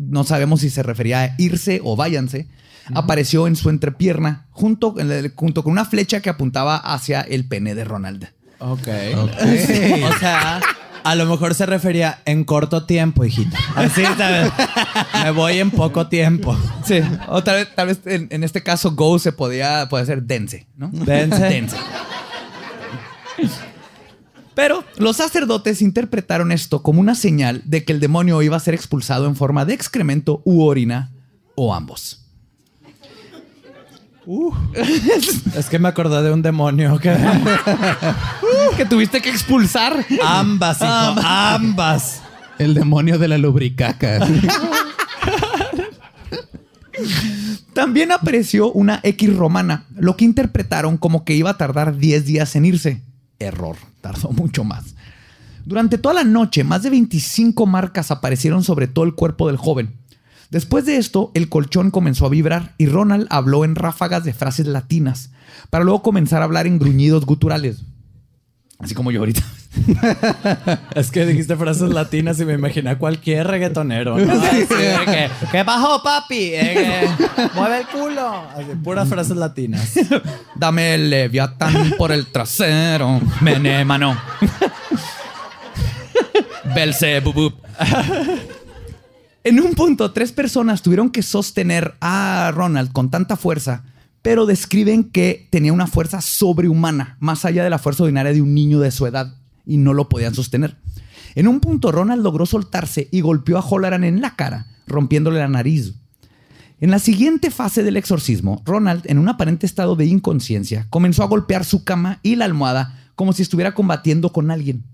no 0.00 0.24
sabemos 0.24 0.60
si 0.60 0.70
se 0.70 0.82
refería 0.82 1.22
a 1.22 1.34
irse 1.38 1.80
o 1.84 1.94
váyanse, 1.94 2.48
apareció 2.94 3.46
en 3.46 3.56
su 3.56 3.68
entrepierna 3.68 4.46
junto, 4.50 4.94
junto 5.34 5.62
con 5.62 5.72
una 5.72 5.84
flecha 5.84 6.20
que 6.20 6.30
apuntaba 6.30 6.76
hacia 6.76 7.20
el 7.20 7.46
pene 7.46 7.74
de 7.74 7.84
Ronald. 7.84 8.28
Ok. 8.58 8.88
O 10.04 10.18
sea, 10.18 10.60
a 11.04 11.14
lo 11.14 11.26
mejor 11.26 11.54
se 11.54 11.66
refería 11.66 12.20
en 12.24 12.44
corto 12.44 12.84
tiempo, 12.84 13.24
hijita. 13.24 13.58
Así, 13.74 14.02
¿sabes? 14.16 14.52
Me 15.22 15.30
voy 15.30 15.58
en 15.58 15.70
poco 15.70 16.08
tiempo. 16.08 16.56
Sí, 16.84 17.00
o 17.28 17.42
tal 17.42 17.56
vez, 17.56 17.74
tal 17.74 17.86
vez 17.88 18.00
en, 18.06 18.28
en 18.30 18.44
este 18.44 18.62
caso 18.62 18.92
go 18.92 19.18
se 19.18 19.32
podía, 19.32 19.88
puede 19.88 20.06
ser 20.06 20.22
dense, 20.22 20.66
¿no? 20.76 20.88
Dense. 20.92 21.38
Dense. 21.38 21.76
Pero 24.54 24.84
los 24.96 25.16
sacerdotes 25.16 25.82
interpretaron 25.82 26.52
esto 26.52 26.82
como 26.82 27.00
una 27.00 27.14
señal 27.14 27.62
de 27.64 27.84
que 27.84 27.92
el 27.92 28.00
demonio 28.00 28.42
iba 28.42 28.56
a 28.56 28.60
ser 28.60 28.74
expulsado 28.74 29.26
en 29.26 29.36
forma 29.36 29.64
de 29.64 29.74
excremento 29.74 30.42
u 30.44 30.62
orina 30.62 31.12
o 31.54 31.74
ambos. 31.74 32.20
Es 35.56 35.68
que 35.68 35.78
me 35.78 35.88
acordé 35.88 36.22
de 36.22 36.30
un 36.30 36.42
demonio 36.42 36.98
que... 36.98 37.16
que 38.76 38.84
tuviste 38.84 39.20
que 39.20 39.30
expulsar. 39.30 40.04
Ambas, 40.22 40.78
hijo. 40.80 40.88
Ambas. 40.88 42.22
El 42.58 42.74
demonio 42.74 43.18
de 43.18 43.28
la 43.28 43.38
lubricaca. 43.38 44.20
También 47.72 48.12
apareció 48.12 48.70
una 48.70 49.00
X 49.02 49.34
romana, 49.34 49.86
lo 49.96 50.16
que 50.16 50.24
interpretaron 50.24 50.98
como 50.98 51.24
que 51.24 51.34
iba 51.34 51.50
a 51.50 51.56
tardar 51.56 51.96
10 51.96 52.26
días 52.26 52.54
en 52.56 52.66
irse. 52.66 53.02
Error, 53.38 53.76
tardó 54.00 54.30
mucho 54.32 54.64
más. 54.64 54.94
Durante 55.64 55.98
toda 55.98 56.14
la 56.14 56.24
noche, 56.24 56.64
más 56.64 56.82
de 56.82 56.90
25 56.90 57.66
marcas 57.66 58.10
aparecieron 58.10 58.64
sobre 58.64 58.88
todo 58.88 59.04
el 59.04 59.14
cuerpo 59.14 59.46
del 59.46 59.56
joven. 59.56 59.94
Después 60.50 60.84
de 60.84 60.96
esto, 60.96 61.30
el 61.34 61.48
colchón 61.48 61.90
comenzó 61.90 62.26
a 62.26 62.30
vibrar 62.30 62.74
y 62.76 62.86
Ronald 62.86 63.26
habló 63.30 63.64
en 63.64 63.76
ráfagas 63.76 64.24
de 64.24 64.32
frases 64.32 64.66
latinas, 64.66 65.30
para 65.68 65.84
luego 65.84 66.02
comenzar 66.02 66.42
a 66.42 66.44
hablar 66.46 66.66
en 66.66 66.78
gruñidos 66.78 67.24
guturales. 67.24 67.84
Así 68.80 68.94
como 68.94 69.10
yo 69.10 69.20
ahorita. 69.20 69.42
Es 70.94 71.10
que 71.10 71.26
dijiste 71.26 71.56
frases 71.56 71.90
latinas 71.90 72.40
y 72.40 72.44
me 72.44 72.54
imaginé 72.54 72.90
a 72.90 72.98
cualquier 72.98 73.46
reggaetonero. 73.46 74.18
¿no? 74.18 74.32
Así 74.32 74.60
de 74.60 74.66
que, 74.66 75.30
¿Qué 75.50 75.62
bajó, 75.62 76.02
papi? 76.02 76.54
Eh, 76.54 77.08
que, 77.36 77.48
mueve 77.54 77.80
el 77.80 77.86
culo. 77.86 78.28
Así, 78.56 78.66
puras 78.82 79.08
frases 79.08 79.36
latinas. 79.36 79.94
Dame 80.56 80.94
el 80.94 81.10
leviatán 81.10 81.94
por 81.96 82.12
el 82.12 82.26
trasero. 82.26 83.20
Mene, 83.40 83.84
mano. 83.84 84.16
Belzebubub. 86.74 87.54
En 89.42 89.60
un 89.60 89.74
punto, 89.74 90.12
tres 90.12 90.32
personas 90.32 90.82
tuvieron 90.82 91.10
que 91.10 91.22
sostener 91.22 91.94
a 92.00 92.52
Ronald 92.54 92.92
con 92.92 93.10
tanta 93.10 93.36
fuerza, 93.36 93.84
pero 94.22 94.46
describen 94.46 95.04
que 95.04 95.48
tenía 95.50 95.72
una 95.72 95.86
fuerza 95.86 96.20
sobrehumana, 96.20 97.16
más 97.20 97.44
allá 97.44 97.64
de 97.64 97.70
la 97.70 97.78
fuerza 97.78 98.04
ordinaria 98.04 98.32
de 98.32 98.42
un 98.42 98.54
niño 98.54 98.80
de 98.80 98.90
su 98.90 99.06
edad, 99.06 99.34
y 99.66 99.76
no 99.76 99.94
lo 99.94 100.08
podían 100.08 100.34
sostener. 100.34 100.76
En 101.34 101.48
un 101.48 101.60
punto, 101.60 101.92
Ronald 101.92 102.22
logró 102.22 102.44
soltarse 102.46 103.08
y 103.12 103.20
golpeó 103.20 103.58
a 103.58 103.64
Holleran 103.66 104.04
en 104.04 104.20
la 104.20 104.36
cara, 104.36 104.66
rompiéndole 104.86 105.38
la 105.38 105.48
nariz. 105.48 105.94
En 106.80 106.90
la 106.90 106.98
siguiente 106.98 107.50
fase 107.50 107.82
del 107.82 107.96
exorcismo, 107.96 108.62
Ronald, 108.64 109.02
en 109.04 109.18
un 109.18 109.28
aparente 109.28 109.66
estado 109.66 109.96
de 109.96 110.06
inconsciencia, 110.06 110.86
comenzó 110.90 111.22
a 111.22 111.26
golpear 111.26 111.64
su 111.64 111.84
cama 111.84 112.20
y 112.22 112.36
la 112.36 112.46
almohada 112.46 112.96
como 113.14 113.34
si 113.34 113.42
estuviera 113.42 113.74
combatiendo 113.74 114.32
con 114.32 114.50
alguien. 114.50 114.84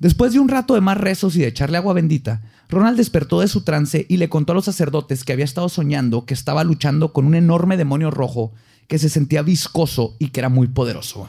Después 0.00 0.32
de 0.32 0.40
un 0.40 0.48
rato 0.48 0.74
de 0.74 0.80
más 0.80 0.96
rezos 0.96 1.36
y 1.36 1.40
de 1.40 1.48
echarle 1.48 1.76
agua 1.76 1.92
bendita, 1.92 2.40
Ronald 2.70 2.96
despertó 2.96 3.40
de 3.40 3.48
su 3.48 3.60
trance 3.60 4.06
y 4.08 4.16
le 4.16 4.30
contó 4.30 4.52
a 4.52 4.54
los 4.54 4.64
sacerdotes 4.64 5.24
que 5.24 5.34
había 5.34 5.44
estado 5.44 5.68
soñando 5.68 6.24
que 6.24 6.32
estaba 6.32 6.64
luchando 6.64 7.12
con 7.12 7.26
un 7.26 7.34
enorme 7.34 7.76
demonio 7.76 8.10
rojo 8.10 8.52
que 8.88 8.98
se 8.98 9.10
sentía 9.10 9.42
viscoso 9.42 10.16
y 10.18 10.28
que 10.28 10.40
era 10.40 10.48
muy 10.48 10.68
poderoso. 10.68 11.28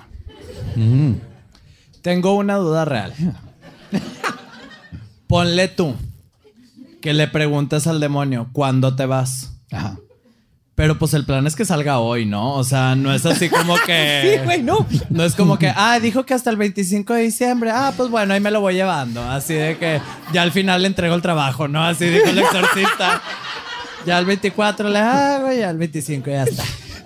Tengo 2.01 2.35
una 2.35 2.55
duda 2.55 2.85
real. 2.85 3.13
Ponle 5.27 5.67
tú 5.67 5.93
que 7.01 7.13
le 7.13 7.27
preguntes 7.27 7.87
al 7.87 7.99
demonio 7.99 8.49
cuándo 8.53 8.95
te 8.95 9.05
vas. 9.05 9.51
Ajá. 9.69 9.97
Pero 10.75 10.97
pues 10.97 11.13
el 11.13 11.25
plan 11.25 11.45
es 11.47 11.55
que 11.55 11.65
salga 11.65 11.99
hoy, 11.99 12.25
¿no? 12.25 12.53
O 12.53 12.63
sea, 12.63 12.95
no 12.95 13.13
es 13.13 13.25
así 13.25 13.49
como 13.49 13.75
que. 13.85 14.37
Sí, 14.39 14.43
güey, 14.45 14.63
no. 14.63 14.87
No 15.09 15.23
es 15.23 15.35
como 15.35 15.59
que, 15.59 15.71
ah, 15.75 15.99
dijo 15.99 16.25
que 16.25 16.33
hasta 16.33 16.49
el 16.49 16.57
25 16.57 17.13
de 17.13 17.21
diciembre. 17.23 17.71
Ah, 17.73 17.93
pues 17.95 18.09
bueno, 18.09 18.33
ahí 18.33 18.39
me 18.39 18.51
lo 18.51 18.61
voy 18.61 18.75
llevando. 18.75 19.21
Así 19.29 19.53
de 19.53 19.77
que 19.77 20.01
ya 20.33 20.41
al 20.41 20.51
final 20.51 20.81
le 20.81 20.87
entrego 20.87 21.13
el 21.13 21.21
trabajo, 21.21 21.67
¿no? 21.67 21.83
Así 21.83 22.05
dijo 22.05 22.27
el 22.29 22.39
exorcista. 22.39 23.21
Ya 24.05 24.17
al 24.17 24.25
24 24.25 24.89
le 24.89 24.97
hago, 24.99 25.51
ya 25.51 25.69
al 25.69 25.77
25 25.77 26.29
ya 26.29 26.43
está. 26.43 26.63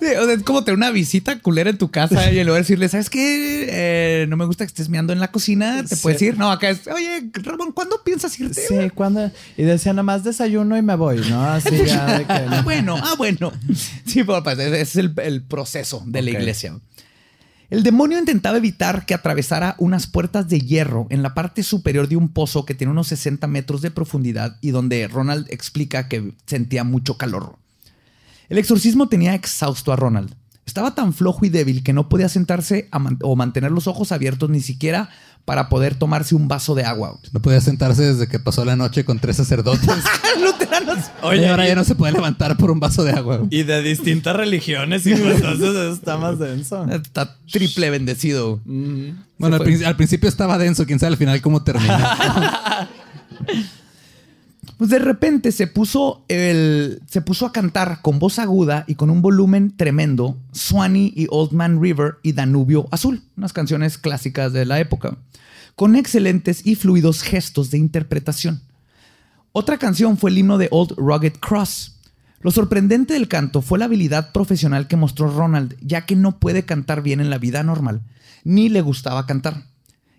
Sí, 0.07 0.15
o 0.15 0.25
sea, 0.25 0.33
es 0.35 0.43
como 0.43 0.63
tener 0.63 0.77
una 0.77 0.91
visita 0.91 1.39
culera 1.39 1.69
en 1.69 1.77
tu 1.77 1.89
casa 1.89 2.31
y 2.31 2.35
de 2.35 2.45
decirle, 2.45 2.87
¿sabes 2.89 3.09
qué? 3.09 3.67
Eh, 3.69 4.25
no 4.27 4.37
me 4.37 4.45
gusta 4.45 4.65
que 4.65 4.67
estés 4.67 4.89
meando 4.89 5.13
en 5.13 5.19
la 5.19 5.31
cocina. 5.31 5.83
¿Te 5.87 5.95
Sí. 5.95 6.01
puedes 6.03 6.21
ir? 6.21 6.37
No, 6.37 6.51
acá 6.51 6.69
es, 6.69 6.87
oye, 6.87 7.29
Ramón, 7.33 7.71
¿cuándo 7.71 8.01
piensas 8.03 8.39
irte? 8.39 8.61
Sí, 8.67 8.89
cuando. 8.93 9.31
Y 9.57 9.63
decía 9.63 9.93
nada 9.93 10.03
más 10.03 10.23
desayuno 10.23 10.77
y 10.77 10.81
me 10.81 10.95
voy, 10.95 11.17
¿no? 11.29 11.43
Así 11.45 11.69
ya 11.85 12.19
de 12.19 12.25
que. 12.25 12.33
Ah, 12.33 12.61
bueno, 12.63 12.95
ah, 13.01 13.15
bueno. 13.17 13.51
Sí, 14.05 14.23
pues, 14.23 14.43
ese 14.59 14.81
es 14.81 14.95
el, 14.97 15.13
el 15.23 15.41
proceso 15.43 16.03
de 16.05 16.21
la 16.21 16.29
iglesia. 16.31 16.77
El 17.71 17.81
demonio 17.81 18.19
intentaba 18.19 18.57
evitar 18.57 19.07
que 19.07 19.15
atravesara 19.15 19.75
unas 19.79 20.05
puertas 20.05 20.47
de 20.47 20.59
hierro 20.59 21.07
en 21.09 21.23
la 21.23 21.33
parte 21.33 21.63
superior 21.63 22.07
de 22.07 22.15
un 22.15 22.29
pozo 22.29 22.63
que 22.63 22.75
tiene 22.75 22.91
unos 22.91 23.07
60 23.07 23.47
metros 23.47 23.81
de 23.81 23.89
profundidad 23.89 24.57
y 24.61 24.69
donde 24.69 25.07
Ronald 25.07 25.47
explica 25.49 26.07
que 26.07 26.33
sentía 26.45 26.83
mucho 26.83 27.17
calor. 27.17 27.57
El 28.49 28.57
exorcismo 28.57 29.07
tenía 29.07 29.33
exhausto 29.33 29.91
a 29.91 29.95
Ronald. 29.95 30.33
Estaba 30.65 30.95
tan 30.95 31.13
flojo 31.13 31.45
y 31.45 31.49
débil 31.49 31.83
que 31.83 31.93
no 31.93 32.09
podía 32.09 32.27
sentarse 32.27 32.87
a 32.91 32.97
man- 32.99 33.19
o 33.21 33.35
mantener 33.35 33.71
los 33.71 33.85
ojos 33.87 34.11
abiertos 34.11 34.49
ni 34.49 34.61
siquiera 34.61 35.09
para 35.45 35.69
poder 35.69 35.93
tomarse 35.93 36.33
un 36.33 36.47
vaso 36.47 36.73
de 36.73 36.83
agua. 36.83 37.19
No 37.33 37.39
podía 37.39 37.61
sentarse 37.61 38.01
desde 38.01 38.27
que 38.27 38.39
pasó 38.39 38.65
la 38.65 38.75
noche 38.75 39.05
con 39.05 39.19
tres 39.19 39.37
sacerdotes. 39.37 39.87
Luteranos. 40.43 41.05
Oye, 41.21 41.47
ahora 41.47 41.67
ya 41.67 41.75
no 41.75 41.83
se 41.83 41.93
puede 41.93 42.13
levantar 42.13 42.57
por 42.57 42.71
un 42.71 42.79
vaso 42.79 43.03
de 43.03 43.11
agua. 43.11 43.41
Y 43.51 43.61
de 43.61 43.83
distintas 43.83 44.35
religiones, 44.35 45.05
y 45.05 45.11
entonces 45.13 45.69
eso 45.69 45.93
está 45.93 46.17
más 46.17 46.39
denso. 46.39 46.83
Está 46.89 47.37
triple 47.51 47.91
bendecido. 47.91 48.59
Bueno, 48.65 49.57
al, 49.57 49.61
prin- 49.61 49.85
al 49.85 49.95
principio 49.95 50.27
estaba 50.29 50.57
denso, 50.57 50.87
quién 50.87 50.97
sabe 50.97 51.11
al 51.13 51.17
final 51.17 51.41
cómo 51.41 51.63
terminó. 51.63 51.93
Pues 54.77 54.89
de 54.89 54.99
repente 54.99 55.53
se 55.53 55.67
puso, 55.67 56.25
el, 56.27 57.01
se 57.07 57.21
puso 57.21 57.45
a 57.45 57.53
cantar 57.53 58.01
con 58.01 58.19
voz 58.19 58.39
aguda 58.39 58.83
y 58.87 58.95
con 58.95 59.09
un 59.09 59.21
volumen 59.21 59.75
tremendo 59.77 60.37
Swanee 60.51 61.13
y 61.15 61.27
Old 61.29 61.53
Man 61.53 61.81
River 61.81 62.15
y 62.23 62.33
Danubio 62.33 62.87
Azul, 62.91 63.21
unas 63.37 63.53
canciones 63.53 63.97
clásicas 63.97 64.51
de 64.51 64.65
la 64.65 64.79
época. 64.79 65.17
con 65.75 65.97
excelentes 65.97 66.65
y 66.65 66.75
fluidos 66.75 67.21
gestos 67.21 67.69
de 67.69 67.77
interpretación. 67.77 68.61
Otra 69.51 69.77
canción 69.77 70.17
fue 70.17 70.31
el 70.31 70.37
himno 70.37 70.57
de 70.57 70.69
Old 70.71 70.93
Rugged 70.97 71.33
Cross. 71.39 71.99
Lo 72.39 72.51
sorprendente 72.51 73.13
del 73.13 73.27
canto 73.27 73.61
fue 73.61 73.79
la 73.79 73.85
habilidad 73.85 74.31
profesional 74.31 74.87
que 74.87 74.95
mostró 74.95 75.29
Ronald, 75.29 75.75
ya 75.81 76.05
que 76.05 76.15
no 76.15 76.39
puede 76.39 76.63
cantar 76.63 77.01
bien 77.01 77.19
en 77.19 77.29
la 77.29 77.39
vida 77.39 77.63
normal, 77.63 78.01
ni 78.45 78.69
le 78.69 78.81
gustaba 78.81 79.25
cantar. 79.25 79.63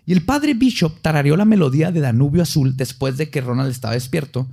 Y 0.07 0.13
el 0.13 0.23
padre 0.23 0.53
Bishop 0.55 1.01
tarareó 1.01 1.37
la 1.37 1.45
melodía 1.45 1.91
de 1.91 1.99
Danubio 1.99 2.41
Azul 2.41 2.75
después 2.77 3.17
de 3.17 3.29
que 3.29 3.41
Ronald 3.41 3.69
estaba 3.69 3.93
despierto, 3.93 4.47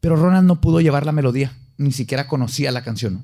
pero 0.00 0.16
Ronald 0.16 0.46
no 0.46 0.60
pudo 0.60 0.80
llevar 0.80 1.06
la 1.06 1.12
melodía, 1.12 1.52
ni 1.78 1.92
siquiera 1.92 2.26
conocía 2.28 2.70
la 2.72 2.82
canción. 2.82 3.22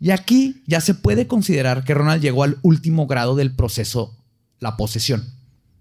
Y 0.00 0.10
aquí 0.10 0.62
ya 0.66 0.80
se 0.80 0.94
puede 0.94 1.26
considerar 1.26 1.82
que 1.84 1.94
Ronald 1.94 2.22
llegó 2.22 2.44
al 2.44 2.58
último 2.62 3.06
grado 3.06 3.34
del 3.36 3.52
proceso, 3.54 4.14
la 4.60 4.76
posesión, 4.76 5.24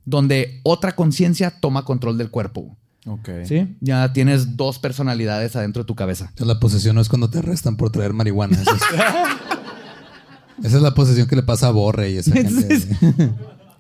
donde 0.06 0.62
otra 0.64 0.96
conciencia 0.96 1.52
toma 1.60 1.84
control 1.84 2.18
del 2.18 2.30
cuerpo. 2.32 2.78
Ok. 3.06 3.30
¿Sí? 3.46 3.76
Ya 3.82 4.14
tienes 4.14 4.56
dos 4.58 4.80
personalidades 4.80 5.56
adentro 5.56 5.84
de 5.84 5.88
tu 5.88 5.96
cabeza. 5.96 6.32
La 6.38 6.60
posesión 6.60 6.96
no 6.96 7.02
es 7.02 7.10
cuando 7.10 7.30
te 7.30 7.40
arrestan 7.40 7.76
por 7.76 7.90
traer 7.92 8.14
marihuana. 8.14 8.62
Eso 8.62 8.72
es- 8.76 8.82
Esa 10.64 10.78
es 10.78 10.84
la 10.84 10.94
posesión 10.94 11.28
que 11.28 11.36
le 11.36 11.44
pasa 11.44 11.68
a 11.68 11.72
Borre 11.72 12.12
y 12.12 12.18
esa 12.18 12.32
gente. 12.34 12.80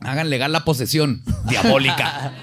Hagan 0.01 0.29
legal 0.29 0.51
la 0.51 0.65
posesión 0.65 1.21
diabólica. 1.47 2.33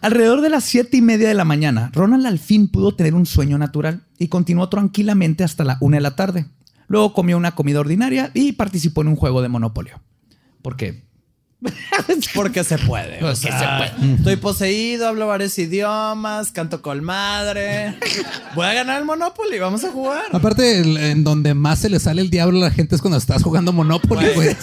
Alrededor 0.00 0.40
de 0.42 0.50
las 0.50 0.64
siete 0.64 0.96
y 0.98 1.02
media 1.02 1.28
de 1.28 1.34
la 1.34 1.44
mañana, 1.44 1.90
Ronald 1.94 2.26
al 2.26 2.38
fin 2.38 2.68
pudo 2.68 2.94
tener 2.94 3.14
un 3.14 3.26
sueño 3.26 3.56
natural 3.56 4.02
y 4.18 4.28
continuó 4.28 4.68
tranquilamente 4.68 5.44
hasta 5.44 5.64
la 5.64 5.78
una 5.80 5.96
de 5.96 6.02
la 6.02 6.16
tarde. 6.16 6.46
Luego 6.88 7.14
comió 7.14 7.38
una 7.38 7.54
comida 7.54 7.80
ordinaria 7.80 8.30
y 8.34 8.52
participó 8.52 9.00
en 9.02 9.08
un 9.08 9.16
juego 9.16 9.40
de 9.40 9.48
Monopolio. 9.48 10.02
¿Por 10.60 10.76
qué? 10.76 11.03
Porque 12.34 12.62
se 12.64 12.78
puede. 12.78 13.16
o 13.18 13.20
Porque 13.20 13.36
sea, 13.36 13.92
se 13.98 14.14
Estoy 14.14 14.36
poseído, 14.36 15.08
hablo 15.08 15.26
varios 15.26 15.58
idiomas, 15.58 16.52
canto 16.52 16.82
con 16.82 17.02
madre. 17.02 17.96
Voy 18.54 18.66
a 18.66 18.74
ganar 18.74 18.98
el 19.00 19.04
Monopoly, 19.06 19.58
vamos 19.58 19.82
a 19.84 19.90
jugar. 19.90 20.24
Aparte, 20.32 20.80
el- 20.80 20.96
en 20.96 21.24
donde 21.24 21.54
más 21.54 21.78
se 21.78 21.88
le 21.90 21.98
sale 22.00 22.22
el 22.22 22.30
diablo 22.30 22.58
a 22.58 22.68
la 22.68 22.70
gente 22.70 22.94
es 22.96 23.00
cuando 23.00 23.16
estás 23.18 23.42
jugando 23.42 23.72
Monopoly, 23.72 24.26
güey. 24.34 24.56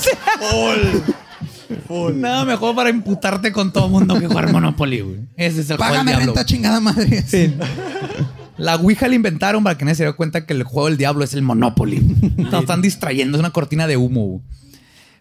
Nada 2.15 2.45
mejor 2.45 2.75
para 2.75 2.89
imputarte 2.89 3.51
con 3.51 3.71
todo 3.71 3.87
mundo 3.89 4.19
que 4.19 4.27
jugar 4.27 4.51
Monopoly, 4.51 5.01
güey. 5.01 5.19
Ese 5.37 5.61
es 5.61 5.69
el 5.69 5.77
juego 5.77 5.91
Págame 5.93 6.11
diablo. 6.11 6.25
renta, 6.27 6.45
chingada 6.45 6.79
madre. 6.79 7.23
La 8.57 8.75
Ouija 8.75 9.07
la 9.07 9.15
inventaron 9.15 9.63
para 9.63 9.77
que 9.77 9.85
nadie 9.85 9.95
se 9.95 10.03
diera 10.03 10.15
cuenta 10.15 10.45
que 10.45 10.53
el 10.53 10.63
juego 10.63 10.87
del 10.87 10.97
diablo 10.97 11.23
es 11.23 11.33
el 11.33 11.41
Monopoly. 11.41 11.99
Nos 12.37 12.53
están 12.61 12.81
distrayendo, 12.81 13.37
es 13.37 13.39
una 13.39 13.51
cortina 13.51 13.87
de 13.87 13.97
humo. 13.97 14.41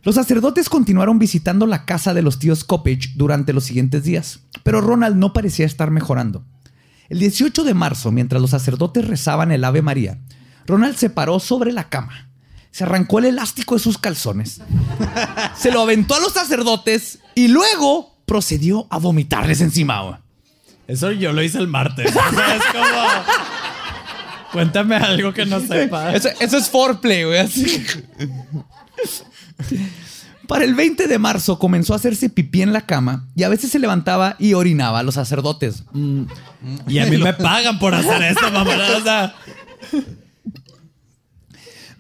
Los 0.03 0.15
sacerdotes 0.15 0.69
continuaron 0.69 1.19
visitando 1.19 1.67
la 1.67 1.85
casa 1.85 2.15
de 2.15 2.23
los 2.23 2.39
tíos 2.39 2.65
Coppage 2.65 3.13
durante 3.17 3.53
los 3.53 3.65
siguientes 3.65 4.03
días, 4.03 4.41
pero 4.63 4.81
Ronald 4.81 5.17
no 5.17 5.33
parecía 5.33 5.67
estar 5.67 5.91
mejorando. 5.91 6.45
El 7.11 7.19
18 7.19 7.65
de 7.65 7.75
marzo, 7.75 8.11
mientras 8.11 8.41
los 8.41 8.51
sacerdotes 8.51 9.07
rezaban 9.07 9.53
el 9.53 9.65
Ave 9.65 9.83
María, 9.83 10.19
Ronald 10.67 10.97
se 10.97 11.11
paró 11.11 11.39
sobre 11.39 11.73
la 11.73 11.89
cama, 11.89 12.31
se 12.71 12.85
arrancó 12.85 13.19
el 13.19 13.27
elástico 13.27 13.75
de 13.75 13.81
sus 13.81 13.99
calzones, 13.99 14.63
se 15.57 15.71
lo 15.71 15.83
aventó 15.83 16.15
a 16.15 16.21
los 16.21 16.33
sacerdotes 16.33 17.19
y 17.35 17.49
luego 17.49 18.17
procedió 18.25 18.87
a 18.91 18.99
vomitarles 18.99 19.61
encima. 19.61 20.23
Eso 20.87 21.13
yo 21.13 21.33
lo 21.33 21.43
hice 21.43 21.59
el 21.59 21.69
martes. 21.69 22.07
Es 22.15 22.65
como. 22.73 23.41
Cuéntame 24.53 24.97
algo 24.97 25.33
que 25.33 25.47
no 25.47 25.61
sepa. 25.61 26.13
Eso, 26.13 26.29
eso 26.41 26.57
es 26.57 26.69
foreplay, 26.69 27.25
güey. 27.25 27.49
Para 30.51 30.65
el 30.65 30.75
20 30.75 31.07
de 31.07 31.19
marzo 31.21 31.61
comenzó 31.61 31.93
a 31.93 31.97
hacerse 31.97 32.29
pipí 32.29 32.63
en 32.63 32.73
la 32.73 32.81
cama 32.81 33.29
y 33.37 33.45
a 33.45 33.49
veces 33.49 33.71
se 33.71 33.79
levantaba 33.79 34.35
y 34.41 34.55
orinaba 34.55 34.99
a 34.99 35.03
los 35.05 35.15
sacerdotes. 35.15 35.85
Y 36.89 36.99
a 36.99 37.07
mí 37.07 37.19
me 37.19 37.33
pagan 37.35 37.79
por 37.79 37.95
hacer 37.95 38.21
esto, 38.23 38.51
mamá. 38.53 39.33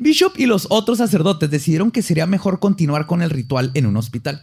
Bishop 0.01 0.33
y 0.37 0.47
los 0.47 0.67
otros 0.71 0.99
sacerdotes 0.99 1.49
decidieron 1.49 1.93
que 1.93 2.03
sería 2.03 2.27
mejor 2.27 2.59
continuar 2.59 3.07
con 3.07 3.23
el 3.23 3.31
ritual 3.31 3.71
en 3.75 3.87
un 3.87 3.97
hospital. 3.97 4.43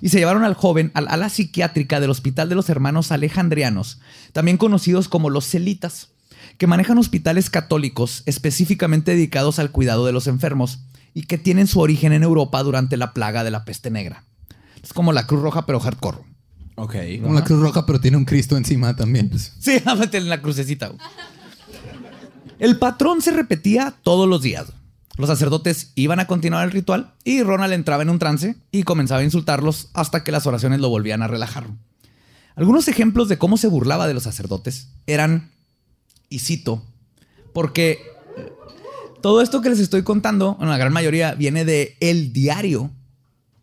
Y 0.00 0.08
se 0.08 0.18
llevaron 0.18 0.44
al 0.44 0.54
joven 0.54 0.90
al 0.94 1.08
ala 1.08 1.28
psiquiátrica 1.28 2.00
del 2.00 2.10
Hospital 2.10 2.48
de 2.48 2.54
los 2.54 2.70
Hermanos 2.70 3.12
Alejandrianos, 3.12 4.00
también 4.32 4.56
conocidos 4.56 5.08
como 5.08 5.28
los 5.28 5.46
celitas, 5.46 6.08
que 6.56 6.66
manejan 6.66 6.96
hospitales 6.96 7.50
católicos 7.50 8.22
específicamente 8.24 9.12
dedicados 9.12 9.58
al 9.58 9.70
cuidado 9.70 10.06
de 10.06 10.12
los 10.12 10.28
enfermos 10.28 10.78
y 11.14 11.22
que 11.22 11.38
tienen 11.38 11.68
su 11.68 11.80
origen 11.80 12.12
en 12.12 12.24
Europa 12.24 12.62
durante 12.62 12.96
la 12.96 13.14
plaga 13.14 13.44
de 13.44 13.50
la 13.52 13.64
peste 13.64 13.90
negra. 13.90 14.24
Es 14.82 14.92
como 14.92 15.12
la 15.12 15.26
Cruz 15.26 15.40
Roja, 15.40 15.64
pero 15.64 15.80
hardcore. 15.80 16.18
ok. 16.74 16.96
Como 17.22 17.34
la 17.34 17.44
Cruz 17.44 17.60
Roja, 17.60 17.86
pero 17.86 18.00
tiene 18.00 18.16
un 18.16 18.24
Cristo 18.24 18.56
encima 18.56 18.94
también. 18.96 19.30
Sí, 19.38 19.80
en 20.12 20.28
la 20.28 20.42
crucecita. 20.42 20.92
El 22.58 22.78
patrón 22.78 23.22
se 23.22 23.30
repetía 23.30 23.94
todos 24.02 24.28
los 24.28 24.42
días. 24.42 24.66
Los 25.16 25.28
sacerdotes 25.28 25.92
iban 25.94 26.18
a 26.18 26.26
continuar 26.26 26.64
el 26.64 26.72
ritual 26.72 27.14
y 27.22 27.42
Ronald 27.42 27.72
entraba 27.72 28.02
en 28.02 28.10
un 28.10 28.18
trance 28.18 28.56
y 28.72 28.82
comenzaba 28.82 29.20
a 29.20 29.24
insultarlos 29.24 29.90
hasta 29.94 30.24
que 30.24 30.32
las 30.32 30.46
oraciones 30.46 30.80
lo 30.80 30.88
volvían 30.88 31.22
a 31.22 31.28
relajar. 31.28 31.68
Algunos 32.56 32.88
ejemplos 32.88 33.28
de 33.28 33.38
cómo 33.38 33.56
se 33.56 33.68
burlaba 33.68 34.08
de 34.08 34.14
los 34.14 34.24
sacerdotes 34.24 34.88
eran, 35.06 35.52
y 36.28 36.40
cito, 36.40 36.82
porque 37.52 38.02
todo 39.24 39.40
esto 39.40 39.62
que 39.62 39.70
les 39.70 39.78
estoy 39.78 40.02
contando, 40.02 40.58
en 40.60 40.68
la 40.68 40.76
gran 40.76 40.92
mayoría, 40.92 41.32
viene 41.32 41.64
de 41.64 41.96
el 42.00 42.34
diario 42.34 42.90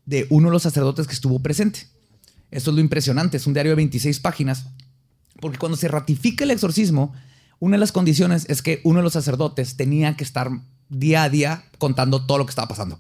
de 0.07 0.25
uno 0.31 0.47
de 0.47 0.53
los 0.53 0.63
sacerdotes 0.63 1.05
que 1.05 1.13
estuvo 1.13 1.37
presente. 1.37 1.85
Esto 2.49 2.71
es 2.71 2.75
lo 2.75 2.81
impresionante, 2.81 3.37
es 3.37 3.45
un 3.45 3.53
diario 3.53 3.73
de 3.73 3.75
26 3.75 4.19
páginas 4.21 4.65
porque 5.39 5.59
cuando 5.59 5.77
se 5.77 5.87
ratifica 5.87 6.45
el 6.45 6.49
exorcismo, 6.49 7.13
una 7.59 7.75
de 7.75 7.79
las 7.79 7.91
condiciones 7.91 8.47
es 8.49 8.63
que 8.63 8.81
uno 8.83 9.01
de 9.01 9.03
los 9.03 9.13
sacerdotes 9.13 9.77
tenía 9.77 10.17
que 10.17 10.23
estar 10.23 10.49
día 10.89 11.21
a 11.21 11.29
día 11.29 11.63
contando 11.77 12.25
todo 12.25 12.39
lo 12.39 12.47
que 12.47 12.51
estaba 12.53 12.67
pasando. 12.67 12.99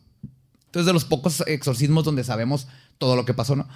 Entonces, 0.67 0.85
de 0.85 0.93
los 0.93 1.05
pocos 1.05 1.43
exorcismos 1.47 2.03
donde 2.03 2.23
sabemos 2.23 2.67
todo 2.99 3.15
lo 3.15 3.25
que 3.25 3.33
pasó, 3.33 3.55
¿no? 3.55 3.67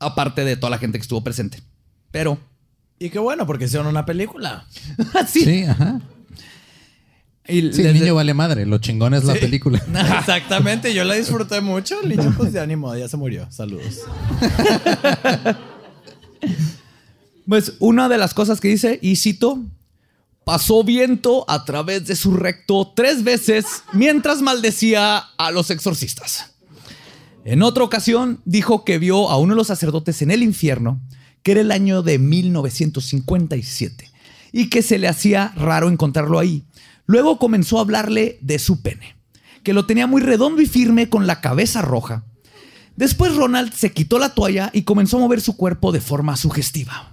Aparte 0.00 0.44
de 0.44 0.56
toda 0.56 0.70
la 0.70 0.78
gente 0.78 0.98
que 0.98 1.02
estuvo 1.02 1.22
presente. 1.22 1.62
Pero, 2.10 2.40
Y 2.98 3.10
qué 3.10 3.20
bueno, 3.20 3.46
porque 3.46 3.66
hicieron 3.66 3.86
una 3.86 4.04
película. 4.04 4.66
así. 5.14 5.44
Sí, 5.44 5.62
ajá. 5.62 6.00
Y 7.50 7.72
Sí, 7.72 7.82
el 7.82 7.94
niño 7.94 8.14
vale 8.14 8.34
madre. 8.34 8.66
Lo 8.66 8.78
chingón 8.78 9.14
es 9.14 9.24
la 9.24 9.34
película. 9.34 9.78
Exactamente, 10.18 10.94
yo 10.94 11.04
la 11.04 11.14
disfruté 11.14 11.60
mucho. 11.60 12.00
El 12.02 12.10
niño, 12.10 12.34
pues 12.36 12.52
de 12.52 12.60
ánimo, 12.60 12.94
ya 12.96 13.08
se 13.08 13.16
murió. 13.16 13.50
Saludos. 13.50 14.00
Pues 17.50 17.72
una 17.80 18.08
de 18.08 18.16
las 18.16 18.32
cosas 18.32 18.60
que 18.60 18.68
dice, 18.68 19.00
y 19.02 19.16
cito, 19.16 19.58
pasó 20.44 20.84
viento 20.84 21.44
a 21.48 21.64
través 21.64 22.06
de 22.06 22.14
su 22.14 22.32
recto 22.36 22.92
tres 22.94 23.24
veces 23.24 23.82
mientras 23.92 24.40
maldecía 24.40 25.18
a 25.36 25.50
los 25.50 25.72
exorcistas. 25.72 26.52
En 27.44 27.62
otra 27.64 27.82
ocasión 27.82 28.40
dijo 28.44 28.84
que 28.84 28.98
vio 28.98 29.30
a 29.30 29.36
uno 29.38 29.54
de 29.54 29.58
los 29.58 29.66
sacerdotes 29.66 30.22
en 30.22 30.30
el 30.30 30.44
infierno, 30.44 31.00
que 31.42 31.52
era 31.52 31.62
el 31.62 31.72
año 31.72 32.02
de 32.02 32.20
1957, 32.20 34.08
y 34.52 34.68
que 34.70 34.82
se 34.82 34.98
le 34.98 35.08
hacía 35.08 35.52
raro 35.56 35.88
encontrarlo 35.88 36.38
ahí. 36.38 36.62
Luego 37.10 37.40
comenzó 37.40 37.78
a 37.78 37.80
hablarle 37.80 38.38
de 38.40 38.60
su 38.60 38.82
pene, 38.82 39.16
que 39.64 39.72
lo 39.72 39.84
tenía 39.84 40.06
muy 40.06 40.22
redondo 40.22 40.62
y 40.62 40.66
firme 40.66 41.08
con 41.08 41.26
la 41.26 41.40
cabeza 41.40 41.82
roja. 41.82 42.22
Después 42.94 43.34
Ronald 43.34 43.72
se 43.72 43.90
quitó 43.90 44.20
la 44.20 44.32
toalla 44.32 44.70
y 44.72 44.82
comenzó 44.82 45.16
a 45.16 45.20
mover 45.20 45.40
su 45.40 45.56
cuerpo 45.56 45.90
de 45.90 46.00
forma 46.00 46.36
sugestiva. 46.36 47.12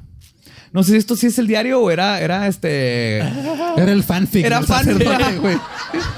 No 0.72 0.84
sé 0.84 0.92
si 0.92 0.98
esto 0.98 1.16
sí 1.16 1.26
es 1.26 1.40
el 1.40 1.48
diario 1.48 1.82
o 1.82 1.90
era, 1.90 2.22
era 2.22 2.48
este. 2.48 3.18
Era 3.18 3.92
el 3.92 4.04
fanfic. 4.04 4.46
Era 4.46 4.62
fanfic. 4.62 5.00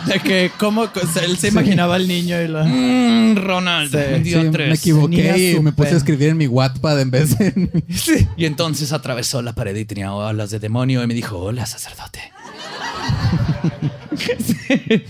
De 0.08 0.20
que, 0.20 0.52
¿cómo? 0.60 0.90
Él 1.24 1.38
se 1.38 1.48
imaginaba 1.48 1.96
al 1.96 2.06
niño 2.06 2.42
y 2.42 2.50
lo. 2.50 2.66
Mm, 2.66 3.38
Ronald, 3.38 3.92
Sí, 3.92 4.24
dio 4.24 4.42
Sí, 4.42 4.50
tres. 4.52 4.68
me 4.68 4.76
equivoqué 4.76 5.54
y 5.56 5.60
me 5.62 5.72
puse 5.72 5.94
a 5.94 5.98
escribir 5.98 6.30
en 6.30 6.38
mi 6.38 6.48
Wattpad 6.48 7.00
en 7.00 7.12
vez 7.12 7.38
de... 7.38 7.84
Sí. 7.96 8.28
Y 8.36 8.44
entonces 8.44 8.92
atravesó 8.92 9.42
la 9.42 9.54
pared 9.54 9.74
y 9.74 9.86
tenía 9.86 10.12
olas 10.12 10.50
de 10.50 10.60
demonio 10.60 11.02
y 11.02 11.08
me 11.08 11.14
dijo: 11.14 11.38
Hola, 11.38 11.66
sacerdote. 11.66 12.20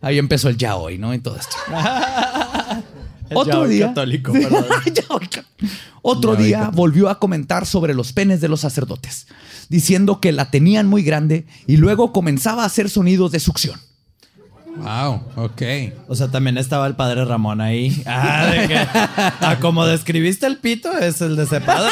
Ahí 0.00 0.18
empezó 0.18 0.48
el 0.48 0.56
yaoi, 0.56 0.98
¿no? 0.98 1.14
Y 1.14 1.18
todo 1.20 1.36
esto. 1.36 1.56
El 3.30 3.38
Otro 3.38 3.66
día. 3.66 3.86
católico, 3.88 4.32
perdón. 4.34 4.64
Otro 6.02 6.36
día 6.36 6.58
católico. 6.58 6.76
volvió 6.76 7.08
a 7.08 7.18
comentar 7.18 7.64
sobre 7.64 7.94
los 7.94 8.12
penes 8.12 8.42
de 8.42 8.48
los 8.48 8.60
sacerdotes, 8.60 9.26
diciendo 9.70 10.20
que 10.20 10.32
la 10.32 10.50
tenían 10.50 10.86
muy 10.86 11.02
grande 11.02 11.46
y 11.66 11.78
luego 11.78 12.12
comenzaba 12.12 12.64
a 12.64 12.66
hacer 12.66 12.90
sonidos 12.90 13.32
de 13.32 13.40
succión. 13.40 13.80
Wow, 14.76 15.22
ok. 15.36 15.62
O 16.08 16.14
sea, 16.14 16.28
también 16.30 16.58
estaba 16.58 16.86
el 16.86 16.94
padre 16.94 17.24
Ramón 17.24 17.62
ahí. 17.62 18.02
Ah, 18.04 18.46
de 18.46 18.68
que. 18.68 18.76
Ah, 18.76 19.56
como 19.60 19.86
describiste 19.86 20.46
el 20.46 20.58
pito, 20.58 20.92
es 20.98 21.22
el 21.22 21.36
de 21.36 21.44
ese 21.44 21.60
padre. 21.62 21.90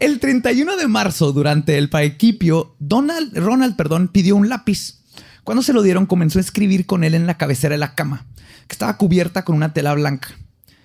El 0.00 0.20
31 0.20 0.76
de 0.78 0.88
marzo, 0.88 1.32
durante 1.32 1.76
el 1.76 1.90
paequipio, 1.90 2.74
Donald, 2.78 3.36
Ronald 3.36 3.76
perdón, 3.76 4.08
pidió 4.08 4.34
un 4.34 4.48
lápiz. 4.48 5.00
Cuando 5.44 5.62
se 5.62 5.74
lo 5.74 5.82
dieron, 5.82 6.06
comenzó 6.06 6.38
a 6.38 6.40
escribir 6.40 6.86
con 6.86 7.04
él 7.04 7.14
en 7.14 7.26
la 7.26 7.36
cabecera 7.36 7.74
de 7.74 7.78
la 7.78 7.94
cama, 7.94 8.24
que 8.66 8.72
estaba 8.72 8.96
cubierta 8.96 9.44
con 9.44 9.54
una 9.54 9.74
tela 9.74 9.92
blanca. 9.92 10.28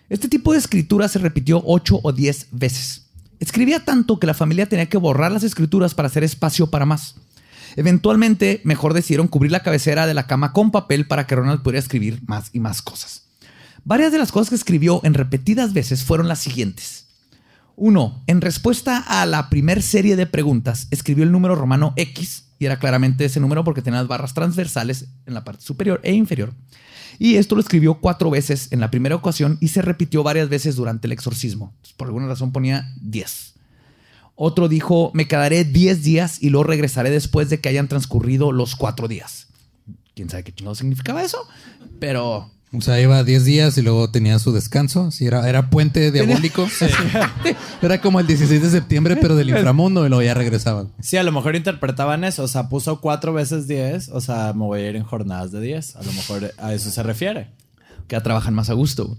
Este 0.09 0.27
tipo 0.27 0.51
de 0.51 0.59
escritura 0.59 1.07
se 1.07 1.19
repitió 1.19 1.63
ocho 1.65 2.01
o 2.03 2.11
diez 2.11 2.47
veces. 2.51 3.05
Escribía 3.39 3.85
tanto 3.85 4.19
que 4.19 4.27
la 4.27 4.33
familia 4.33 4.67
tenía 4.67 4.89
que 4.89 4.97
borrar 4.97 5.31
las 5.31 5.43
escrituras 5.43 5.95
para 5.95 6.07
hacer 6.07 6.25
espacio 6.25 6.67
para 6.67 6.85
más. 6.85 7.15
Eventualmente, 7.77 8.59
mejor 8.65 8.93
decidieron 8.93 9.29
cubrir 9.29 9.53
la 9.53 9.63
cabecera 9.63 10.05
de 10.05 10.13
la 10.13 10.27
cama 10.27 10.51
con 10.51 10.69
papel 10.69 11.07
para 11.07 11.25
que 11.27 11.35
Ronald 11.35 11.61
pudiera 11.61 11.79
escribir 11.79 12.19
más 12.27 12.49
y 12.51 12.59
más 12.59 12.81
cosas. 12.81 13.23
Varias 13.85 14.11
de 14.11 14.17
las 14.17 14.33
cosas 14.33 14.49
que 14.49 14.55
escribió 14.55 14.99
en 15.05 15.13
repetidas 15.13 15.71
veces 15.71 16.03
fueron 16.03 16.27
las 16.27 16.39
siguientes. 16.39 17.05
Uno, 17.75 18.23
en 18.27 18.41
respuesta 18.41 18.97
a 18.97 19.25
la 19.25 19.49
primer 19.49 19.81
serie 19.81 20.15
de 20.15 20.27
preguntas, 20.27 20.87
escribió 20.91 21.23
el 21.23 21.31
número 21.31 21.55
romano 21.55 21.93
X, 21.95 22.49
y 22.59 22.65
era 22.65 22.77
claramente 22.77 23.25
ese 23.25 23.39
número 23.39 23.63
porque 23.63 23.81
tenía 23.81 23.99
las 23.99 24.07
barras 24.07 24.33
transversales 24.33 25.07
en 25.25 25.33
la 25.33 25.43
parte 25.43 25.63
superior 25.63 25.99
e 26.03 26.13
inferior. 26.13 26.53
Y 27.17 27.35
esto 27.35 27.55
lo 27.55 27.61
escribió 27.61 27.95
cuatro 27.95 28.29
veces 28.29 28.71
en 28.71 28.79
la 28.79 28.91
primera 28.91 29.15
ocasión 29.15 29.57
y 29.61 29.69
se 29.69 29.81
repitió 29.81 30.23
varias 30.23 30.49
veces 30.49 30.75
durante 30.75 31.07
el 31.07 31.11
exorcismo. 31.11 31.73
Por 31.97 32.07
alguna 32.07 32.27
razón 32.27 32.51
ponía 32.51 32.93
10. 33.01 33.55
Otro 34.35 34.67
dijo, 34.67 35.11
me 35.13 35.27
quedaré 35.27 35.63
10 35.63 36.03
días 36.03 36.41
y 36.41 36.49
luego 36.49 36.65
regresaré 36.65 37.09
después 37.09 37.49
de 37.49 37.59
que 37.59 37.69
hayan 37.69 37.87
transcurrido 37.87 38.51
los 38.51 38.75
cuatro 38.75 39.07
días. 39.07 39.47
¿Quién 40.15 40.29
sabe 40.29 40.43
qué 40.43 40.53
chingado 40.53 40.75
significaba 40.75 41.23
eso? 41.23 41.47
Pero 41.99 42.51
O 42.73 42.79
sea, 42.79 43.01
iba 43.01 43.21
10 43.21 43.43
días 43.43 43.77
y 43.77 43.81
luego 43.81 44.09
tenía 44.11 44.39
su 44.39 44.53
descanso. 44.53 45.11
Sí, 45.11 45.25
era, 45.25 45.47
era 45.49 45.69
puente 45.69 46.09
diabólico. 46.11 46.67
era 47.81 47.99
como 47.99 48.19
el 48.21 48.27
16 48.27 48.61
de 48.61 48.69
septiembre, 48.69 49.17
pero 49.17 49.35
del 49.35 49.49
inframundo 49.55 50.05
y 50.05 50.09
luego 50.09 50.23
ya 50.23 50.33
regresaban. 50.33 50.89
Sí, 51.01 51.17
a 51.17 51.23
lo 51.23 51.33
mejor 51.33 51.55
interpretaban 51.57 52.23
eso. 52.23 52.43
O 52.43 52.47
sea, 52.47 52.69
puso 52.69 53.01
cuatro 53.01 53.33
veces 53.33 53.67
10. 53.67 54.09
O 54.09 54.21
sea, 54.21 54.53
me 54.53 54.63
voy 54.63 54.81
a 54.81 54.89
ir 54.89 54.95
en 54.95 55.03
jornadas 55.03 55.51
de 55.51 55.59
10. 55.59 55.97
A 55.97 56.03
lo 56.03 56.13
mejor 56.13 56.53
a 56.57 56.73
eso 56.73 56.89
se 56.91 57.03
refiere. 57.03 57.49
que 58.07 58.15
ya 58.15 58.23
trabajan 58.23 58.53
más 58.53 58.69
a 58.69 58.73
gusto. 58.73 59.17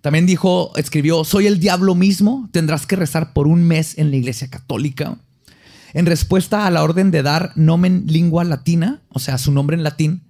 También 0.00 0.26
dijo, 0.26 0.70
escribió, 0.76 1.24
soy 1.24 1.48
el 1.48 1.58
diablo 1.58 1.96
mismo, 1.96 2.48
tendrás 2.52 2.86
que 2.86 2.94
rezar 2.94 3.32
por 3.32 3.48
un 3.48 3.64
mes 3.64 3.98
en 3.98 4.10
la 4.10 4.16
iglesia 4.16 4.48
católica. 4.48 5.16
En 5.94 6.06
respuesta 6.06 6.66
a 6.66 6.70
la 6.70 6.84
orden 6.84 7.10
de 7.10 7.24
dar 7.24 7.50
nomen 7.56 8.04
lingua 8.06 8.44
latina, 8.44 9.00
o 9.08 9.18
sea, 9.18 9.38
su 9.38 9.50
nombre 9.50 9.76
en 9.76 9.82
latín, 9.82 10.22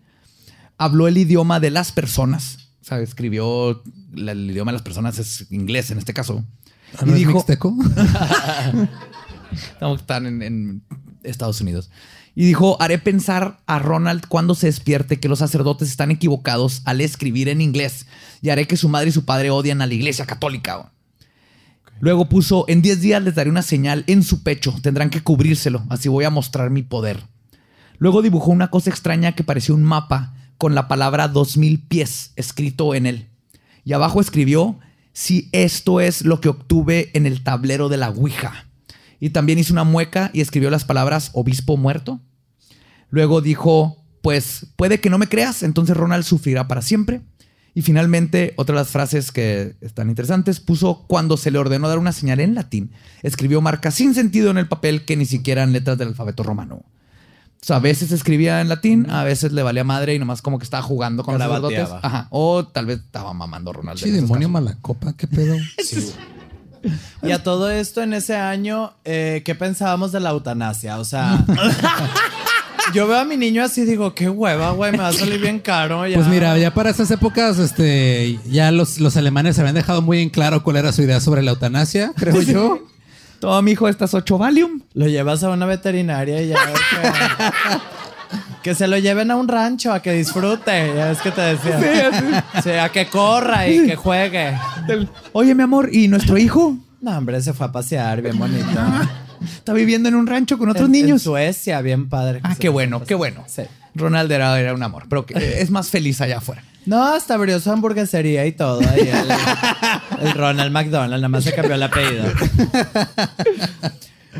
habló 0.79 1.09
el 1.09 1.19
idioma 1.19 1.61
de 1.61 1.71
las 1.71 1.93
personas. 1.93 2.59
O 2.81 2.85
sea, 2.85 3.01
escribió 3.01 3.83
la- 4.13 4.33
el 4.33 4.51
idioma 4.51 4.71
de 4.73 4.75
las 4.75 4.83
personas 4.83 5.19
es 5.19 5.47
inglés 5.51 5.91
en 5.91 5.99
este 5.99 6.15
caso. 6.15 6.45
Ah, 6.99 7.03
¿no 7.05 7.11
y 7.13 7.15
es 7.15 7.19
dijo, 7.19 7.33
mixteco? 7.33 7.75
Estamos- 9.53 10.01
están 10.01 10.27
en, 10.27 10.43
en 10.43 10.83
Estados 11.23 11.61
Unidos. 11.61 11.91
Y 12.35 12.45
dijo, 12.45 12.81
haré 12.83 12.99
pensar 12.99 13.61
a 13.67 13.79
Ronald 13.79 14.27
cuando 14.29 14.55
se 14.55 14.67
despierte 14.67 15.19
que 15.19 15.29
los 15.29 15.39
sacerdotes 15.39 15.89
están 15.89 16.11
equivocados 16.11 16.83
al 16.85 17.01
escribir 17.01 17.49
en 17.49 17.63
inglés 17.63 18.07
y 18.43 18.51
haré 18.51 18.67
que 18.67 18.77
su 18.77 18.91
madre 18.91 19.09
y 19.09 19.13
su 19.13 19.25
padre 19.25 19.51
odian 19.51 19.81
a 19.81 19.87
la 19.87 19.95
iglesia 19.95 20.27
católica. 20.27 20.93
Luego 21.99 22.29
puso, 22.29 22.67
en 22.69 22.83
10 22.83 23.01
días 23.01 23.23
les 23.23 23.35
daré 23.35 23.49
una 23.49 23.63
señal 23.63 24.05
en 24.07 24.23
su 24.23 24.43
pecho, 24.43 24.75
tendrán 24.83 25.09
que 25.09 25.23
cubrírselo, 25.23 25.85
así 25.89 26.11
voy 26.11 26.27
a 26.27 26.31
mostrar 26.31 26.69
mi 26.69 26.83
poder. 26.83 27.25
Luego 27.99 28.21
dibujó 28.21 28.51
una 28.51 28.69
cosa 28.69 28.91
extraña 28.91 29.33
que 29.33 29.43
parecía 29.45 29.75
un 29.75 29.83
mapa 29.83 30.35
con 30.59 30.75
la 30.75 30.89
palabra 30.89 31.29
2000 31.29 31.87
pies 31.87 32.33
escrito 32.37 32.95
en 32.95 33.07
él. 33.07 33.29
Y 33.85 33.93
abajo 33.93 34.21
escribió, 34.21 34.79
si 35.13 35.49
esto 35.53 36.01
es 36.01 36.25
lo 36.25 36.41
que 36.41 36.49
obtuve 36.49 37.11
en 37.15 37.25
el 37.25 37.43
tablero 37.43 37.89
de 37.89 37.97
la 37.97 38.11
Ouija. 38.11 38.67
Y 39.19 39.31
también 39.31 39.59
hizo 39.59 39.73
una 39.73 39.85
mueca 39.85 40.31
y 40.35 40.43
escribió 40.43 40.69
las 40.71 40.85
palabras 40.85 41.31
obispo 41.33 41.77
muerto. 41.77 42.21
Luego 43.09 43.41
dijo, 43.41 44.05
pues 44.21 44.67
puede 44.77 45.01
que 45.01 45.09
no 45.09 45.19
me 45.19 45.29
creas, 45.29 45.63
entonces 45.63 45.97
Ronald 45.97 46.25
sufrirá 46.25 46.69
para 46.69 46.83
siempre. 46.83 47.23
Y 47.75 47.83
finalmente, 47.83 48.55
otra 48.57 48.75
de 48.75 48.81
las 48.81 48.89
frases 48.89 49.33
que 49.33 49.77
están 49.81 50.09
interesantes, 50.09 50.61
puso 50.61 51.05
cuando 51.07 51.37
se 51.37 51.51
le 51.51 51.59
ordenó 51.59 51.89
dar 51.89 51.99
una 51.99 52.13
señal 52.13 52.41
en 52.41 52.55
latín, 52.55 52.91
escribió 53.23 53.61
marcas 53.61 53.95
sin 53.95 54.15
sentido 54.15 54.51
en 54.51 54.59
el 54.59 54.67
papel 54.67 55.05
que 55.05 55.17
ni 55.17 55.27
siquiera 55.27 55.63
en 55.63 55.73
letras 55.73 55.97
del 55.97 56.09
alfabeto 56.09 56.43
romano. 56.43 56.83
O 57.63 57.67
sea, 57.67 57.77
a 57.77 57.81
veces 57.81 58.13
escribía 58.13 58.61
en 58.61 58.69
latín, 58.69 59.11
a 59.11 59.25
veces 59.25 59.53
le 59.53 59.63
valía 59.63 59.83
madre 59.83 60.15
y 60.15 60.19
nomás 60.19 60.41
como 60.41 60.59
que 60.59 60.65
estaba 60.65 60.83
jugando 60.83 61.25
con. 61.25 61.37
Garabateaba. 61.37 62.01
Ajá. 62.03 62.29
O 62.31 62.65
tal 62.67 62.87
vez 62.87 63.01
estaba 63.01 63.33
mamando 63.33 63.73
Ronald. 63.73 63.99
Sí, 63.99 64.11
demonio 64.11 64.49
malacopa, 64.49 65.15
qué 65.15 65.27
pedo. 65.27 65.57
Y 67.23 67.33
a 67.33 67.43
todo 67.43 67.71
esto 67.71 68.03
en 68.03 68.15
ese 68.15 68.37
año, 68.37 68.93
eh, 69.05 69.43
¿qué 69.45 69.55
pensábamos 69.55 70.13
de 70.13 70.21
la 70.21 70.31
eutanasia? 70.31 70.99
O 70.99 71.05
sea, 71.05 71.45
yo 72.95 73.07
veo 73.07 73.19
a 73.19 73.25
mi 73.25 73.37
niño 73.37 73.65
así 73.65 73.83
y 73.83 73.85
digo, 73.85 74.15
qué 74.15 74.29
hueva, 74.29 74.71
güey, 74.71 74.93
me 74.93 74.99
va 74.99 75.09
a 75.09 75.13
salir 75.13 75.41
bien 75.41 75.59
caro. 75.59 76.07
ya". 76.07 76.17
Pues 76.17 76.29
mira, 76.29 76.57
ya 76.59 76.73
para 76.73 76.91
esas 76.91 77.11
épocas, 77.11 77.59
este, 77.59 78.39
ya 78.49 78.71
los, 78.71 79.01
los 79.01 79.17
alemanes 79.17 79.59
habían 79.59 79.75
dejado 79.75 80.03
muy 80.03 80.21
en 80.21 80.31
claro 80.31 80.63
cuál 80.63 80.77
era 80.77 80.93
su 80.93 81.03
idea 81.03 81.21
sobre 81.21 81.43
la 81.43 81.51
eutanasia, 81.53 82.13
creo 82.17 82.41
yo. 82.43 82.79
Toma, 83.41 83.63
mijo, 83.63 83.89
estas 83.89 84.15
ocho 84.15 84.39
Valium. 84.39 84.81
Lo 84.95 85.07
llevas 85.07 85.43
a 85.45 85.51
una 85.51 85.67
veterinaria 85.67 86.41
y 86.43 86.49
ya 86.49 86.57
ves 86.65 86.75
que, 86.91 87.79
que 88.63 88.75
se 88.75 88.87
lo 88.89 88.99
lleven 88.99 89.31
a 89.31 89.37
un 89.37 89.47
rancho 89.49 89.93
a 89.93 90.01
que 90.01 90.13
disfrute. 90.13 90.93
Ya 90.97 91.11
es 91.13 91.21
que 91.21 91.31
te 91.31 91.41
decía. 91.43 92.43
Sí, 92.63 92.71
a 92.71 92.89
que 92.91 93.07
corra 93.07 93.69
y 93.69 93.87
que 93.87 93.97
juegue. 93.97 94.57
Oye, 95.33 95.55
mi 95.55 95.63
amor, 95.63 95.91
¿y 95.95 96.09
nuestro 96.09 96.39
hijo? 96.39 96.77
No, 97.01 97.17
hombre, 97.17 97.41
se 97.43 97.53
fue 97.53 97.67
a 97.67 97.73
pasear, 97.73 98.23
bien 98.23 98.39
bonito. 98.39 98.67
Está 99.45 99.75
viviendo 99.75 100.09
en 100.09 100.15
un 100.15 100.27
rancho 100.27 100.57
con 100.59 100.71
otros 100.71 100.87
En- 100.87 100.93
niños. 100.93 101.21
En 101.21 101.25
Suecia, 101.25 101.81
bien 101.83 102.09
padre. 102.09 102.41
Ah, 102.43 102.57
qué 102.59 102.69
bueno, 102.71 102.99
pasear. 103.01 103.09
qué 103.09 103.15
bueno. 103.15 103.45
Sí. 103.47 103.63
Ronald 103.95 104.31
era, 104.33 104.59
era 104.59 104.75
un 104.75 104.83
amor, 104.83 105.05
pero 105.09 105.27
que 105.27 105.35
es 105.61 105.71
más 105.71 105.91
feliz 105.91 106.21
allá 106.21 106.39
afuera. 106.39 106.63
No, 106.87 107.05
hasta 107.05 107.35
abrió 107.35 107.59
su 107.61 107.71
hamburguesería 107.71 108.47
y 108.47 108.53
todo. 108.53 108.81
el, 108.81 110.33
Ronald 110.35 110.73
McDonald, 110.73 111.15
nada 111.15 111.29
más 111.29 111.45
se 111.45 111.55
cambió 111.55 111.75
el 111.75 111.83
apellido. 111.83 112.25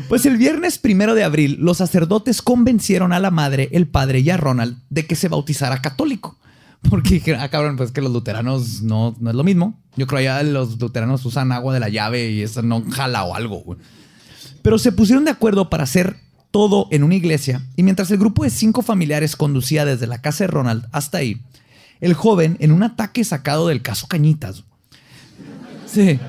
Pues 0.07 0.25
el 0.25 0.37
viernes 0.37 0.77
primero 0.77 1.15
de 1.15 1.23
abril, 1.23 1.57
los 1.59 1.77
sacerdotes 1.77 2.41
convencieron 2.41 3.13
a 3.13 3.19
la 3.19 3.31
madre, 3.31 3.69
el 3.73 3.87
padre 3.87 4.19
y 4.19 4.29
a 4.29 4.37
Ronald 4.37 4.77
de 4.89 5.05
que 5.05 5.15
se 5.15 5.27
bautizara 5.27 5.81
católico. 5.81 6.37
Porque 6.89 7.15
dijeron, 7.15 7.41
ah, 7.41 7.49
cabrón, 7.49 7.75
pues 7.75 7.91
que 7.91 8.01
los 8.01 8.11
luteranos 8.11 8.81
no, 8.83 9.15
no 9.19 9.29
es 9.29 9.35
lo 9.35 9.43
mismo. 9.43 9.77
Yo 9.95 10.07
creo 10.07 10.21
ya 10.21 10.43
los 10.43 10.79
luteranos 10.79 11.25
usan 11.25 11.51
agua 11.51 11.73
de 11.73 11.79
la 11.79 11.89
llave 11.89 12.29
y 12.29 12.43
eso 12.43 12.61
no 12.61 12.83
jala 12.89 13.23
o 13.23 13.35
algo. 13.35 13.77
Pero 14.61 14.77
se 14.77 14.91
pusieron 14.91 15.25
de 15.25 15.31
acuerdo 15.31 15.69
para 15.69 15.83
hacer 15.83 16.17
todo 16.51 16.87
en 16.91 17.03
una 17.03 17.15
iglesia 17.15 17.61
y 17.75 17.83
mientras 17.83 18.09
el 18.11 18.17
grupo 18.17 18.43
de 18.43 18.49
cinco 18.49 18.81
familiares 18.81 19.35
conducía 19.35 19.83
desde 19.83 20.07
la 20.07 20.21
casa 20.21 20.45
de 20.45 20.47
Ronald 20.47 20.85
hasta 20.91 21.17
ahí, 21.17 21.41
el 21.99 22.13
joven, 22.13 22.57
en 22.59 22.71
un 22.71 22.83
ataque 22.83 23.23
sacado 23.23 23.67
del 23.67 23.81
caso 23.81 24.07
Cañitas, 24.07 24.63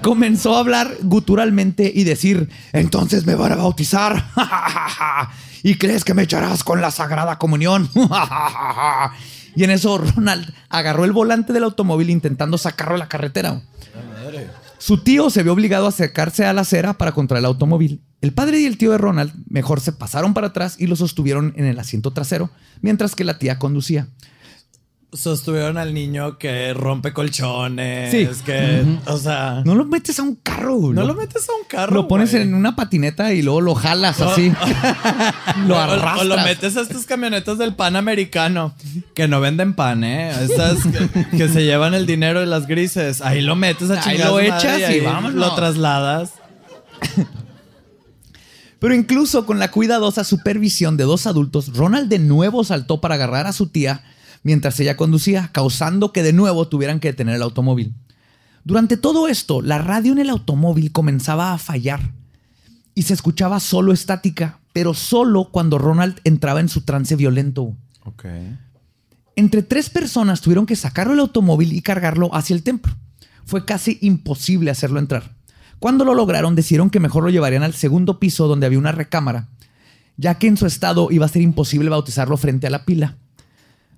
comenzó 0.03 0.57
a 0.57 0.61
hablar 0.61 0.97
guturalmente 1.03 1.91
y 1.95 2.05
decir, 2.05 2.49
entonces 2.73 3.27
me 3.27 3.35
van 3.35 3.53
a 3.53 3.57
bautizar. 3.57 4.25
¿Y 5.62 5.75
crees 5.75 6.05
que 6.05 6.14
me 6.14 6.23
echarás 6.23 6.64
con 6.64 6.81
la 6.81 6.91
Sagrada 6.91 7.39
Comunión? 7.39 7.91
y 9.57 9.64
en 9.64 9.71
eso 9.71 9.99
Ronald 9.99 10.53
agarró 10.69 11.05
el 11.05 11.12
volante 11.12 11.53
del 11.53 11.64
automóvil 11.64 12.11
intentando 12.11 12.59
sacarlo 12.59 12.95
de 12.95 13.01
la 13.01 13.09
carretera. 13.09 13.62
Su 14.79 14.99
tío 14.99 15.29
se 15.29 15.43
vio 15.43 15.53
obligado 15.53 15.87
a 15.87 15.89
acercarse 15.89 16.47
a 16.47 16.53
la 16.53 16.61
acera 16.61 16.97
para 16.97 17.12
controlar 17.12 17.41
el 17.41 17.47
automóvil. 17.47 18.01
El 18.21 18.33
padre 18.33 18.61
y 18.61 18.66
el 18.66 18.79
tío 18.79 18.93
de 18.93 18.99
Ronald 18.99 19.33
mejor 19.49 19.81
se 19.81 19.93
pasaron 19.93 20.35
para 20.35 20.49
atrás 20.49 20.77
y 20.79 20.87
lo 20.87 20.97
sostuvieron 20.97 21.53
en 21.57 21.66
el 21.66 21.79
asiento 21.79 22.12
trasero, 22.12 22.51
mientras 22.81 23.14
que 23.14 23.25
la 23.25 23.39
tía 23.39 23.59
conducía. 23.59 24.09
Sostuvieron 25.11 25.79
al 25.79 25.95
niño 25.95 26.37
que 26.37 26.75
rompe 26.75 27.15
colchones. 27.15 28.11
Sí. 28.11 28.29
que, 28.45 28.85
o 29.07 29.17
sea, 29.17 29.63
no, 29.65 29.73
No 29.73 29.75
lo 29.77 29.85
metes 29.87 30.19
a 30.19 30.23
un 30.23 30.35
carro. 30.35 30.93
lo 30.93 31.07
lo- 31.07 31.15
metes 31.15 31.49
a 31.49 31.53
un 31.53 31.67
carro. 31.67 31.95
Lo 31.95 32.09
pones 32.09 32.35
en 32.35 32.53
una 32.53 32.77
patineta 32.77 33.33
y 33.33 33.41
luego 33.41 33.63
lo 33.63 33.75
jalas 33.75 34.21
así. 34.21 34.53
lo 35.67 35.79
arrastras. 35.79 36.19
O, 36.21 36.25
lo 36.25 36.37
metes 36.37 36.77
a 36.77 36.83
estas 36.83 37.07
camionetas 37.07 37.57
del 37.57 37.75
pan 37.75 37.97
americano 37.97 38.75
que 39.15 39.29
no 39.29 39.41
venden 39.41 39.73
pan, 39.73 40.05
¿eh? 40.05 40.29
Estas 40.43 40.77
que, 40.87 41.37
que 41.39 41.49
se 41.49 41.65
llevan 41.65 41.95
el 41.95 42.05
dinero 42.05 42.41
de 42.41 42.47
las 42.47 42.67
grises. 42.67 43.23
Ahí 43.23 43.41
lo 43.41 43.57
metes 43.57 43.91
a 43.91 43.95
Ahí 44.03 44.17
chingar 44.17 44.31
lo 44.31 44.39
su 44.41 44.45
madre 44.47 44.49
echas 44.59 44.79
y 44.81 44.85
ahí 44.85 45.01
vámonos. 45.01 45.35
Lo 45.37 45.55
trasladas. 45.55 46.33
Pero 48.79 48.95
incluso 48.95 49.45
con 49.47 49.59
la 49.59 49.71
cuidadosa 49.71 50.23
supervisión 50.23 50.97
de 50.97 51.05
dos 51.05 51.27
adultos, 51.27 51.75
Ronald 51.75 52.09
de 52.09 52.19
nuevo 52.19 52.63
saltó 52.63 53.01
para 53.01 53.15
agarrar 53.17 53.47
a 53.47 53.53
su 53.53 53.69
tía 53.69 54.03
mientras 54.43 54.78
ella 54.80 54.97
conducía, 54.97 55.51
causando 55.53 56.12
que 56.12 56.22
de 56.22 56.32
nuevo 56.32 56.68
tuvieran 56.68 57.01
que 57.01 57.09
detener 57.09 57.36
el 57.36 57.43
automóvil. 57.43 57.95
Durante 58.64 58.97
todo 58.97 59.28
esto, 59.28 59.62
la 59.62 59.78
radio 59.78 60.12
en 60.12 60.18
el 60.18 60.30
automóvil 60.30 60.93
comenzaba 60.93 61.53
a 61.53 61.59
fallar 61.59 62.12
y 62.95 63.03
se 63.03 63.14
escuchaba 63.14 63.61
solo 63.61 63.93
estática, 63.93 64.61
pero 64.72 64.93
solo 64.95 65.51
cuando 65.51 65.78
Ronald 65.78 66.20
entraba 66.24 66.61
en 66.61 66.68
su 66.68 66.82
trance 66.82 67.16
violento. 67.16 67.76
Ok. 68.05 68.24
Entre 69.36 69.62
tres 69.62 69.89
personas 69.89 70.41
tuvieron 70.41 70.66
que 70.66 70.76
sacarlo 70.76 71.12
del 71.12 71.20
automóvil 71.20 71.72
y 71.72 71.80
cargarlo 71.80 72.34
hacia 72.34 72.55
el 72.55 72.62
templo. 72.62 72.93
Fue 73.45 73.64
casi 73.64 73.99
imposible 74.01 74.70
hacerlo 74.70 74.99
entrar. 74.99 75.36
Cuando 75.78 76.05
lo 76.05 76.12
lograron, 76.14 76.57
decidieron 76.57 76.91
que 76.91 76.99
mejor 76.99 77.22
lo 77.22 77.30
llevarían 77.30 77.62
al 77.62 77.72
segundo 77.72 78.18
piso 78.18 78.49
donde 78.49 78.66
había 78.66 78.80
una 78.80 78.93
recámara, 78.93 79.49
ya 80.16 80.34
que 80.39 80.49
en 80.49 80.57
su 80.57 80.66
estado 80.66 81.09
iba 81.11 81.24
a 81.24 81.28
ser 81.28 81.43
imposible 81.43 81.89
bautizarlo 81.89 82.36
frente 82.36 82.66
a 82.66 82.70
la 82.70 82.84
pila. 82.84 83.16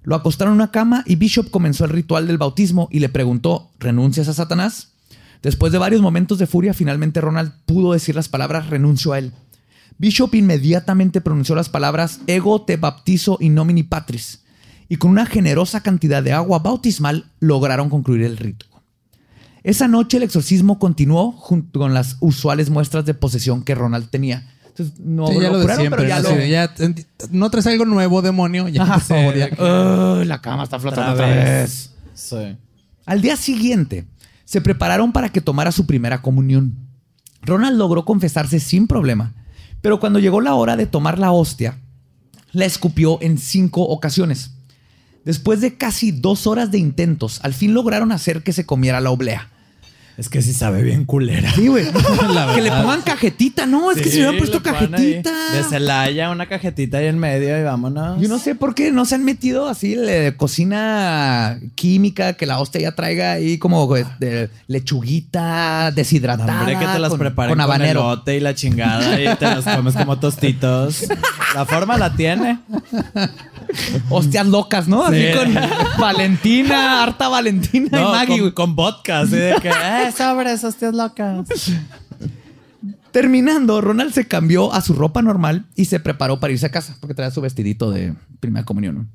Lo 0.03 0.15
acostaron 0.15 0.53
en 0.53 0.61
una 0.61 0.71
cama 0.71 1.05
y 1.07 1.17
Bishop 1.17 1.51
comenzó 1.51 1.85
el 1.85 1.91
ritual 1.91 2.27
del 2.27 2.39
bautismo 2.39 2.89
y 2.91 3.01
le 3.01 3.09
preguntó, 3.09 3.71
¿renuncias 3.79 4.29
a 4.29 4.35
Satanás? 4.35 4.93
Después 5.43 5.73
de 5.73 5.79
varios 5.79 6.03
momentos 6.03 6.39
de 6.39 6.47
furia, 6.47 6.75
finalmente 6.75 7.21
Ronald 7.21 7.53
pudo 7.67 7.93
decir 7.93 8.15
las 8.15 8.29
palabras 8.29 8.69
renuncio 8.69 9.13
a 9.13 9.19
él. 9.19 9.33
Bishop 9.99 10.35
inmediatamente 10.35 11.21
pronunció 11.21 11.55
las 11.55 11.69
palabras 11.69 12.21
ego 12.27 12.63
te 12.63 12.77
baptizo 12.77 13.37
in 13.41 13.55
nomini 13.55 13.83
patris 13.83 14.41
y 14.89 14.97
con 14.97 15.11
una 15.11 15.27
generosa 15.27 15.83
cantidad 15.83 16.23
de 16.23 16.33
agua 16.33 16.59
bautismal 16.59 17.31
lograron 17.39 17.91
concluir 17.91 18.23
el 18.23 18.37
rito. 18.37 18.67
Esa 19.63 19.89
noche 19.89 20.17
el 20.17 20.23
exorcismo 20.23 20.79
continuó 20.79 21.33
junto 21.33 21.81
con 21.81 21.93
las 21.93 22.17
usuales 22.21 22.71
muestras 22.71 23.05
de 23.05 23.15
posesión 23.15 23.63
que 23.63 23.75
Ronald 23.75 24.09
tenía. 24.09 24.51
Entonces, 24.71 24.99
no 25.01 25.27
Sí, 25.29 25.35
ya 25.35 25.51
lo 25.51 25.57
de 25.59 25.63
curaron, 25.63 25.81
siempre. 25.83 25.97
pero 26.05 26.09
ya 26.09 26.23
¿no? 26.23 26.29
lo- 26.37 26.43
Sí, 26.43 26.49
ya, 26.51 26.75
no 27.31 27.51
traes 27.51 27.67
algo 27.67 27.85
nuevo, 27.85 28.23
demonio. 28.23 28.69
Ya 28.69 28.83
Ajá. 28.83 29.03
"Ay, 29.15 30.25
la 30.27 30.41
cama 30.41 30.63
está 30.65 30.79
flotando 30.79 31.13
otra 31.13 31.27
vez. 31.27 31.91
Sí. 32.15 32.57
Al 33.07 33.21
día 33.21 33.37
siguiente, 33.37 34.07
se 34.45 34.61
prepararon 34.61 35.13
para 35.13 35.29
que 35.29 35.41
tomara 35.41 35.73
su 35.73 35.87
primera 35.87 36.23
comunión. 36.23 36.77
Ronald 37.43 37.77
logró 37.79 38.05
confesarse 38.05 38.61
sin 38.61 38.87
problema, 38.87 39.35
pero 39.81 39.99
cuando 40.01 40.19
llegó 40.19 40.41
la 40.41 40.55
hora 40.55 40.77
de 40.77 40.87
tomar 40.87 41.19
la 41.19 41.33
hostia, 41.33 41.79
la 42.53 42.65
escupió 42.67 43.19
en 43.23 43.39
cinco 43.39 43.83
ocasiones. 43.83 44.53
Después 45.25 45.61
de 45.61 45.77
casi 45.77 46.13
dos 46.13 46.47
horas 46.47 46.71
de 46.71 46.79
intentos, 46.79 47.41
al 47.43 47.55
fin 47.55 47.75
lograron 47.75 48.13
hacer 48.13 48.43
que 48.43 48.53
se 48.53 48.67
comiera 48.67 49.01
la 49.01 49.11
oblea. 49.11 49.51
Es 50.17 50.29
que 50.29 50.43
sí 50.43 50.53
sabe 50.53 50.83
bien 50.83 51.05
culera. 51.07 51.51
Sí, 51.53 51.69
güey. 51.69 51.87
La 52.35 52.55
que 52.55 52.61
le 52.61 52.71
pongan 52.71 53.01
cajetita, 53.03 53.65
no, 53.67 53.91
es 53.91 53.99
que 54.03 54.11
se 54.11 54.17
hubieran 54.19 54.37
puesto 54.37 54.59
ahí 54.59 54.63
cajetita. 54.63 55.53
De 55.55 55.65
Celaya, 55.65 56.31
una 56.31 56.47
cajetita 56.47 56.99
ahí 56.99 57.07
en 57.07 57.19
medio 57.19 57.59
y 57.59 57.63
vámonos. 57.63 58.21
Yo 58.21 58.29
no 58.29 58.39
sé 58.39 58.55
por 58.55 58.75
qué 58.75 58.93
no 58.93 59.05
se 59.07 59.15
han 59.15 59.25
metido 59.25 59.69
así 59.69 59.95
de 59.95 60.35
cocina 60.37 61.59
química, 61.75 62.35
que 62.35 62.45
la 62.47 62.59
hostia 62.61 62.81
ya 62.83 62.93
traiga 62.95 63.33
ahí 63.33 63.57
como 63.59 63.89
de 64.19 64.51
lechuguita 64.67 65.91
deshidratada. 65.93 66.61
Hombre, 66.61 66.79
que 66.79 66.87
te 66.87 66.99
las 66.99 67.11
con, 67.11 67.19
preparen 67.19 67.51
con 67.51 67.57
con, 67.59 67.61
habanero. 67.63 68.01
elote 68.01 68.37
y 68.37 68.41
la 68.41 68.55
chingada 68.55 69.21
y 69.21 69.35
te 69.37 69.45
las 69.47 69.65
comes 69.65 69.95
como 69.95 70.19
tostitos. 70.19 71.07
La 71.55 71.65
forma 71.65 71.97
la 71.97 72.15
tiene. 72.15 72.59
Hostias 74.09 74.47
locas, 74.47 74.89
¿no? 74.89 75.05
Así 75.07 75.17
Sí. 75.21 75.39
con 75.39 75.55
Valentina, 76.01 77.03
harta 77.03 77.29
Valentina 77.29 77.89
y 77.93 78.03
No, 78.03 78.11
Maggie. 78.11 78.27
con, 78.29 78.41
güey. 78.41 78.53
con 78.53 78.75
vodka, 78.77 79.21
así 79.21 79.37
de 79.37 79.55
que, 79.63 79.69
eh, 79.69 80.10
sobres, 80.11 80.65
hostias 80.65 80.95
locas. 80.95 81.47
Terminando, 83.13 83.81
Ronald 83.81 84.13
se 84.13 84.29
cambió 84.29 84.73
a 84.73 84.81
su 84.81 84.95
ropa 84.95 85.21
normal 85.21 85.67
y 85.75 85.87
se 85.87 85.99
preparó 85.99 86.39
para 86.39 86.53
irse 86.53 86.67
a 86.67 86.71
casa, 86.71 86.97
porque 87.01 87.15
traía 87.15 87.31
su 87.31 87.41
vestidito 87.41 87.91
de 87.91 88.15
primera 88.39 88.65
comunión. 88.65 89.09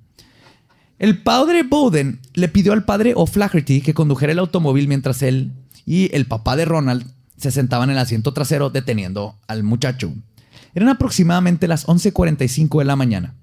El 0.99 1.21
padre 1.23 1.63
Bowden 1.63 2.19
le 2.33 2.47
pidió 2.47 2.73
al 2.73 2.85
padre 2.85 3.13
O'Flaherty 3.15 3.81
que 3.81 3.93
condujera 3.93 4.31
el 4.31 4.39
automóvil 4.39 4.87
mientras 4.87 5.21
él 5.21 5.51
y 5.85 6.13
el 6.15 6.25
papá 6.25 6.55
de 6.55 6.65
Ronald 6.65 7.05
se 7.37 7.51
sentaban 7.51 7.89
en 7.89 7.97
el 7.97 8.01
asiento 8.01 8.33
trasero 8.33 8.69
deteniendo 8.69 9.35
al 9.47 9.63
muchacho. 9.63 10.13
Eran 10.73 10.89
aproximadamente 10.89 11.67
las 11.67 11.85
11:45 11.87 12.79
de 12.79 12.85
la 12.85 12.95
mañana. 12.95 13.33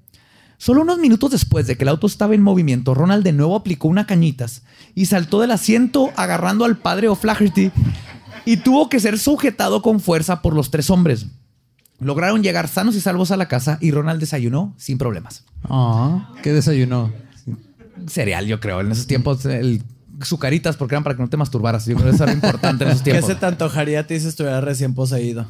Solo 0.62 0.82
unos 0.82 1.00
minutos 1.00 1.32
después 1.32 1.66
de 1.66 1.76
que 1.76 1.82
el 1.82 1.88
auto 1.88 2.06
estaba 2.06 2.36
en 2.36 2.40
movimiento, 2.40 2.94
Ronald 2.94 3.24
de 3.24 3.32
nuevo 3.32 3.56
aplicó 3.56 3.88
una 3.88 4.06
cañitas 4.06 4.62
y 4.94 5.06
saltó 5.06 5.40
del 5.40 5.50
asiento 5.50 6.12
agarrando 6.14 6.64
al 6.64 6.78
padre 6.78 7.08
O'Flaherty 7.08 7.72
y 8.44 8.58
tuvo 8.58 8.88
que 8.88 9.00
ser 9.00 9.18
sujetado 9.18 9.82
con 9.82 9.98
fuerza 9.98 10.40
por 10.40 10.54
los 10.54 10.70
tres 10.70 10.88
hombres. 10.88 11.26
Lograron 11.98 12.44
llegar 12.44 12.68
sanos 12.68 12.94
y 12.94 13.00
salvos 13.00 13.32
a 13.32 13.36
la 13.36 13.48
casa 13.48 13.78
y 13.80 13.90
Ronald 13.90 14.20
desayunó 14.20 14.72
sin 14.76 14.98
problemas. 14.98 15.42
Ah, 15.64 16.32
¿Qué 16.44 16.52
desayunó? 16.52 17.12
Cereal, 18.06 18.46
yo 18.46 18.60
creo. 18.60 18.82
En 18.82 18.92
esos 18.92 19.08
tiempos, 19.08 19.44
el 19.46 19.82
sucaritas, 20.22 20.76
porque 20.76 20.94
eran 20.94 21.02
para 21.02 21.16
que 21.16 21.22
no 21.22 21.28
te 21.28 21.36
masturbaras. 21.36 21.86
Yo 21.86 21.96
creo 21.96 22.10
que 22.10 22.14
eso 22.14 22.22
era 22.22 22.34
importante 22.34 22.84
en 22.84 22.90
esos 22.90 23.02
¿Qué 23.02 23.10
tiempos. 23.10 23.28
se 23.30 23.34
te 23.34 23.46
antojaría 23.46 23.98
a 23.98 24.06
ti 24.06 24.20
si 24.20 24.28
estuviera 24.28 24.60
recién 24.60 24.94
poseído? 24.94 25.48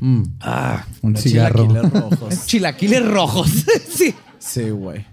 Mm, 0.00 0.22
Ah, 0.40 0.84
un 1.02 1.10
Unos 1.10 1.22
cigarro. 1.22 1.66
chilaquiles 1.68 1.92
rojos. 2.02 2.46
chilaquiles 2.46 3.06
rojos. 3.06 3.50
sí. 3.88 4.14
Sí, 4.38 4.70
güey. 4.70 5.04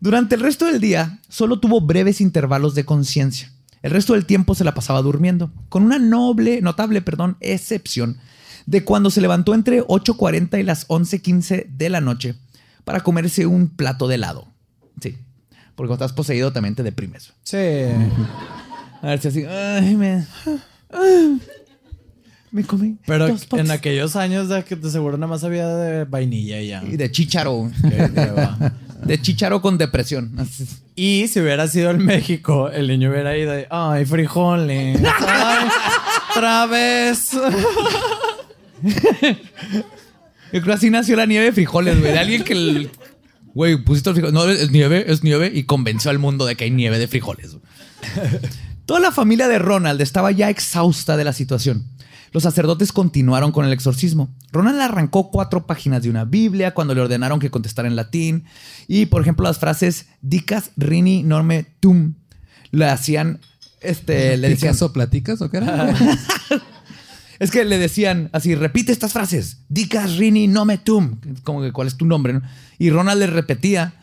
Durante 0.00 0.34
el 0.34 0.40
resto 0.40 0.66
del 0.66 0.80
día, 0.80 1.20
solo 1.28 1.58
tuvo 1.60 1.80
breves 1.80 2.20
intervalos 2.20 2.74
de 2.74 2.84
conciencia. 2.84 3.50
El 3.82 3.90
resto 3.90 4.12
del 4.12 4.26
tiempo 4.26 4.54
se 4.54 4.64
la 4.64 4.74
pasaba 4.74 5.02
durmiendo, 5.02 5.50
con 5.68 5.82
una 5.84 5.98
noble, 5.98 6.60
notable, 6.60 7.02
perdón, 7.02 7.36
excepción 7.40 8.18
de 8.66 8.84
cuando 8.84 9.10
se 9.10 9.20
levantó 9.20 9.54
entre 9.54 9.82
8.40 9.82 10.60
y 10.60 10.62
las 10.62 10.86
11.15 10.88 11.66
de 11.68 11.88
la 11.88 12.00
noche 12.00 12.36
para 12.84 13.00
comerse 13.00 13.46
un 13.46 13.68
plato 13.68 14.06
de 14.06 14.14
helado. 14.16 14.46
Sí, 15.00 15.16
porque 15.74 15.88
cuando 15.88 16.04
estás 16.04 16.12
poseído 16.12 16.52
también 16.52 16.74
te 16.76 16.82
deprimes. 16.84 17.32
Sí. 17.42 17.56
A 19.02 19.06
ver 19.06 19.20
si 19.20 19.28
así, 19.28 19.44
ay, 19.44 19.96
me, 19.96 20.24
ah, 20.92 21.36
me 22.52 22.62
comí 22.64 22.96
Pero 23.06 23.28
dos 23.28 23.46
en 23.52 23.70
aquellos 23.70 24.14
años 24.14 24.48
de 24.48 24.62
que 24.64 24.76
de 24.76 24.90
seguro 24.90 25.16
nada 25.16 25.26
más 25.28 25.42
había 25.42 25.66
de 25.68 26.04
vainilla 26.04 26.60
y 26.60 26.68
ya. 26.68 26.84
Y 26.84 26.96
de 26.96 27.10
chícharo, 27.10 27.70
de 29.04 29.20
chícharo 29.20 29.60
con 29.60 29.78
depresión. 29.78 30.32
Y 30.94 31.26
si 31.28 31.40
hubiera 31.40 31.66
sido 31.66 31.90
en 31.90 32.04
México, 32.04 32.68
el 32.70 32.88
niño 32.88 33.10
hubiera 33.10 33.36
ido 33.36 33.58
y, 33.58 33.64
ay, 33.70 34.04
frijoles. 34.04 35.00
Ay, 35.26 35.68
otra 36.30 36.66
vez. 36.66 37.30
Yo 40.52 40.60
creo 40.60 40.64
que 40.64 40.72
así 40.72 40.90
nació 40.90 41.16
la 41.16 41.26
nieve 41.26 41.46
de 41.46 41.52
frijoles, 41.52 41.98
güey. 42.00 42.12
De 42.12 42.18
alguien 42.18 42.44
que, 42.44 42.52
el- 42.52 42.90
güey, 43.54 43.76
pusiste 43.82 44.10
los 44.10 44.14
frijoles. 44.18 44.34
No, 44.34 44.44
es 44.48 44.70
nieve, 44.70 45.04
es 45.10 45.22
nieve. 45.24 45.50
Y 45.54 45.64
convenció 45.64 46.10
al 46.10 46.18
mundo 46.18 46.44
de 46.44 46.56
que 46.56 46.64
hay 46.64 46.70
nieve 46.70 46.98
de 46.98 47.08
frijoles. 47.08 47.56
Toda 48.84 49.00
la 49.00 49.12
familia 49.12 49.48
de 49.48 49.58
Ronald 49.58 50.00
estaba 50.00 50.30
ya 50.32 50.50
exhausta 50.50 51.16
de 51.16 51.24
la 51.24 51.32
situación. 51.32 51.84
Los 52.32 52.44
sacerdotes 52.44 52.92
continuaron 52.92 53.52
con 53.52 53.66
el 53.66 53.72
exorcismo. 53.72 54.34
Ronald 54.52 54.80
arrancó 54.80 55.30
cuatro 55.30 55.66
páginas 55.66 56.02
de 56.02 56.10
una 56.10 56.24
Biblia 56.24 56.72
cuando 56.72 56.94
le 56.94 57.02
ordenaron 57.02 57.38
que 57.38 57.50
contestara 57.50 57.88
en 57.88 57.96
latín. 57.96 58.44
Y, 58.88 59.06
por 59.06 59.20
ejemplo, 59.20 59.44
las 59.44 59.58
frases 59.58 60.06
dicas 60.22 60.70
rini 60.76 61.22
norme 61.22 61.66
tum 61.80 62.14
le 62.70 62.86
hacían, 62.86 63.40
este, 63.82 64.38
le 64.38 64.48
decían, 64.48 64.72
¿Picas 64.72 64.82
o 64.82 64.92
platicas 64.94 65.42
o 65.42 65.50
qué 65.50 65.58
era? 65.58 65.94
es 67.38 67.50
que 67.50 67.66
le 67.66 67.76
decían 67.76 68.30
así, 68.32 68.54
repite 68.54 68.92
estas 68.92 69.12
frases. 69.12 69.58
Dicas 69.68 70.16
rini 70.16 70.48
nome 70.48 70.78
tum. 70.78 71.18
Como 71.44 71.60
que 71.60 71.70
cuál 71.70 71.86
es 71.86 71.98
tu 71.98 72.06
nombre, 72.06 72.32
¿no? 72.32 72.42
Y 72.78 72.88
Ronald 72.88 73.20
le 73.20 73.26
repetía. 73.26 73.94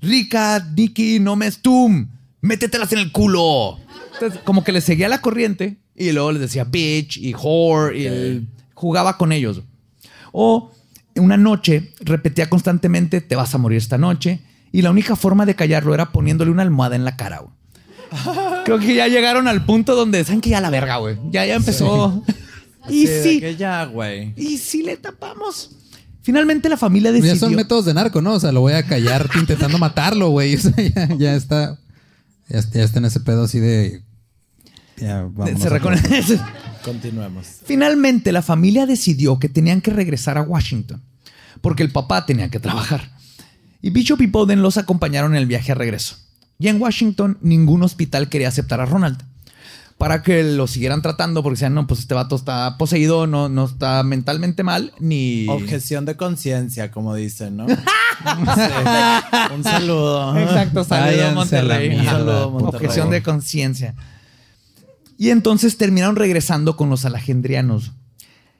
Rica, 0.00 0.60
Diki, 0.60 1.18
nomes 1.18 1.58
tum. 1.58 2.08
Métetelas 2.40 2.92
en 2.92 3.00
el 3.00 3.10
culo. 3.10 3.78
Entonces, 4.12 4.40
como 4.44 4.62
que 4.62 4.70
le 4.70 4.80
seguía 4.80 5.08
la 5.08 5.20
corriente 5.20 5.78
y 5.96 6.12
luego 6.12 6.32
les 6.32 6.40
decía 6.40 6.64
bitch 6.64 7.16
y 7.18 7.34
whore 7.34 7.98
y 7.98 8.06
él 8.06 8.46
jugaba 8.74 9.16
con 9.18 9.32
ellos. 9.32 9.62
O 10.32 10.70
una 11.16 11.36
noche 11.36 11.92
repetía 12.00 12.48
constantemente, 12.50 13.20
te 13.20 13.36
vas 13.36 13.54
a 13.54 13.58
morir 13.58 13.78
esta 13.78 13.98
noche. 13.98 14.40
Y 14.72 14.82
la 14.82 14.90
única 14.90 15.14
forma 15.14 15.46
de 15.46 15.54
callarlo 15.54 15.94
era 15.94 16.10
poniéndole 16.10 16.50
una 16.50 16.62
almohada 16.62 16.96
en 16.96 17.04
la 17.04 17.16
cara, 17.16 17.38
güey. 17.40 17.54
Creo 18.64 18.78
que 18.78 18.94
ya 18.94 19.06
llegaron 19.08 19.46
al 19.48 19.64
punto 19.64 19.94
donde 19.94 20.24
saben 20.24 20.40
que 20.40 20.50
ya 20.50 20.60
la 20.60 20.70
verga, 20.70 20.96
güey. 20.96 21.16
Ya, 21.30 21.46
ya 21.46 21.54
empezó. 21.54 22.22
Y 22.86 23.06
Sí, 23.06 23.40
ya, 23.56 23.86
güey. 23.86 24.34
y 24.36 24.58
sí 24.58 24.82
le 24.82 24.98
tapamos. 24.98 25.70
Finalmente 26.20 26.68
la 26.68 26.76
familia 26.76 27.10
Ya 27.12 27.14
decidió. 27.14 27.36
son 27.36 27.54
métodos 27.54 27.86
de 27.86 27.94
narco, 27.94 28.20
¿no? 28.20 28.34
O 28.34 28.40
sea, 28.40 28.52
lo 28.52 28.60
voy 28.60 28.74
a 28.74 28.82
callar 28.82 29.30
intentando 29.40 29.78
matarlo, 29.78 30.28
güey. 30.28 30.54
O 30.56 30.58
sea, 30.60 30.74
ya, 30.76 31.08
ya 31.16 31.34
está. 31.34 31.78
Ya, 32.46 32.58
está- 32.58 32.78
ya 32.78 32.84
está 32.84 32.98
en 32.98 33.06
ese 33.06 33.20
pedo 33.20 33.44
así 33.44 33.58
de. 33.58 34.02
Ya, 34.96 35.22
vamos. 35.22 35.60
se 35.60 35.68
reconoce. 35.68 36.40
Continuemos. 36.84 37.46
Finalmente 37.64 38.30
la 38.32 38.42
familia 38.42 38.86
decidió 38.86 39.38
que 39.38 39.48
tenían 39.48 39.80
que 39.80 39.90
regresar 39.90 40.38
a 40.38 40.42
Washington 40.42 41.02
porque 41.60 41.82
el 41.82 41.90
papá 41.90 42.26
tenía 42.26 42.50
que 42.50 42.60
trabajar. 42.60 43.10
Y 43.80 43.90
Bishop 43.90 44.20
y 44.20 44.26
Bowden 44.26 44.62
los 44.62 44.76
acompañaron 44.76 45.32
en 45.32 45.38
el 45.38 45.46
viaje 45.46 45.72
a 45.72 45.74
regreso. 45.74 46.16
Y 46.58 46.68
en 46.68 46.80
Washington 46.80 47.38
ningún 47.40 47.82
hospital 47.82 48.28
quería 48.28 48.48
aceptar 48.48 48.80
a 48.80 48.86
Ronald 48.86 49.22
para 49.98 50.22
que 50.22 50.42
lo 50.42 50.66
siguieran 50.66 51.02
tratando 51.02 51.42
porque 51.42 51.54
decían, 51.54 51.74
no, 51.74 51.86
pues 51.86 52.00
este 52.00 52.14
vato 52.14 52.36
está 52.36 52.76
poseído, 52.76 53.26
no, 53.26 53.48
no 53.48 53.64
está 53.64 54.02
mentalmente 54.02 54.62
mal, 54.62 54.92
ni... 54.98 55.46
Objeción 55.48 56.04
de 56.04 56.16
conciencia, 56.16 56.90
como 56.90 57.14
dicen, 57.14 57.56
¿no? 57.56 57.66
Sí. 58.24 59.54
Un 59.54 59.64
saludo. 59.64 60.38
Exacto, 60.38 60.84
saludo 60.84 61.32
Monterrey. 61.32 61.90
mierda. 61.90 62.10
Saludo, 62.12 62.50
Monterrey. 62.50 62.86
Objeción 62.86 63.10
de 63.10 63.22
conciencia. 63.22 63.94
Y 65.16 65.30
entonces 65.30 65.76
terminaron 65.76 66.16
regresando 66.16 66.76
con 66.76 66.90
los 66.90 67.04
alejandrianos. 67.04 67.92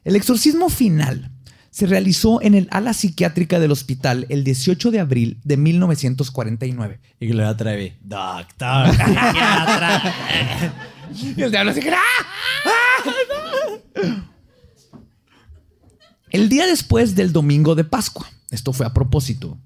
El 0.05 0.17
exorcismo 0.17 0.69
final 0.69 1.31
se 1.71 1.87
realizó 1.87 2.41
en 2.41 2.55
el 2.55 2.69
ala 2.71 2.93
psiquiátrica 2.93 3.59
del 3.59 3.73
hospital 3.73 4.27
el 4.29 4.45
18 4.45 4.93
de 4.93 5.01
abril 5.01 5.41
de 5.43 5.57
1949. 5.57 7.01
Y 7.19 7.27
Gloria 7.27 7.57
Trevi. 7.57 7.95
Doctor, 8.01 8.91
psiquiatra. 8.91 10.15
Y 11.37 11.43
el 11.43 11.51
diablo 11.51 11.71
así 11.71 11.81
que, 11.81 11.91
¡ah! 11.91 11.99
¡Ah! 12.65 14.31
El 16.31 16.49
día 16.49 16.67
después 16.67 17.15
del 17.15 17.33
domingo 17.33 17.75
de 17.77 17.85
Pascua, 17.85 18.29
esto 18.51 18.73
fue 18.73 18.87
a 18.87 18.93
propósito, 18.93 19.59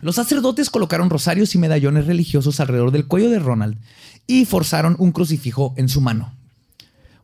Los 0.00 0.16
sacerdotes 0.16 0.68
colocaron 0.68 1.10
rosarios 1.10 1.54
y 1.54 1.58
medallones 1.58 2.06
religiosos 2.06 2.58
alrededor 2.58 2.90
del 2.90 3.06
cuello 3.06 3.30
de 3.30 3.38
Ronald 3.38 3.78
y 4.26 4.44
forzaron 4.44 4.96
un 4.98 5.12
crucifijo 5.12 5.74
en 5.76 5.88
su 5.88 6.00
mano. 6.00 6.32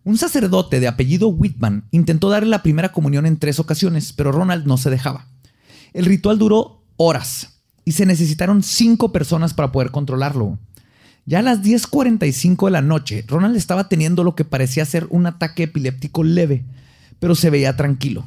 Un 0.05 0.17
sacerdote 0.17 0.81
de 0.81 0.89
apellido 0.89 1.29
Whitman 1.29 1.85
intentó 1.91 2.31
darle 2.31 2.49
la 2.49 2.63
primera 2.63 2.93
comunión 2.93 3.27
en 3.27 3.37
tres 3.37 3.59
ocasiones, 3.59 4.13
pero 4.13 4.33
Ronald 4.33 4.67
no 4.67 4.79
se 4.79 4.91
dejaba. 4.91 5.27
El 5.93 6.07
ritual 6.07 6.39
duró 6.39 6.83
horas 6.97 7.61
y 7.85 7.93
se 7.93 8.07
necesitaron 8.07 8.63
cinco 8.63 9.13
personas 9.13 9.55
para 9.55 9.73
poder 9.73 9.91
controlarlo. 9.91 10.59
Ya 11.27 11.41
a 11.41 11.43
las 11.43 11.63
10.45 11.63 12.67
de 12.67 12.71
la 12.71 12.81
noche, 12.81 13.25
Ronald 13.27 13.57
estaba 13.57 13.89
teniendo 13.89 14.25
lo 14.25 14.35
que 14.35 14.47
parecía 14.47 14.85
ser 14.87 15.07
un 15.11 15.27
ataque 15.27 15.65
epiléptico 15.65 16.25
leve, 16.25 16.65
pero 17.19 17.35
se 17.35 17.51
veía 17.51 17.77
tranquilo. 17.77 18.25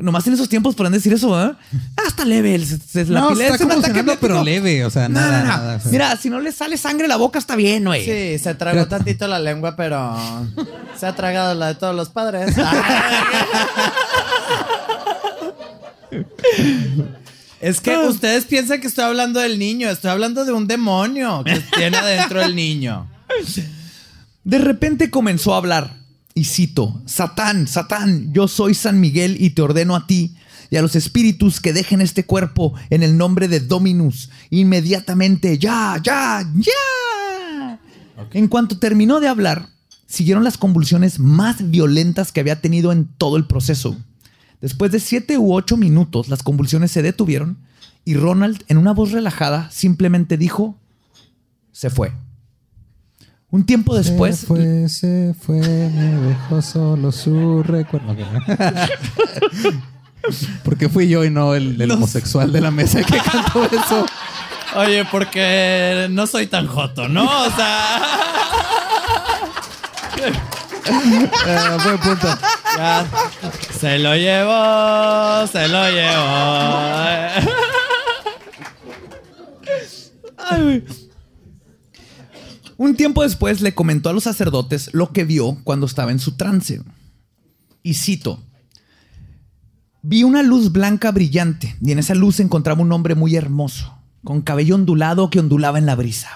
Nomás 0.00 0.26
en 0.26 0.32
esos 0.34 0.48
tiempos 0.48 0.74
podrán 0.74 0.92
decir 0.92 1.12
eso, 1.12 1.28
¿eh? 1.40 1.52
Ah, 1.96 2.02
está 2.08 2.24
leve. 2.24 2.58
se- 2.64 3.04
la 3.06 3.20
No, 3.20 3.30
pile- 3.30 3.42
está 3.44 3.54
es 3.56 3.60
un 3.60 3.72
ataque 3.72 4.04
pero 4.20 4.42
leve. 4.42 4.84
O 4.84 4.90
sea, 4.90 5.08
No, 5.08 5.20
nada, 5.20 5.40
no, 5.40 5.46
nada. 5.46 5.76
o 5.76 5.80
sea. 5.80 5.90
Mira, 5.90 6.16
si 6.16 6.30
no 6.30 6.40
le 6.40 6.52
sale 6.52 6.76
sangre 6.76 7.06
la 7.08 7.16
boca, 7.16 7.38
está 7.38 7.54
bien, 7.56 7.84
güey. 7.84 8.04
Sí, 8.04 8.38
se 8.42 8.54
tragó 8.54 8.86
tantito 8.88 9.28
la 9.28 9.38
lengua, 9.38 9.76
pero 9.76 10.16
se 10.98 11.06
ha 11.06 11.14
tragado 11.14 11.54
la 11.54 11.68
de 11.68 11.74
todos 11.74 11.94
los 11.94 12.08
padres. 12.08 12.54
Es 17.60 17.80
que 17.82 17.94
ustedes 17.98 18.46
piensan 18.46 18.80
que 18.80 18.86
estoy 18.86 19.04
hablando 19.04 19.38
del 19.38 19.58
niño, 19.58 19.90
estoy 19.90 20.10
hablando 20.10 20.44
de 20.46 20.52
un 20.52 20.66
demonio 20.66 21.44
que 21.44 21.60
tiene 21.76 21.98
adentro 21.98 22.40
el 22.42 22.56
niño. 22.56 23.06
De 24.44 24.58
repente 24.58 25.10
comenzó 25.10 25.52
a 25.52 25.58
hablar, 25.58 25.92
y 26.40 26.44
cito, 26.44 27.02
Satán, 27.04 27.68
Satán, 27.68 28.32
yo 28.32 28.48
soy 28.48 28.72
San 28.72 28.98
Miguel 28.98 29.36
y 29.38 29.50
te 29.50 29.60
ordeno 29.60 29.94
a 29.94 30.06
ti 30.06 30.36
y 30.70 30.76
a 30.76 30.80
los 30.80 30.96
espíritus 30.96 31.60
que 31.60 31.74
dejen 31.74 32.00
este 32.00 32.24
cuerpo 32.24 32.72
en 32.88 33.02
el 33.02 33.18
nombre 33.18 33.46
de 33.46 33.60
Dominus, 33.60 34.30
inmediatamente, 34.48 35.58
ya, 35.58 36.00
ya, 36.02 36.42
ya. 36.54 37.78
En 38.32 38.48
cuanto 38.48 38.78
terminó 38.78 39.20
de 39.20 39.28
hablar, 39.28 39.68
siguieron 40.06 40.42
las 40.42 40.56
convulsiones 40.56 41.18
más 41.18 41.70
violentas 41.70 42.32
que 42.32 42.40
había 42.40 42.62
tenido 42.62 42.90
en 42.90 43.04
todo 43.04 43.36
el 43.36 43.44
proceso. 43.46 43.98
Después 44.62 44.92
de 44.92 45.00
siete 45.00 45.36
u 45.36 45.52
ocho 45.52 45.76
minutos, 45.76 46.30
las 46.30 46.42
convulsiones 46.42 46.90
se 46.90 47.02
detuvieron 47.02 47.58
y 48.06 48.14
Ronald, 48.14 48.64
en 48.68 48.78
una 48.78 48.94
voz 48.94 49.12
relajada, 49.12 49.70
simplemente 49.70 50.38
dijo, 50.38 50.78
se 51.70 51.90
fue. 51.90 52.14
Un 53.52 53.64
tiempo 53.66 53.96
después, 53.96 54.38
Se 54.38 54.46
fue, 54.46 54.88
se 54.88 55.34
fue, 55.40 55.56
me 55.58 56.28
dejó 56.28 56.62
solo 56.62 57.10
su 57.10 57.62
recuerdo. 57.64 58.12
Ok. 58.12 58.18
Porque 60.64 60.88
fui 60.88 61.08
yo 61.08 61.24
y 61.24 61.30
no 61.30 61.54
el, 61.54 61.80
el 61.80 61.90
homosexual 61.90 62.52
de 62.52 62.60
la 62.60 62.70
mesa 62.70 63.02
que 63.02 63.16
cantó 63.18 63.64
eso. 63.64 64.06
Oye, 64.76 65.04
porque 65.10 66.06
no 66.10 66.26
soy 66.28 66.46
tan 66.46 66.66
joto, 66.68 67.08
¿no? 67.08 67.24
O 67.24 67.50
sea, 67.50 68.00
Eh, 71.46 71.78
buen 71.84 71.98
punto. 71.98 72.28
ya. 72.76 73.06
se 73.80 73.98
lo 73.98 74.14
llevó, 74.14 75.46
se 75.46 75.68
lo 75.68 75.90
llevó. 75.90 77.50
Ay, 80.38 80.62
güey. 80.62 80.84
Un 82.80 82.96
tiempo 82.96 83.22
después 83.22 83.60
le 83.60 83.74
comentó 83.74 84.08
a 84.08 84.14
los 84.14 84.24
sacerdotes 84.24 84.88
lo 84.94 85.12
que 85.12 85.24
vio 85.24 85.58
cuando 85.64 85.84
estaba 85.84 86.12
en 86.12 86.18
su 86.18 86.38
trance. 86.38 86.80
Y 87.82 87.92
cito: 87.92 88.42
Vi 90.00 90.22
una 90.22 90.42
luz 90.42 90.72
blanca 90.72 91.12
brillante, 91.12 91.76
y 91.82 91.92
en 91.92 91.98
esa 91.98 92.14
luz 92.14 92.40
encontraba 92.40 92.80
un 92.80 92.90
hombre 92.90 93.14
muy 93.14 93.36
hermoso, 93.36 93.98
con 94.24 94.40
cabello 94.40 94.76
ondulado 94.76 95.28
que 95.28 95.40
ondulaba 95.40 95.78
en 95.78 95.84
la 95.84 95.94
brisa. 95.94 96.30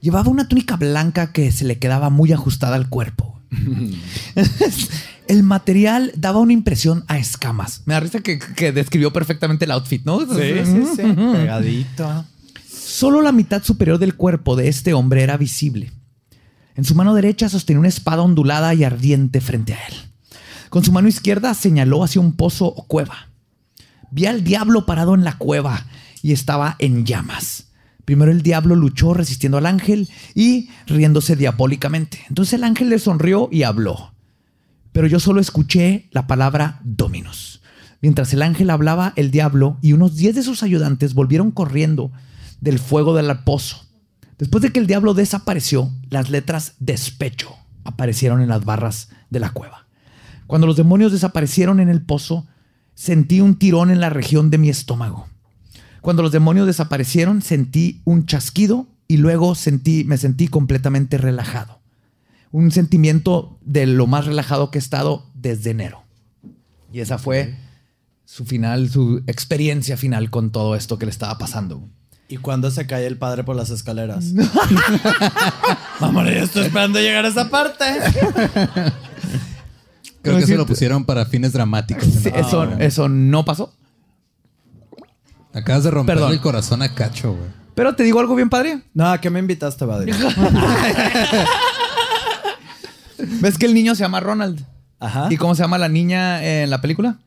Llevaba 0.00 0.28
una 0.28 0.48
túnica 0.48 0.74
blanca 0.74 1.30
que 1.30 1.52
se 1.52 1.64
le 1.64 1.78
quedaba 1.78 2.10
muy 2.10 2.32
ajustada 2.32 2.74
al 2.74 2.88
cuerpo. 2.88 3.40
El 5.28 5.44
material 5.44 6.10
daba 6.16 6.40
una 6.40 6.52
impresión 6.52 7.04
a 7.06 7.16
escamas. 7.16 7.82
Me 7.86 7.94
da 7.94 8.00
risa 8.00 8.18
que, 8.18 8.40
que 8.40 8.72
describió 8.72 9.12
perfectamente 9.12 9.66
el 9.66 9.70
outfit, 9.70 10.04
¿no? 10.04 10.18
Sí, 10.20 10.64
sí, 10.64 10.82
sí. 10.96 11.02
Pegadito. 11.02 12.24
Solo 12.98 13.22
la 13.22 13.30
mitad 13.30 13.62
superior 13.62 13.98
del 13.98 14.16
cuerpo 14.16 14.56
de 14.56 14.66
este 14.66 14.92
hombre 14.92 15.22
era 15.22 15.36
visible. 15.36 15.92
En 16.74 16.82
su 16.82 16.96
mano 16.96 17.14
derecha 17.14 17.48
sostenía 17.48 17.78
una 17.78 17.88
espada 17.88 18.22
ondulada 18.22 18.74
y 18.74 18.82
ardiente 18.82 19.40
frente 19.40 19.74
a 19.74 19.86
él. 19.86 19.94
Con 20.68 20.82
su 20.82 20.90
mano 20.90 21.06
izquierda 21.06 21.54
señaló 21.54 22.02
hacia 22.02 22.20
un 22.20 22.32
pozo 22.32 22.66
o 22.66 22.88
cueva. 22.88 23.28
Vi 24.10 24.26
al 24.26 24.42
diablo 24.42 24.84
parado 24.84 25.14
en 25.14 25.22
la 25.22 25.38
cueva 25.38 25.86
y 26.22 26.32
estaba 26.32 26.74
en 26.80 27.06
llamas. 27.06 27.68
Primero 28.04 28.32
el 28.32 28.42
diablo 28.42 28.74
luchó 28.74 29.14
resistiendo 29.14 29.58
al 29.58 29.66
ángel 29.66 30.08
y 30.34 30.68
riéndose 30.88 31.36
diabólicamente. 31.36 32.18
Entonces 32.28 32.54
el 32.54 32.64
ángel 32.64 32.88
le 32.88 32.98
sonrió 32.98 33.48
y 33.52 33.62
habló. 33.62 34.12
Pero 34.90 35.06
yo 35.06 35.20
solo 35.20 35.40
escuché 35.40 36.08
la 36.10 36.26
palabra 36.26 36.80
Dominus. 36.82 37.62
Mientras 38.02 38.32
el 38.32 38.42
ángel 38.42 38.70
hablaba, 38.70 39.12
el 39.14 39.30
diablo 39.30 39.78
y 39.82 39.92
unos 39.92 40.16
diez 40.16 40.34
de 40.34 40.42
sus 40.42 40.64
ayudantes 40.64 41.14
volvieron 41.14 41.52
corriendo 41.52 42.10
del 42.60 42.78
fuego 42.78 43.14
del 43.14 43.36
pozo. 43.40 43.84
Después 44.38 44.62
de 44.62 44.70
que 44.70 44.78
el 44.78 44.86
diablo 44.86 45.14
desapareció, 45.14 45.90
las 46.10 46.30
letras 46.30 46.74
despecho 46.78 47.56
aparecieron 47.84 48.40
en 48.40 48.48
las 48.48 48.64
barras 48.64 49.08
de 49.30 49.40
la 49.40 49.50
cueva. 49.50 49.86
Cuando 50.46 50.66
los 50.66 50.76
demonios 50.76 51.12
desaparecieron 51.12 51.80
en 51.80 51.88
el 51.88 52.02
pozo, 52.02 52.46
sentí 52.94 53.40
un 53.40 53.56
tirón 53.58 53.90
en 53.90 54.00
la 54.00 54.10
región 54.10 54.50
de 54.50 54.58
mi 54.58 54.68
estómago. 54.68 55.28
Cuando 56.00 56.22
los 56.22 56.32
demonios 56.32 56.66
desaparecieron, 56.66 57.42
sentí 57.42 58.00
un 58.04 58.26
chasquido 58.26 58.86
y 59.08 59.16
luego 59.16 59.54
sentí, 59.54 60.04
me 60.04 60.16
sentí 60.16 60.48
completamente 60.48 61.18
relajado. 61.18 61.80
Un 62.50 62.70
sentimiento 62.70 63.58
de 63.62 63.86
lo 63.86 64.06
más 64.06 64.26
relajado 64.26 64.70
que 64.70 64.78
he 64.78 64.80
estado 64.80 65.26
desde 65.34 65.70
enero. 65.70 66.04
Y 66.92 67.00
esa 67.00 67.18
fue 67.18 67.56
su 68.24 68.44
final, 68.44 68.88
su 68.88 69.22
experiencia 69.26 69.96
final 69.96 70.30
con 70.30 70.50
todo 70.50 70.76
esto 70.76 70.98
que 70.98 71.06
le 71.06 71.10
estaba 71.10 71.36
pasando. 71.38 71.88
¿Y 72.28 72.36
cuándo 72.36 72.70
se 72.70 72.86
cae 72.86 73.06
el 73.06 73.16
padre 73.16 73.42
por 73.42 73.56
las 73.56 73.70
escaleras? 73.70 74.34
Vamos, 75.98 76.24
yo 76.28 76.30
estoy 76.30 76.66
esperando 76.66 77.00
llegar 77.00 77.24
a 77.24 77.28
esa 77.28 77.48
parte. 77.48 77.84
Creo 80.20 80.38
que 80.38 80.46
se 80.46 80.56
lo 80.56 80.66
pusieron 80.66 81.06
para 81.06 81.24
fines 81.24 81.54
dramáticos. 81.54 82.06
¿no? 82.06 82.20
Sí, 82.20 82.30
eso, 82.34 82.64
eso 82.78 83.08
no 83.08 83.46
pasó. 83.46 83.72
Acabas 85.54 85.84
de 85.84 85.90
romper 85.90 86.16
Perdón. 86.16 86.32
el 86.32 86.40
corazón 86.40 86.82
a 86.82 86.94
Cacho, 86.94 87.32
güey. 87.32 87.48
Pero 87.74 87.94
te 87.94 88.02
digo 88.02 88.20
algo 88.20 88.34
bien 88.34 88.50
padre. 88.50 88.82
No, 88.92 89.06
¿a 89.10 89.20
qué 89.20 89.30
me 89.30 89.38
invitaste, 89.38 89.86
Badri? 89.86 90.12
¿Ves 93.40 93.56
que 93.56 93.66
el 93.66 93.74
niño 93.74 93.94
se 93.94 94.02
llama 94.02 94.20
Ronald? 94.20 94.64
Ajá. 95.00 95.28
¿Y 95.30 95.36
cómo 95.36 95.54
se 95.54 95.62
llama 95.62 95.78
la 95.78 95.88
niña 95.88 96.44
en 96.44 96.68
la 96.70 96.80
película? 96.80 97.18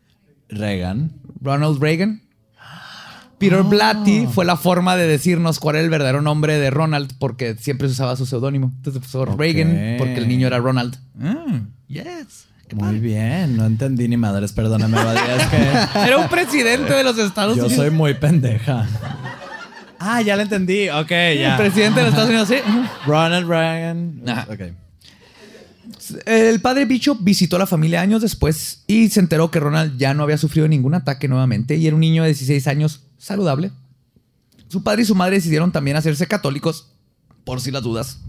Reagan. 0.50 1.12
Ronald 1.42 1.82
Reagan. 1.82 2.22
Peter 3.42 3.64
Blatty 3.64 4.28
fue 4.28 4.46
la 4.46 4.56
forma 4.56 4.96
de 4.96 5.08
decirnos 5.08 5.60
cuál 5.60 5.76
era 5.76 5.84
el 5.84 5.90
verdadero 5.90 6.22
nombre 6.22 6.58
de 6.60 6.70
Ronald 6.70 7.12
porque 7.20 7.56
siempre 7.60 7.88
se 7.88 7.94
usaba 7.94 8.16
su 8.16 8.26
seudónimo. 8.26 8.72
Entonces 8.78 9.02
puso 9.02 9.26
Reagan 9.26 9.96
porque 9.98 10.16
el 10.18 10.28
niño 10.28 10.48
era 10.48 10.60
Ronald. 10.60 10.96
Mm, 11.16 11.58
yes. 11.88 12.46
Muy 12.74 13.00
bien, 13.00 13.58
no 13.58 13.66
entendí 13.66 14.08
ni 14.08 14.16
madres, 14.16 14.54
perdóname. 14.54 14.98
Es 14.98 15.48
que 15.48 15.58
Era 16.08 16.18
un 16.18 16.30
presidente 16.30 16.94
de 16.94 17.04
los 17.04 17.18
Estados 17.18 17.58
yo 17.58 17.66
Unidos. 17.66 17.84
soy 17.84 17.92
muy 17.92 18.14
pendeja. 18.14 18.88
Ah, 20.00 20.22
ya 20.22 20.36
lo 20.38 20.42
entendí. 20.44 20.88
Ok, 20.90 21.12
El 21.12 21.40
ya. 21.40 21.58
presidente 21.58 22.00
de 22.00 22.06
los 22.06 22.14
Estados 22.14 22.30
Unidos, 22.30 22.48
sí. 22.48 22.56
Ronald 23.06 23.48
Reagan. 23.48 24.22
Ok. 24.50 24.62
El 26.26 26.62
padre 26.62 26.86
Bishop 26.86 27.18
visitó 27.22 27.58
a 27.58 27.60
la 27.60 27.68
familia 27.68 28.02
años 28.02 28.22
después 28.22 28.84
y 28.88 29.10
se 29.10 29.20
enteró 29.20 29.52
que 29.52 29.60
Ronald 29.60 29.98
ya 29.98 30.14
no 30.14 30.24
había 30.24 30.38
sufrido 30.38 30.68
ningún 30.68 30.94
ataque 30.94 31.28
nuevamente 31.28 31.76
y 31.76 31.88
era 31.88 31.96
un 31.96 32.00
niño 32.02 32.24
de 32.24 32.30
16 32.30 32.68
años 32.68 33.02
saludable. 33.22 33.72
Su 34.68 34.84
padre 34.84 35.04
y 35.04 35.06
su 35.06 35.16
madre 35.16 35.36
decidieron 35.36 35.72
también 35.72 35.98
hacerse 35.98 36.28
católicos, 36.28 36.88
por 37.44 37.62
si 37.62 37.72
las 37.72 37.84
dudas. 37.84 38.20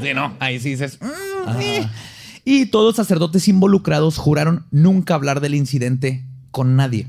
Sí, 0.00 0.08
no, 0.14 0.34
ahí 0.40 0.58
sí 0.60 0.70
dices. 0.70 0.98
"Mm, 1.00 1.60
eh". 1.60 1.88
Y 2.44 2.66
todos 2.66 2.86
los 2.86 2.96
sacerdotes 2.96 3.48
involucrados 3.48 4.18
juraron 4.18 4.66
nunca 4.70 5.14
hablar 5.14 5.40
del 5.40 5.54
incidente 5.54 6.24
con 6.50 6.76
nadie. 6.76 7.08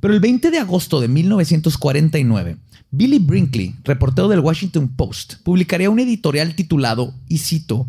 Pero 0.00 0.14
el 0.14 0.20
20 0.20 0.50
de 0.50 0.58
agosto 0.58 1.00
de 1.00 1.08
1949, 1.08 2.56
Billy 2.90 3.18
Brinkley, 3.18 3.74
reportero 3.84 4.28
del 4.28 4.40
Washington 4.40 4.88
Post, 4.88 5.34
publicaría 5.42 5.90
un 5.90 5.98
editorial 5.98 6.54
titulado, 6.54 7.14
y 7.28 7.38
cito, 7.38 7.86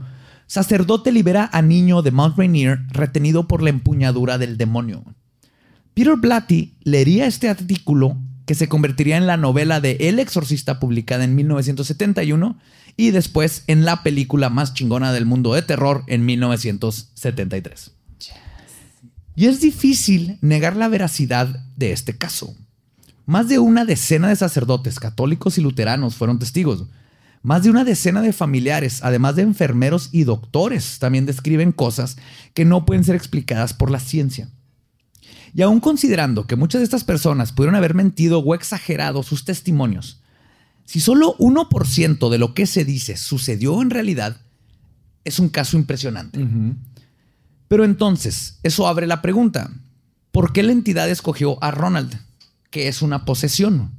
Sacerdote 0.48 1.12
libera 1.12 1.48
a 1.54 1.62
niño 1.62 2.02
de 2.02 2.10
Mount 2.12 2.36
Rainier 2.36 2.80
retenido 2.90 3.48
por 3.48 3.62
la 3.62 3.70
empuñadura 3.70 4.40
del 4.40 4.58
demonio. 4.58 5.04
Peter 6.00 6.16
Blatty 6.16 6.78
leería 6.86 7.26
este 7.26 7.50
artículo 7.50 8.16
que 8.46 8.56
se 8.56 8.70
convertiría 8.70 9.18
en 9.18 9.28
la 9.28 9.36
novela 9.36 9.82
de 9.82 9.98
El 10.00 10.20
Exorcista 10.20 10.80
publicada 10.80 11.26
en 11.26 11.36
1971 11.36 12.58
y 12.96 13.12
después 13.12 13.66
en 13.68 13.84
la 13.84 14.02
película 14.02 14.50
más 14.50 14.74
chingona 14.74 15.12
del 15.12 15.26
mundo 15.26 15.54
de 15.54 15.62
terror 15.62 16.06
en 16.08 16.26
1973. 16.26 17.92
Y 19.36 19.48
es 19.48 19.60
difícil 19.60 20.38
negar 20.40 20.78
la 20.78 20.88
veracidad 20.88 21.66
de 21.76 21.92
este 21.92 22.18
caso. 22.18 22.56
Más 23.26 23.50
de 23.50 23.60
una 23.60 23.84
decena 23.84 24.30
de 24.30 24.38
sacerdotes 24.38 25.02
católicos 25.02 25.58
y 25.58 25.62
luteranos 25.62 26.16
fueron 26.16 26.40
testigos. 26.40 26.86
Más 27.44 27.64
de 27.64 27.72
una 27.72 27.84
decena 27.84 28.22
de 28.22 28.32
familiares, 28.32 29.02
además 29.04 29.36
de 29.36 29.42
enfermeros 29.42 30.08
y 30.14 30.24
doctores, 30.24 30.98
también 31.00 31.26
describen 31.26 31.74
cosas 31.74 32.16
que 32.54 32.64
no 32.64 32.86
pueden 32.86 33.04
ser 33.04 33.18
explicadas 33.18 33.74
por 33.74 33.92
la 33.92 34.00
ciencia. 34.00 34.50
Y 35.54 35.62
aún 35.62 35.80
considerando 35.80 36.46
que 36.48 36.56
muchas 36.56 36.80
de 36.80 36.86
estas 36.86 37.04
personas 37.04 37.52
pudieron 37.52 37.76
haber 37.76 37.94
mentido 37.94 38.40
o 38.40 38.56
exagerado 38.56 39.24
sus 39.24 39.46
testimonios, 39.46 40.22
si 40.86 41.00
solo 41.00 41.36
1% 41.38 42.30
de 42.30 42.38
lo 42.38 42.54
que 42.54 42.66
se 42.66 42.86
dice 42.86 43.18
sucedió 43.18 43.82
en 43.82 43.90
realidad, 43.90 44.42
es 45.24 45.40
un 45.40 45.50
caso 45.50 45.78
impresionante. 45.78 46.46
Pero 47.68 47.86
entonces, 47.86 48.60
eso 48.64 48.88
abre 48.88 49.06
la 49.06 49.22
pregunta, 49.22 49.72
¿por 50.32 50.54
qué 50.54 50.64
la 50.64 50.72
entidad 50.72 51.10
escogió 51.10 51.64
a 51.64 51.72
Ronald? 51.72 52.20
Que 52.72 52.88
es 52.88 53.02
una 53.02 53.26
posesión. 53.26 53.92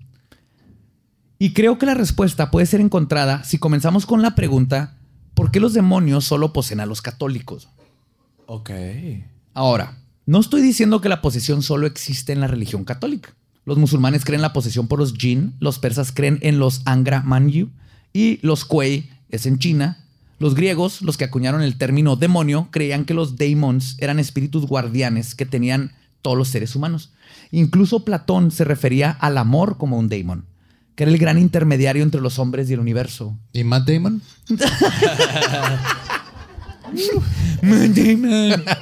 Y 1.38 1.52
creo 1.52 1.78
que 1.78 1.86
la 1.86 1.94
respuesta 1.94 2.50
puede 2.50 2.66
ser 2.66 2.80
encontrada 2.80 3.44
si 3.44 3.58
comenzamos 3.58 4.04
con 4.04 4.20
la 4.20 4.34
pregunta, 4.34 4.98
¿por 5.34 5.50
qué 5.50 5.60
los 5.60 5.72
demonios 5.72 6.24
solo 6.24 6.52
poseen 6.52 6.80
a 6.80 6.86
los 6.86 7.00
católicos? 7.00 7.68
Ok. 8.46 8.70
Ahora, 9.54 9.99
no 10.30 10.38
estoy 10.38 10.62
diciendo 10.62 11.00
que 11.00 11.08
la 11.08 11.22
posesión 11.22 11.60
solo 11.60 11.88
existe 11.88 12.32
en 12.32 12.38
la 12.38 12.46
religión 12.46 12.84
católica. 12.84 13.34
Los 13.64 13.78
musulmanes 13.78 14.24
creen 14.24 14.42
la 14.42 14.52
posesión 14.52 14.86
por 14.86 15.00
los 15.00 15.14
jinn, 15.14 15.54
los 15.58 15.80
persas 15.80 16.12
creen 16.12 16.38
en 16.42 16.60
los 16.60 16.82
Angra 16.84 17.24
Manyu 17.24 17.70
y 18.12 18.38
los 18.42 18.64
Kuei 18.64 19.10
es 19.30 19.46
en 19.46 19.58
China. 19.58 20.04
Los 20.38 20.54
griegos, 20.54 21.02
los 21.02 21.16
que 21.16 21.24
acuñaron 21.24 21.62
el 21.62 21.78
término 21.78 22.14
demonio, 22.14 22.68
creían 22.70 23.06
que 23.06 23.12
los 23.12 23.38
daemons 23.38 23.96
eran 23.98 24.20
espíritus 24.20 24.66
guardianes 24.66 25.34
que 25.34 25.46
tenían 25.46 25.94
todos 26.22 26.38
los 26.38 26.46
seres 26.46 26.76
humanos. 26.76 27.10
Incluso 27.50 28.04
Platón 28.04 28.52
se 28.52 28.62
refería 28.62 29.10
al 29.10 29.36
amor 29.36 29.78
como 29.78 29.98
un 29.98 30.08
daemon, 30.08 30.44
que 30.94 31.02
era 31.02 31.10
el 31.10 31.18
gran 31.18 31.38
intermediario 31.38 32.04
entre 32.04 32.20
los 32.20 32.38
hombres 32.38 32.70
y 32.70 32.74
el 32.74 32.78
universo. 32.78 33.36
¿Y 33.52 33.64
Matt 33.64 33.88
Damon? 33.88 34.22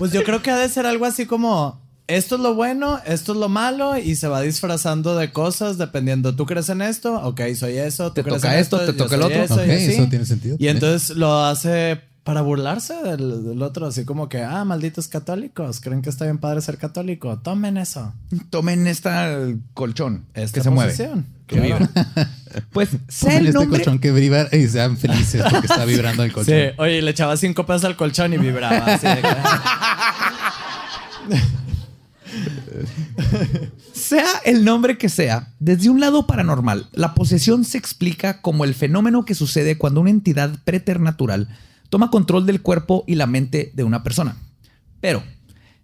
Pues 0.00 0.10
yo 0.12 0.24
creo 0.24 0.42
que 0.42 0.50
ha 0.50 0.56
de 0.58 0.68
ser 0.68 0.84
algo 0.86 1.04
así 1.06 1.26
como 1.26 1.80
esto 2.08 2.34
es 2.34 2.40
lo 2.40 2.54
bueno, 2.56 2.98
esto 3.06 3.32
es 3.32 3.38
lo 3.38 3.48
malo 3.48 3.96
y 3.96 4.16
se 4.16 4.26
va 4.26 4.40
disfrazando 4.40 5.16
de 5.16 5.30
cosas 5.30 5.78
dependiendo. 5.78 6.34
¿Tú 6.34 6.44
crees 6.44 6.68
en 6.68 6.82
esto? 6.82 7.14
Ok, 7.22 7.40
soy 7.54 7.76
eso. 7.76 8.08
¿Tú 8.08 8.14
Te 8.14 8.22
crees 8.24 8.40
toca 8.42 8.54
en 8.54 8.60
esto, 8.60 8.80
te 8.80 8.92
toca 8.94 9.14
el 9.14 9.22
otro. 9.22 9.42
eso, 9.44 9.54
Ok, 9.54 9.66
y 9.68 9.70
así. 9.70 9.84
eso 9.92 10.08
tiene 10.08 10.24
sentido. 10.24 10.56
Y 10.58 10.66
entonces 10.66 11.16
lo 11.16 11.44
hace 11.44 12.00
para 12.24 12.42
burlarse 12.42 12.94
del, 12.94 13.44
del 13.44 13.62
otro, 13.62 13.86
así 13.86 14.04
como 14.04 14.28
que, 14.28 14.42
ah, 14.42 14.64
malditos 14.64 15.06
católicos, 15.08 15.80
creen 15.80 16.02
que 16.02 16.10
está 16.10 16.24
bien 16.24 16.38
padre 16.38 16.60
ser 16.60 16.76
católico, 16.78 17.38
tomen 17.38 17.76
eso. 17.78 18.12
Tomen 18.50 18.86
esta 18.88 19.36
colchón 19.74 20.26
Esta 20.34 20.58
que 20.58 20.64
se 20.64 20.70
mueve. 20.70 20.90
posesión. 20.92 21.26
que 21.46 21.60
Claro. 21.60 21.88
Pues 22.72 22.90
sea 23.08 23.30
Pongan 23.30 23.40
el 23.42 23.46
este 23.48 23.58
nombre. 23.58 23.78
colchón 23.78 23.98
que 23.98 24.12
vibra 24.12 24.48
y 24.52 24.66
sean 24.68 24.96
felices 24.96 25.42
porque 25.50 25.66
está 25.66 25.84
vibrando 25.84 26.22
el 26.22 26.32
colchón. 26.34 26.54
Sí, 26.54 26.74
oye, 26.78 27.02
le 27.02 27.10
echaba 27.10 27.36
cinco 27.36 27.66
pesos 27.66 27.84
al 27.84 27.96
colchón 27.96 28.32
y 28.32 28.38
vibraba. 28.38 28.94
Así 28.94 29.06
de 29.06 29.22
Sea 33.92 34.26
el 34.44 34.64
nombre 34.64 34.96
que 34.98 35.08
sea, 35.08 35.52
desde 35.58 35.90
un 35.90 36.00
lado 36.00 36.26
paranormal, 36.26 36.88
la 36.92 37.14
posesión 37.14 37.64
se 37.64 37.78
explica 37.78 38.40
como 38.40 38.64
el 38.64 38.74
fenómeno 38.74 39.24
que 39.24 39.34
sucede 39.34 39.76
cuando 39.78 40.00
una 40.00 40.10
entidad 40.10 40.58
preternatural 40.64 41.48
toma 41.90 42.10
control 42.10 42.46
del 42.46 42.62
cuerpo 42.62 43.04
y 43.06 43.16
la 43.16 43.26
mente 43.26 43.72
de 43.74 43.84
una 43.84 44.02
persona. 44.02 44.36
Pero, 45.00 45.22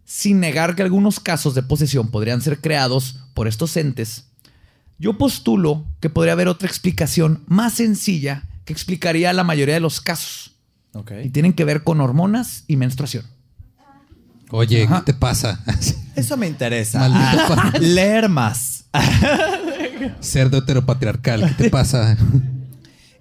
sin 0.05 0.41
negar 0.41 0.77
que 0.77 0.83
algunos 0.83 1.21
casos 1.21 1.55
de 1.55 1.63
posesión 1.63 2.09
podrían 2.11 2.41
ser 2.41 2.61
creados 2.61 3.21
por 3.35 3.49
estos 3.49 3.77
entes, 3.77 4.26
yo 4.99 5.19
postulo 5.19 5.85
que 6.01 6.11
podría 6.11 6.33
haber 6.33 6.49
otra 6.49 6.69
explicación 6.69 7.43
más 7.47 7.75
sencilla 7.75 8.45
que 8.65 8.73
explicaría 8.73 9.33
la 9.33 9.45
mayoría 9.45 9.75
de 9.75 9.81
los 9.81 10.01
casos. 10.01 10.53
Y 11.23 11.29
tienen 11.29 11.53
que 11.53 11.65
ver 11.65 11.83
con 11.85 12.01
hormonas 12.01 12.65
y 12.69 12.77
menstruación. 12.77 13.25
Oye, 14.51 14.85
Ajá. 14.85 15.01
¿qué 15.05 15.13
te 15.13 15.19
pasa? 15.19 15.63
Eso 16.17 16.37
me 16.37 16.47
interesa. 16.47 17.01
Maldito 17.07 17.55
Ah, 17.59 17.73
leer 17.79 18.29
más. 18.31 18.85
Cerdo 20.21 20.59
heteropatriarcal, 20.59 21.55
¿qué 21.57 21.65
te 21.65 21.71
pasa? 21.71 22.17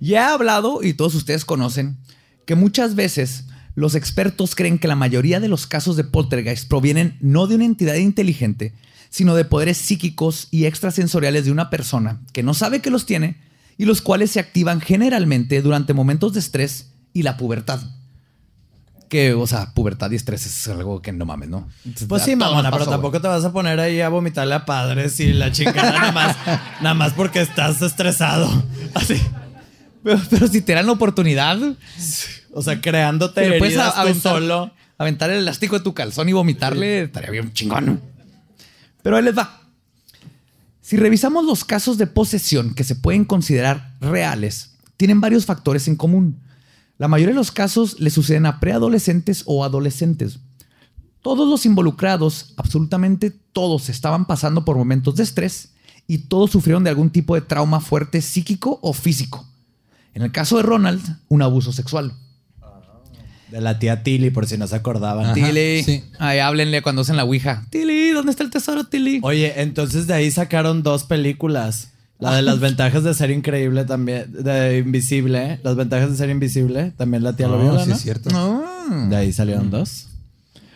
Ya 0.02 0.30
he 0.30 0.34
hablado, 0.34 0.84
y 0.84 0.94
todos 0.94 1.16
ustedes 1.16 1.46
conocen, 1.46 1.98
que 2.46 2.54
muchas 2.56 2.96
veces 2.96 3.46
los 3.76 3.96
expertos 3.96 4.54
creen 4.54 4.78
que 4.78 4.90
la 4.90 4.96
mayoría 4.96 5.40
de 5.40 5.48
los 5.48 5.68
casos 5.68 5.96
de 5.96 6.04
poltergeist 6.04 6.68
provienen 6.68 7.18
no 7.22 7.48
de 7.48 7.56
una 7.56 7.64
entidad 7.66 7.96
inteligente, 7.96 8.74
sino 9.16 9.34
de 9.34 9.45
poderes 9.45 9.78
psíquicos 9.78 10.49
y 10.51 10.66
extrasensoriales 10.66 11.45
de 11.45 11.51
una 11.53 11.70
persona 11.70 12.20
que 12.34 12.43
no 12.43 12.53
sabe 12.53 12.82
que 12.82 12.89
los 12.89 13.05
tiene 13.05 13.38
y 13.78 13.86
los 13.86 14.01
cuales 14.01 14.32
se 14.32 14.41
activan 14.41 14.82
generalmente 14.82 15.61
durante 15.61 15.93
momentos 15.93 16.34
de 16.34 16.41
estrés 16.41 16.89
y 17.13 17.24
la 17.24 17.38
pubertad. 17.38 17.80
Que, 19.07 19.34
o 19.34 19.47
sea, 19.47 19.74
pubertad 19.74 20.11
y 20.11 20.16
estrés 20.16 20.45
es 20.45 20.68
algo 20.68 21.01
que 21.01 21.13
no 21.13 21.26
mames, 21.26 21.47
¿no? 21.47 21.66
Pues 22.09 22.24
sí, 22.24 22.36
mamona, 22.36 22.70
pero 22.70 22.88
tampoco 22.88 23.22
te 23.22 23.30
vas 23.30 23.45
a 23.45 23.53
poner 23.53 23.80
ahí 23.80 24.01
a 24.01 24.09
vomitarle 24.09 24.53
a 24.53 24.66
padres 24.66 25.18
y 25.22 25.32
la 25.32 25.49
chingada 25.49 25.93
nada 25.93 26.11
más, 26.11 26.36
nada 26.82 26.93
más 26.93 27.13
porque 27.13 27.39
estás 27.39 27.82
estresado. 27.82 28.49
Así. 28.95 29.16
Pero, 30.03 30.20
pero 30.30 30.47
si 30.49 30.59
te 30.59 30.74
dan 30.74 30.88
la 30.88 30.91
oportunidad, 30.91 31.57
O 32.51 32.61
sea, 32.61 32.82
creándote 32.82 33.59
puedes 33.59 33.76
heridas 33.76 33.93
tú 33.93 34.01
aventar, 34.01 34.34
solo. 34.34 34.72
aventar 34.97 35.30
el 35.30 35.38
elástico 35.38 35.78
de 35.78 35.86
tu 35.86 35.93
calzón 35.93 36.28
y 36.28 36.34
vomitarle, 36.34 37.03
estaría 37.03 37.32
bien 37.32 37.53
chingón. 37.53 38.14
Pero 39.06 39.18
ahí 39.18 39.24
les 39.24 39.38
va. 39.38 39.62
Si 40.82 40.97
revisamos 40.97 41.45
los 41.45 41.64
casos 41.64 41.99
de 41.99 42.08
posesión 42.08 42.74
que 42.74 42.84
se 42.84 42.95
pueden 42.95 43.24
considerar 43.24 43.95
reales, 44.01 44.78
tienen 44.97 45.22
varios 45.22 45.45
factores 45.45 45.88
en 45.88 45.95
común. 45.95 46.41
La 46.97 47.08
mayoría 47.08 47.36
de 47.36 47.39
los 47.39 47.51
casos 47.51 47.99
le 47.99 48.10
suceden 48.10 48.47
a 48.47 48.60
preadolescentes 48.60 49.43
o 49.45 49.64
adolescentes. 49.64 50.39
Todos 51.22 51.47
los 51.47 51.68
involucrados, 51.68 52.56
absolutamente 52.58 53.30
todos, 53.30 53.89
estaban 53.89 54.26
pasando 54.26 54.66
por 54.66 54.76
momentos 54.76 55.18
de 55.18 55.22
estrés 55.22 55.76
y 56.08 56.18
todos 56.28 56.49
sufrieron 56.49 56.84
de 56.84 56.89
algún 56.89 57.12
tipo 57.12 57.36
de 57.36 57.41
trauma 57.41 57.82
fuerte 57.82 58.24
psíquico 58.24 58.80
o 58.82 58.91
físico. 58.91 59.45
En 60.16 60.24
el 60.24 60.32
caso 60.32 60.58
de 60.58 60.64
Ronald, 60.64 61.20
un 61.28 61.43
abuso 61.43 61.72
sexual. 61.72 62.16
De 63.52 63.62
la 63.62 63.78
tía 63.80 64.02
Tilly, 64.04 64.32
por 64.32 64.48
si 64.48 64.58
no 64.58 64.68
se 64.68 64.76
acordaban. 64.76 65.26
Ajá, 65.26 65.34
Tilly. 65.36 65.84
sí. 65.84 66.04
Ay, 66.18 66.39
háblenle 66.39 66.82
cuando 66.82 67.04
hacen 67.04 67.16
la 67.16 67.24
ouija. 67.26 67.64
Tilly, 67.70 68.10
¿dónde 68.12 68.32
está 68.32 68.43
el 68.43 68.50
tesoro, 68.50 68.86
Tilly? 68.86 69.20
Oye, 69.22 69.62
entonces 69.62 70.08
de 70.08 70.14
ahí 70.16 70.32
sacaron 70.32 70.82
dos 70.84 71.04
películas. 71.04 71.89
La 72.20 72.34
de 72.36 72.41
las 72.41 72.60
ventajas 72.62 73.04
de 73.04 73.14
ser 73.14 73.30
increíble 73.30 73.86
también, 73.86 74.32
de 74.32 74.78
invisible, 74.80 75.54
¿eh? 75.54 75.60
las 75.64 75.76
ventajas 75.76 76.10
de 76.12 76.18
ser 76.18 76.30
invisible, 76.30 76.91
también 76.98 77.24
la 77.24 77.36
tía 77.36 77.48
lo 77.48 77.60
vio, 77.62 77.74
No, 77.74 77.84
sí 77.84 77.89
¿no? 77.89 77.96
es 77.96 78.02
cierto. 78.02 78.30
No. 78.32 79.10
De 79.10 79.16
ahí 79.16 79.32
salieron 79.34 79.70
dos. 79.70 80.08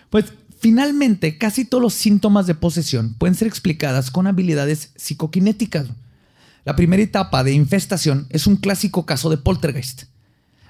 Pues 0.09 0.25
finalmente, 0.59 1.37
casi 1.37 1.65
todos 1.65 1.81
los 1.81 1.93
síntomas 1.93 2.45
de 2.45 2.55
posesión 2.55 3.13
pueden 3.15 3.35
ser 3.35 3.47
explicadas 3.47 4.11
con 4.11 4.27
habilidades 4.27 4.91
psicoquinéticas. 4.95 5.87
La 6.65 6.75
primera 6.75 7.01
etapa 7.01 7.43
de 7.43 7.53
infestación 7.53 8.27
es 8.29 8.45
un 8.45 8.57
clásico 8.57 9.05
caso 9.05 9.29
de 9.29 9.37
poltergeist. 9.37 10.03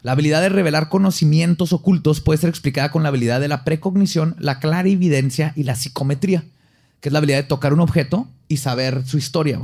La 0.02 0.14
habilidad 0.14 0.42
de 0.42 0.50
revelar 0.50 0.90
conocimientos 0.90 1.74
ocultos 1.74 2.22
puede 2.22 2.40
ser 2.40 2.50
explicada 2.50 2.92
con 2.92 3.04
la 3.04 3.10
habilidad 3.10 3.42
de 3.42 3.48
la 3.48 3.64
precognición, 3.64 4.36
la 4.40 4.60
clarividencia 4.60 5.54
y 5.56 5.64
la 5.64 5.76
psicometría, 5.76 6.46
que 7.02 7.10
es 7.10 7.14
la 7.14 7.20
habilidad 7.20 7.40
de 7.40 7.44
tocar 7.44 7.74
un 7.74 7.82
objeto 7.82 8.28
y 8.48 8.58
saber 8.58 9.06
su 9.06 9.18
historia. 9.18 9.60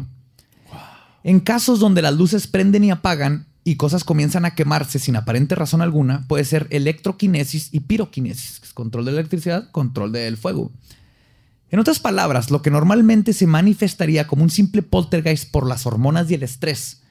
En 1.23 1.39
casos 1.39 1.79
donde 1.79 2.01
las 2.01 2.15
luces 2.15 2.47
prenden 2.47 2.83
y 2.83 2.91
apagan 2.91 3.47
y 3.63 3.77
cosas 3.77 4.03
comienzan 4.03 4.45
a 4.45 4.53
quemarse 4.53 4.99
sin 4.99 5.15
aparente 5.15 5.55
razón 5.55 5.81
alguna, 5.81 6.27
puede 6.27 6.45
ser 6.45 6.67
electroquinesis 6.69 7.69
y 7.71 7.79
piroquinesis, 7.79 8.59
que 8.59 8.67
es 8.67 8.73
control 8.73 9.05
de 9.05 9.11
la 9.11 9.19
electricidad, 9.19 9.71
control 9.71 10.11
del 10.11 10.37
fuego. 10.37 10.71
En 11.71 11.79
otras 11.79 11.99
palabras, 11.99 12.51
lo 12.51 12.61
que 12.61 12.69
normalmente 12.69 13.33
se 13.33 13.47
manifestaría 13.47 14.27
como 14.27 14.43
un 14.43 14.51
simple 14.51 14.83
poltergeist 14.83 15.49
por 15.49 15.67
las 15.67 15.87
hormonas 15.87 16.29
y 16.29 16.35
el 16.35 16.43
estrés, 16.43 17.01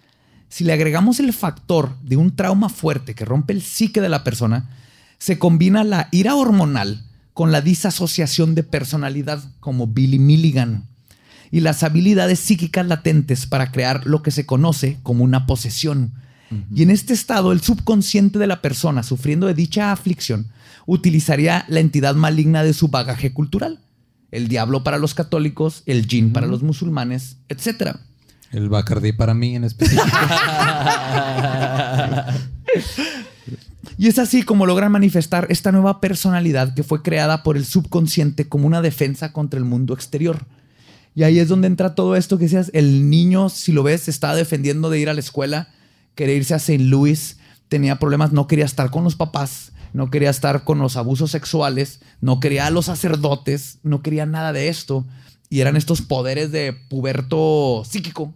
si 0.48 0.64
le 0.64 0.72
agregamos 0.72 1.20
el 1.20 1.32
factor 1.32 1.98
de 2.02 2.16
un 2.16 2.36
trauma 2.36 2.68
fuerte 2.68 3.14
que 3.14 3.24
rompe 3.24 3.52
el 3.52 3.62
psique 3.62 4.00
de 4.00 4.08
la 4.08 4.24
persona, 4.24 4.70
se 5.18 5.38
combina 5.38 5.84
la 5.84 6.08
ira 6.12 6.34
hormonal 6.34 7.04
con 7.32 7.50
la 7.50 7.60
disasociación 7.60 8.54
de 8.54 8.62
personalidad, 8.62 9.42
como 9.60 9.86
Billy 9.88 10.18
Milligan, 10.18 10.86
y 11.50 11.60
las 11.60 11.82
habilidades 11.82 12.38
psíquicas 12.38 12.86
latentes 12.86 13.46
para 13.46 13.72
crear 13.72 14.06
lo 14.06 14.22
que 14.22 14.30
se 14.30 14.46
conoce 14.46 14.98
como 15.02 15.24
una 15.24 15.46
posesión. 15.46 16.12
Y 16.72 16.84
en 16.84 16.90
este 16.90 17.14
estado, 17.14 17.50
el 17.50 17.60
subconsciente 17.60 18.38
de 18.38 18.46
la 18.46 18.62
persona 18.62 19.02
sufriendo 19.02 19.48
de 19.48 19.54
dicha 19.54 19.90
aflicción 19.90 20.48
utilizaría 20.86 21.64
la 21.68 21.80
entidad 21.80 22.14
maligna 22.14 22.62
de 22.62 22.74
su 22.74 22.88
bagaje 22.88 23.32
cultural. 23.32 23.80
El 24.30 24.46
diablo 24.48 24.84
para 24.84 24.98
los 24.98 25.14
católicos, 25.14 25.82
el 25.86 26.06
jinn 26.06 26.32
para 26.32 26.46
los 26.46 26.62
musulmanes, 26.62 27.38
etc. 27.48 27.96
El 28.54 28.68
Bacardi 28.68 29.12
para 29.12 29.34
mí 29.34 29.56
en 29.56 29.64
específico. 29.64 30.04
Y 33.96 34.08
es 34.08 34.18
así 34.18 34.42
como 34.42 34.66
logran 34.66 34.90
manifestar 34.90 35.46
esta 35.50 35.70
nueva 35.70 36.00
personalidad 36.00 36.74
que 36.74 36.82
fue 36.82 37.02
creada 37.02 37.42
por 37.42 37.56
el 37.56 37.64
subconsciente 37.64 38.48
como 38.48 38.66
una 38.66 38.82
defensa 38.82 39.32
contra 39.32 39.58
el 39.58 39.64
mundo 39.64 39.94
exterior. 39.94 40.46
Y 41.14 41.22
ahí 41.22 41.38
es 41.38 41.48
donde 41.48 41.68
entra 41.68 41.94
todo 41.94 42.16
esto 42.16 42.36
que 42.36 42.44
decías, 42.44 42.70
el 42.74 43.08
niño, 43.08 43.48
si 43.48 43.70
lo 43.70 43.84
ves, 43.84 44.08
estaba 44.08 44.34
defendiendo 44.34 44.90
de 44.90 44.98
ir 44.98 45.08
a 45.08 45.14
la 45.14 45.20
escuela, 45.20 45.68
quería 46.16 46.34
irse 46.34 46.54
a 46.54 46.56
St. 46.56 46.82
Louis, 46.82 47.38
tenía 47.68 48.00
problemas, 48.00 48.32
no 48.32 48.48
quería 48.48 48.64
estar 48.64 48.90
con 48.90 49.04
los 49.04 49.14
papás, 49.14 49.70
no 49.92 50.10
quería 50.10 50.30
estar 50.30 50.64
con 50.64 50.80
los 50.80 50.96
abusos 50.96 51.30
sexuales, 51.30 52.00
no 52.20 52.40
quería 52.40 52.66
a 52.66 52.70
los 52.70 52.86
sacerdotes, 52.86 53.78
no 53.84 54.02
quería 54.02 54.26
nada 54.26 54.52
de 54.52 54.68
esto. 54.68 55.04
Y 55.48 55.60
eran 55.60 55.76
estos 55.76 56.02
poderes 56.02 56.50
de 56.50 56.72
puberto 56.72 57.84
psíquico 57.88 58.34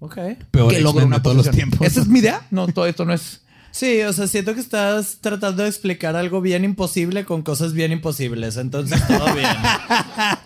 Ok. 0.00 0.16
Peor 0.50 0.72
que 0.72 0.80
logra 0.80 1.04
una 1.04 1.22
todos 1.22 1.36
los 1.36 1.50
tiempos. 1.50 1.86
Esa 1.86 2.00
es 2.00 2.08
mi 2.08 2.18
idea. 2.20 2.46
No, 2.50 2.66
todo 2.68 2.86
esto 2.86 3.04
no 3.04 3.12
es. 3.12 3.42
Sí, 3.70 4.00
o 4.02 4.12
sea, 4.12 4.26
siento 4.26 4.52
que 4.54 4.60
estás 4.60 5.18
tratando 5.20 5.62
de 5.62 5.68
explicar 5.68 6.16
algo 6.16 6.40
bien 6.40 6.64
imposible 6.64 7.24
con 7.24 7.42
cosas 7.42 7.72
bien 7.72 7.92
imposibles. 7.92 8.56
Entonces, 8.56 9.00
todo 9.06 9.32
bien. 9.34 9.50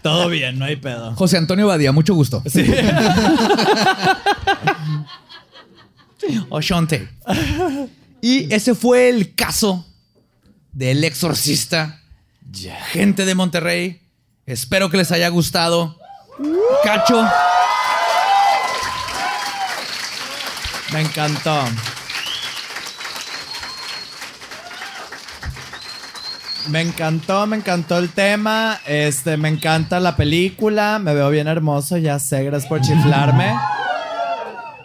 todo 0.03 0.29
bien, 0.29 0.59
no 0.59 0.67
hay 0.67 0.77
pedo. 0.77 1.15
José 1.15 1.39
Antonio 1.39 1.67
Badía, 1.67 1.93
mucho 1.93 2.15
gusto. 2.15 2.43
Sí. 2.47 2.67
Oshonte. 6.51 7.09
Y 8.21 8.53
ese 8.53 8.75
fue 8.75 9.09
el 9.09 9.35
caso 9.35 9.87
del 10.73 11.05
exorcista. 11.05 12.01
Gente 12.91 13.25
de 13.25 13.35
Monterrey. 13.35 14.03
Espero 14.47 14.91
que 14.91 14.97
les 14.99 15.13
haya 15.13 15.29
gustado. 15.29 15.99
Cacho. 16.83 17.25
Me 20.95 21.01
encantó. 21.03 21.65
Me 26.69 26.81
encantó, 26.81 27.47
me 27.47 27.57
encantó 27.57 27.99
el 27.99 28.09
tema. 28.11 28.79
Este, 28.87 29.37
me 29.37 29.49
encanta 29.51 30.01
la 30.01 30.17
película. 30.17 30.99
Me 30.99 31.13
veo 31.15 31.29
bien 31.31 31.47
hermoso, 31.49 31.99
ya 31.99 32.19
sé, 32.19 32.45
gracias 32.45 32.69
por 32.69 32.81
chiflarme. 32.81 33.53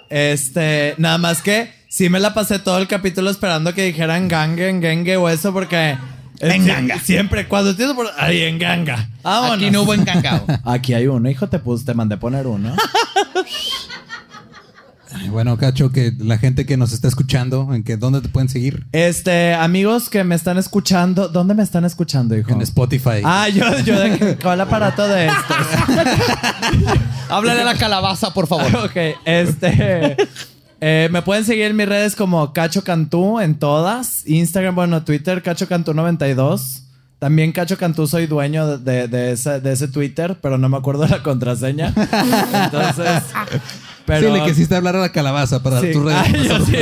Este, 0.09 0.95
nada 0.97 1.17
más 1.19 1.41
que 1.41 1.71
sí 1.87 2.09
me 2.09 2.19
la 2.19 2.33
pasé 2.33 2.59
todo 2.59 2.79
el 2.79 2.87
capítulo 2.87 3.29
esperando 3.29 3.73
que 3.73 3.83
dijeran 3.83 4.27
gangue, 4.27 4.67
engengue 4.69 5.15
o 5.15 5.29
eso, 5.29 5.53
porque. 5.53 5.97
Enganga. 6.41 6.95
sie- 6.95 7.01
Siempre, 7.05 7.47
cuando 7.47 7.75
tienes 7.75 7.95
por. 7.95 8.09
Ay, 8.17 8.43
enganga. 8.43 9.07
Vámonos. 9.23 9.57
Aquí 9.57 9.71
no 9.71 9.83
hubo 9.83 9.93
encangado. 9.93 10.45
Aquí 10.65 10.93
hay 10.93 11.07
uno, 11.07 11.29
hijo, 11.29 11.47
te 11.47 11.59
puse, 11.59 11.85
te 11.85 11.93
mandé 11.93 12.17
poner 12.17 12.47
uno. 12.47 12.75
Bueno, 15.31 15.57
Cacho, 15.57 15.91
que 15.91 16.13
la 16.19 16.37
gente 16.37 16.65
que 16.65 16.77
nos 16.77 16.91
está 16.93 17.07
escuchando, 17.07 17.73
¿en 17.73 17.83
que, 17.83 17.97
¿dónde 17.97 18.21
te 18.21 18.29
pueden 18.29 18.47
seguir? 18.49 18.85
Este, 18.91 19.53
amigos 19.53 20.09
que 20.09 20.23
me 20.23 20.35
están 20.35 20.57
escuchando, 20.57 21.27
¿dónde 21.29 21.53
me 21.55 21.63
están 21.63 21.83
escuchando, 21.85 22.37
hijo? 22.37 22.51
En 22.51 22.61
Spotify. 22.61 23.21
Ah, 23.23 23.49
yo, 23.49 23.65
yo 23.79 23.99
de 23.99 24.17
que- 24.17 24.35
¿cuál 24.37 24.61
aparato 24.61 25.07
de 25.07 25.27
estos? 25.27 25.57
Háblale 27.29 27.61
a 27.61 27.65
la 27.65 27.75
calabaza, 27.75 28.33
por 28.33 28.47
favor. 28.47 28.75
ok, 28.85 28.95
este. 29.25 30.15
eh, 30.81 31.09
me 31.11 31.21
pueden 31.21 31.43
seguir 31.45 31.65
en 31.65 31.75
mis 31.75 31.87
redes 31.89 32.15
como 32.15 32.53
Cacho 32.53 32.83
Cantú 32.83 33.39
en 33.39 33.55
todas. 33.55 34.25
Instagram, 34.27 34.75
bueno, 34.75 35.03
Twitter, 35.03 35.41
Cacho 35.41 35.67
Cantú 35.67 35.93
92. 35.93 36.83
También 37.19 37.51
Cacho 37.51 37.77
Cantú 37.77 38.07
soy 38.07 38.27
dueño 38.27 38.77
de, 38.77 39.07
de 39.09 39.31
ese, 39.33 39.59
de 39.59 39.73
ese 39.73 39.87
Twitter, 39.89 40.37
pero 40.41 40.57
no 40.57 40.69
me 40.69 40.77
acuerdo 40.77 41.03
de 41.03 41.09
la 41.09 41.21
contraseña. 41.23 41.93
Entonces. 42.53 43.23
Pero, 44.09 44.33
sí, 44.33 44.39
le 44.39 44.45
quisiste 44.45 44.75
hablar 44.75 44.95
a 44.95 44.99
la 44.99 45.11
calabaza 45.11 45.61
para 45.63 45.79
Sí. 45.81 45.91
tus 45.91 46.03
redes. 46.03 46.17
Ay, 46.23 46.47
yo 46.47 46.65
sí. 46.65 46.73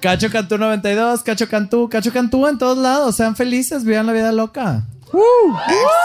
Cacho 0.00 0.30
Cantú 0.30 0.56
92, 0.58 1.22
Cacho 1.22 1.48
Cantú, 1.48 1.88
Cacho 1.88 2.12
Cantú 2.12 2.46
en 2.46 2.56
todos 2.58 2.78
lados. 2.78 3.16
Sean 3.16 3.36
felices, 3.36 3.84
vivan 3.84 4.06
la 4.06 4.12
vida 4.12 4.32
loca. 4.32 4.84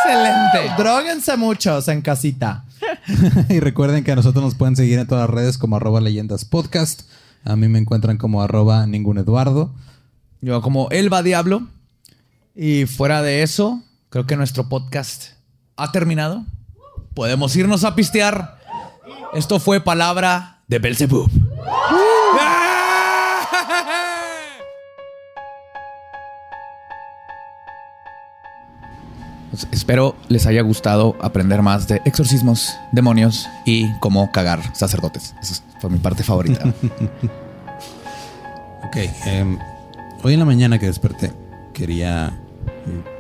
Excelente. 0.03 0.73
Dróguense 0.77 1.37
muchos 1.37 1.87
en 1.87 2.01
casita. 2.01 2.65
y 3.49 3.59
recuerden 3.59 4.03
que 4.03 4.11
a 4.11 4.15
nosotros 4.15 4.43
nos 4.43 4.55
pueden 4.55 4.75
seguir 4.75 4.99
en 4.99 5.07
todas 5.07 5.27
las 5.27 5.35
redes 5.35 5.57
como 5.57 5.75
arroba 5.77 6.01
leyendas 6.01 6.45
podcast. 6.45 7.03
A 7.43 7.55
mí 7.55 7.67
me 7.67 7.79
encuentran 7.79 8.17
como 8.17 8.41
arroba 8.41 8.85
ningún 8.87 9.17
Eduardo. 9.17 9.71
Yo 10.41 10.61
como 10.61 10.89
Elba 10.91 11.23
Diablo. 11.23 11.63
Y 12.55 12.85
fuera 12.85 13.21
de 13.21 13.43
eso, 13.43 13.81
creo 14.09 14.25
que 14.25 14.35
nuestro 14.37 14.69
podcast 14.69 15.33
ha 15.77 15.91
terminado. 15.91 16.43
Podemos 17.13 17.55
irnos 17.55 17.83
a 17.83 17.95
pistear. 17.95 18.57
Esto 19.33 19.59
fue 19.59 19.81
palabra 19.81 20.54
de 20.67 20.79
Belzebub. 20.79 21.29
Pues 29.51 29.67
espero 29.71 30.15
les 30.27 30.45
haya 30.47 30.61
gustado 30.61 31.15
aprender 31.21 31.61
más 31.61 31.87
de 31.87 32.01
exorcismos, 32.05 32.77
demonios 32.91 33.47
y 33.63 33.91
cómo 33.99 34.31
cagar 34.31 34.75
sacerdotes. 34.75 35.33
Esa 35.41 35.63
fue 35.79 35.89
mi 35.89 35.97
parte 35.99 36.23
favorita. 36.23 36.73
Ok. 38.87 38.97
em, 39.25 39.57
hoy 40.23 40.33
en 40.35 40.39
la 40.39 40.45
mañana 40.45 40.77
que 40.77 40.85
desperté, 40.85 41.33
quería, 41.73 42.31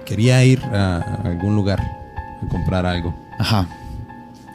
quería 0.05 0.41
ir 0.45 0.63
a 0.63 0.97
algún 1.25 1.55
lugar 1.55 1.81
a 1.81 2.47
comprar 2.47 2.85
algo. 2.85 3.13
Ajá. 3.39 3.67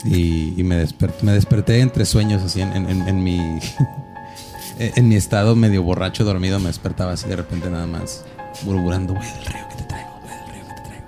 Y, 0.04 0.54
y 0.58 0.64
me, 0.64 0.76
desperté, 0.76 1.24
me 1.26 1.32
desperté 1.32 1.80
entre 1.80 2.04
sueños, 2.06 2.42
así 2.42 2.60
en, 2.62 2.72
en- 2.74 2.88
en- 2.88 3.08
en 3.08 3.22
mi. 3.22 3.38
en 4.78 5.08
mi 5.08 5.14
estado 5.16 5.54
medio 5.56 5.82
borracho, 5.82 6.24
dormido, 6.24 6.58
me 6.58 6.68
despertaba 6.68 7.12
así 7.12 7.28
de 7.28 7.36
repente 7.36 7.68
nada 7.68 7.86
más, 7.86 8.24
murmurando, 8.64 9.12
güey, 9.14 9.26
del 9.34 9.44
río 9.44 9.68
que 9.68 9.74
te 9.76 9.82
traigo, 9.84 10.10
güey, 10.22 10.34
del 10.38 10.54
río 10.54 10.68
que 10.68 10.74
te 10.74 10.88
traigo. 10.88 11.06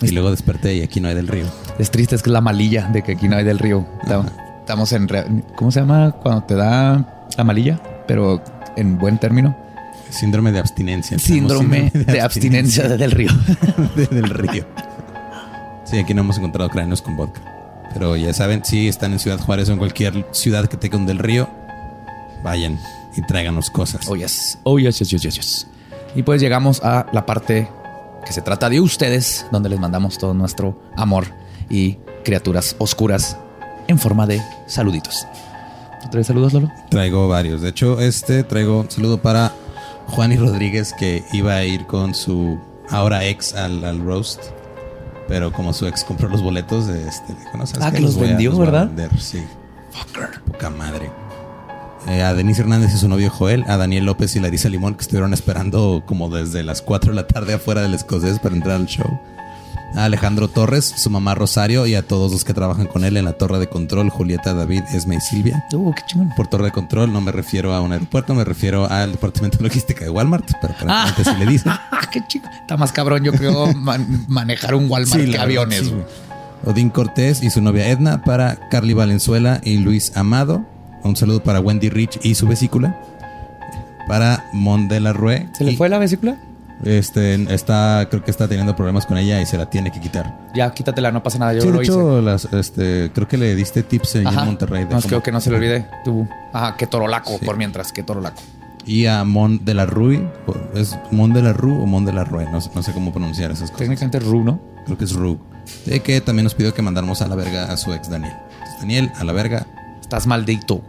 Y 0.00 0.08
luego 0.12 0.30
desperté 0.30 0.74
y 0.76 0.82
aquí 0.82 1.00
no 1.00 1.08
hay 1.08 1.14
del 1.14 1.28
río. 1.28 1.44
Es 1.78 1.90
triste, 1.90 2.14
es 2.14 2.22
que 2.22 2.30
es 2.30 2.32
la 2.32 2.40
malilla 2.40 2.88
de 2.88 3.02
que 3.02 3.12
aquí 3.12 3.28
no 3.28 3.36
hay 3.36 3.44
del 3.44 3.58
río. 3.58 3.86
Estamos, 4.02 4.26
estamos 4.60 4.92
en. 4.92 5.44
¿Cómo 5.54 5.70
se 5.70 5.80
llama 5.80 6.12
cuando 6.12 6.44
te 6.44 6.54
da 6.54 7.26
la 7.36 7.44
malilla? 7.44 7.78
Pero 8.08 8.42
en 8.76 8.96
buen 8.98 9.18
término. 9.18 9.54
Síndrome 10.08 10.50
de 10.52 10.58
abstinencia. 10.58 11.18
Síndrome 11.18 11.90
de 11.94 12.20
abstinencia 12.22 12.88
del 12.88 13.10
río. 13.10 13.30
de- 13.96 14.06
del 14.06 14.28
río. 14.30 14.66
Sí, 15.84 15.98
aquí 15.98 16.14
no 16.14 16.22
hemos 16.22 16.38
encontrado 16.38 16.70
cráneos 16.70 17.02
con 17.02 17.16
vodka. 17.16 17.40
Pero 17.92 18.16
ya 18.16 18.32
saben, 18.32 18.64
si 18.64 18.88
están 18.88 19.12
en 19.12 19.18
Ciudad 19.18 19.38
Juárez 19.38 19.68
o 19.68 19.72
en 19.72 19.78
cualquier 19.78 20.26
ciudad 20.32 20.66
que 20.66 20.76
tenga 20.76 20.96
un 20.96 21.06
del 21.06 21.18
río, 21.18 21.48
vayan 22.42 22.78
y 23.16 23.22
tráiganos 23.22 23.70
cosas. 23.70 24.08
Oh, 24.08 24.16
yes. 24.16 24.58
Oh, 24.64 24.78
yes, 24.78 24.98
yes, 24.98 25.10
yes, 25.10 25.34
yes. 25.34 25.66
Y 26.14 26.22
pues 26.22 26.40
llegamos 26.40 26.82
a 26.82 27.06
la 27.12 27.26
parte 27.26 27.68
que 28.24 28.32
se 28.32 28.42
trata 28.42 28.68
de 28.68 28.80
ustedes, 28.80 29.46
donde 29.50 29.68
les 29.68 29.80
mandamos 29.80 30.18
todo 30.18 30.34
nuestro 30.34 30.80
amor 30.96 31.26
y 31.68 31.98
criaturas 32.24 32.76
oscuras 32.78 33.36
en 33.88 33.98
forma 33.98 34.26
de 34.26 34.42
saluditos. 34.66 35.26
¿Tú 36.02 36.08
traes 36.10 36.26
saludos, 36.26 36.52
Lolo? 36.52 36.70
Traigo 36.90 37.28
varios. 37.28 37.62
De 37.62 37.68
hecho, 37.68 38.00
este 38.00 38.44
traigo 38.44 38.80
un 38.80 38.90
saludo 38.90 39.20
para 39.20 39.52
Juan 40.08 40.32
y 40.32 40.36
Rodríguez 40.36 40.94
que 40.98 41.24
iba 41.32 41.54
a 41.54 41.64
ir 41.64 41.86
con 41.86 42.14
su 42.14 42.58
ahora 42.90 43.24
ex 43.24 43.54
al, 43.54 43.84
al 43.84 44.00
roast. 44.00 44.40
Pero 45.32 45.50
como 45.50 45.72
su 45.72 45.86
ex 45.86 46.04
compró 46.04 46.28
los 46.28 46.42
boletos, 46.42 46.88
este, 46.88 47.32
dijo, 47.32 47.56
no, 47.56 47.64
¿sabes 47.66 47.82
Ah, 47.86 47.90
que 47.90 48.00
los 48.00 48.18
a- 48.18 48.20
vendió, 48.20 48.52
a 48.52 48.58
¿verdad? 48.58 48.86
vender, 48.88 49.18
Sí. 49.18 49.42
Fucker. 49.90 50.42
Poca 50.42 50.68
madre. 50.68 51.10
Eh, 52.06 52.22
a 52.22 52.34
Denise 52.34 52.60
Hernández 52.60 52.92
y 52.94 52.98
su 52.98 53.08
novio 53.08 53.30
Joel, 53.30 53.64
a 53.66 53.78
Daniel 53.78 54.04
López 54.04 54.36
y 54.36 54.40
Larisa 54.40 54.68
Limón, 54.68 54.94
que 54.94 55.00
estuvieron 55.02 55.32
esperando 55.32 56.02
como 56.04 56.28
desde 56.28 56.62
las 56.62 56.82
4 56.82 57.12
de 57.12 57.16
la 57.16 57.26
tarde 57.26 57.54
afuera 57.54 57.80
del 57.80 57.94
escocés 57.94 58.38
para 58.40 58.54
entrar 58.54 58.76
al 58.76 58.86
show. 58.86 59.06
A 59.94 60.04
Alejandro 60.06 60.48
Torres, 60.48 60.86
su 60.96 61.10
mamá 61.10 61.34
Rosario 61.34 61.86
y 61.86 61.94
a 61.94 62.02
todos 62.02 62.32
los 62.32 62.44
que 62.44 62.54
trabajan 62.54 62.86
con 62.86 63.04
él 63.04 63.16
en 63.18 63.26
la 63.26 63.34
torre 63.34 63.58
de 63.58 63.68
control, 63.68 64.08
Julieta, 64.08 64.54
David, 64.54 64.82
Esme 64.94 65.16
y 65.16 65.20
Silvia. 65.20 65.64
Uh, 65.72 65.92
qué 65.92 66.02
chingón. 66.06 66.30
Por 66.34 66.46
torre 66.46 66.64
de 66.64 66.70
control 66.72 67.12
no 67.12 67.20
me 67.20 67.30
refiero 67.30 67.74
a 67.74 67.80
un 67.82 67.92
aeropuerto, 67.92 68.34
me 68.34 68.44
refiero 68.44 68.90
al 68.90 69.12
departamento 69.12 69.58
de 69.58 69.64
logística 69.64 70.04
de 70.04 70.10
Walmart, 70.10 70.50
pero 70.62 70.72
aparentemente 70.74 71.24
sí 71.24 71.36
le 71.38 71.46
dicen. 71.46 71.72
Ah, 71.92 72.08
qué 72.10 72.20
chico. 72.26 72.48
Está 72.60 72.76
más 72.78 72.90
cabrón, 72.90 73.22
yo 73.22 73.32
creo, 73.32 73.72
man- 73.74 74.24
manejar 74.28 74.74
un 74.74 74.90
Walmart 74.90 75.20
Sí, 75.24 75.30
que 75.30 75.38
aviones. 75.38 75.80
sí. 75.80 75.94
Odín 76.64 76.90
Cortés 76.90 77.42
y 77.42 77.50
su 77.50 77.60
novia 77.60 77.88
Edna 77.88 78.22
para 78.22 78.68
Carly 78.70 78.94
Valenzuela 78.94 79.60
y 79.62 79.76
Luis 79.78 80.16
Amado. 80.16 80.64
Un 81.04 81.16
saludo 81.16 81.42
para 81.42 81.60
Wendy 81.60 81.90
Rich 81.90 82.20
y 82.22 82.34
su 82.34 82.46
vesícula. 82.46 82.98
Para 84.08 84.44
Mon 84.52 84.88
de 84.88 85.00
la 85.00 85.12
Rue. 85.12 85.48
¿Se 85.52 85.64
le 85.64 85.76
fue 85.76 85.88
la 85.88 85.98
vesícula? 85.98 86.36
Este, 86.82 87.34
está, 87.54 88.06
creo 88.10 88.24
que 88.24 88.30
está 88.30 88.48
teniendo 88.48 88.74
problemas 88.74 89.06
con 89.06 89.16
ella 89.18 89.40
y 89.40 89.46
se 89.46 89.56
la 89.56 89.70
tiene 89.70 89.92
que 89.92 90.00
quitar. 90.00 90.36
Ya, 90.54 90.72
quítatela, 90.72 91.12
no 91.12 91.22
pasa 91.22 91.38
nada. 91.38 91.52
Yo 91.54 91.60
sí, 91.62 91.68
lo 91.68 91.78
de 91.78 91.82
hice. 91.84 91.92
hecho, 91.92 92.20
las, 92.22 92.44
este, 92.52 93.10
creo 93.14 93.28
que 93.28 93.36
le 93.38 93.54
diste 93.54 93.82
tips 93.82 94.16
Ajá. 94.26 94.40
en 94.40 94.46
Monterrey. 94.46 94.84
de 94.84 94.94
No, 94.94 95.00
creo 95.00 95.22
que 95.22 95.30
no 95.32 95.40
se 95.40 95.50
le 95.50 95.56
olvide. 95.56 95.86
Tú. 96.04 96.26
Ajá, 96.52 96.76
que 96.76 96.86
torolaco, 96.86 97.38
Sí. 97.38 97.44
por 97.44 97.56
mientras, 97.56 97.92
que 97.92 98.02
torolaco. 98.02 98.42
Y 98.84 99.06
a 99.06 99.22
Mon 99.22 99.64
de 99.64 99.74
la 99.74 99.86
Rue. 99.86 100.28
¿Es 100.74 100.98
Mon 101.12 101.32
de 101.32 101.40
la 101.42 101.52
Rue 101.52 101.80
o 101.80 101.86
Mon 101.86 102.04
de 102.04 102.12
la 102.12 102.24
Rue? 102.24 102.46
No, 102.50 102.60
sé- 102.60 102.70
no 102.74 102.82
sé 102.82 102.92
cómo 102.92 103.12
pronunciar 103.12 103.52
esas 103.52 103.70
cosas. 103.70 103.76
Técnicamente 103.78 104.18
Ru, 104.18 104.42
¿no? 104.42 104.60
Creo 104.86 104.98
que 104.98 105.04
es 105.04 105.12
Rue. 105.12 105.38
De 105.86 106.00
que 106.00 106.20
también 106.20 106.42
nos 106.44 106.54
pidió 106.54 106.74
que 106.74 106.82
mandáramos 106.82 107.22
a 107.22 107.28
la 107.28 107.36
verga 107.36 107.70
a 107.72 107.76
su 107.76 107.92
ex 107.94 108.10
Daniel. 108.10 108.34
Entonces, 108.54 108.80
Daniel, 108.80 109.12
a 109.20 109.22
la 109.24 109.32
verga. 109.32 109.66
Estás 110.00 110.26
maldito. 110.26 110.82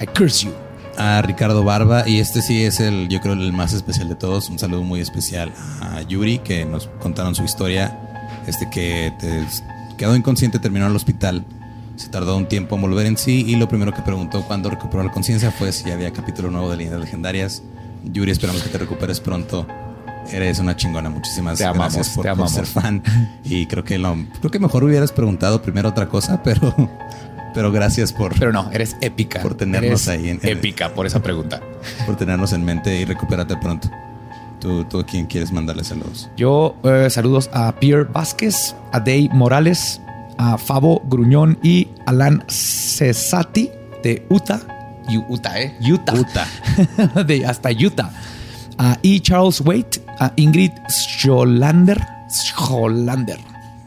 I 0.00 0.06
curse 0.06 0.44
you. 0.46 0.52
A 0.98 1.22
Ricardo 1.22 1.64
Barba. 1.64 2.08
Y 2.08 2.20
este 2.20 2.42
sí 2.42 2.64
es 2.64 2.80
el, 2.80 3.08
yo 3.08 3.20
creo, 3.20 3.34
el 3.34 3.52
más 3.52 3.72
especial 3.72 4.08
de 4.08 4.14
todos. 4.14 4.48
Un 4.50 4.58
saludo 4.58 4.82
muy 4.82 5.00
especial 5.00 5.52
a 5.80 6.02
Yuri, 6.02 6.38
que 6.38 6.64
nos 6.64 6.86
contaron 7.00 7.34
su 7.34 7.44
historia. 7.44 7.98
Este 8.46 8.68
que, 8.70 9.12
te- 9.20 9.46
quedó 9.96 10.14
inconsciente, 10.16 10.58
terminó 10.58 10.84
en 10.86 10.90
el 10.90 10.96
hospital. 10.96 11.44
Se 11.96 12.08
tardó 12.08 12.36
un 12.36 12.46
tiempo 12.46 12.74
en 12.76 12.82
volver 12.82 13.06
en 13.06 13.16
sí 13.16 13.44
y 13.46 13.56
lo 13.56 13.68
primero 13.68 13.92
que 13.92 14.02
preguntó 14.02 14.42
cuando 14.46 14.70
recuperó 14.70 15.02
la 15.04 15.12
conciencia 15.12 15.50
fue 15.50 15.72
si 15.72 15.90
había 15.90 16.10
capítulo 16.12 16.50
nuevo 16.50 16.70
de 16.70 16.76
Leyendas 16.78 17.00
Legendarias. 17.00 17.62
Yuri, 18.04 18.32
esperamos 18.32 18.62
que 18.62 18.68
te 18.70 18.78
recuperes 18.78 19.20
pronto. 19.20 19.66
Eres 20.30 20.58
una 20.60 20.76
chingona. 20.76 21.10
Muchísimas 21.10 21.58
Te 21.58 21.64
amamos, 21.64 21.94
gracias 21.94 22.14
por, 22.14 22.24
te 22.24 22.34
por 22.34 22.48
ser 22.48 22.66
fan. 22.66 23.02
Y 23.44 23.66
creo 23.66 23.84
que 23.84 23.98
lo, 23.98 24.16
creo 24.40 24.50
que 24.50 24.58
mejor 24.58 24.84
hubieras 24.84 25.12
preguntado 25.12 25.60
primero 25.62 25.88
otra 25.90 26.08
cosa, 26.08 26.42
pero, 26.44 26.74
pero 27.54 27.70
gracias 27.72 28.12
por, 28.12 28.38
Pero 28.38 28.52
no, 28.52 28.70
eres 28.72 28.96
épica. 29.00 29.40
Por 29.42 29.54
tenernos 29.54 30.06
Eres 30.06 30.08
ahí 30.08 30.28
en- 30.30 30.40
en- 30.42 30.48
épica 30.58 30.94
por 30.94 31.06
esa 31.06 31.22
pregunta. 31.22 31.60
por 32.06 32.16
tenernos 32.16 32.52
en 32.52 32.64
mente 32.64 33.00
y 33.00 33.04
recupérate 33.04 33.56
pronto. 33.56 33.90
¿Tú, 34.60 34.84
tú 34.84 35.00
a 35.00 35.06
quién 35.06 35.26
quieres 35.26 35.50
mandarle 35.52 35.82
saludos? 35.84 36.30
Yo 36.36 36.76
eh, 36.84 37.08
saludos 37.10 37.50
a 37.52 37.72
Pierre 37.80 38.04
Vázquez, 38.04 38.76
a 38.92 39.00
Day 39.00 39.28
Morales, 39.32 40.00
a 40.38 40.56
Fabo 40.56 41.02
Gruñón 41.06 41.58
y 41.62 41.88
Alan 42.06 42.44
Cesati 42.48 43.70
de 44.04 44.24
Utah. 44.30 44.60
U- 45.08 45.34
Utah, 45.34 45.60
¿eh? 45.60 45.76
Utah. 45.80 46.14
Utah. 46.14 47.22
de 47.26 47.44
hasta 47.44 47.70
Utah. 47.72 48.10
A 48.78 48.96
E. 49.02 49.20
Charles 49.20 49.60
Waite, 49.60 50.00
a 50.20 50.32
Ingrid 50.36 50.70
Scholander. 50.88 52.00
Scholander. 52.30 53.38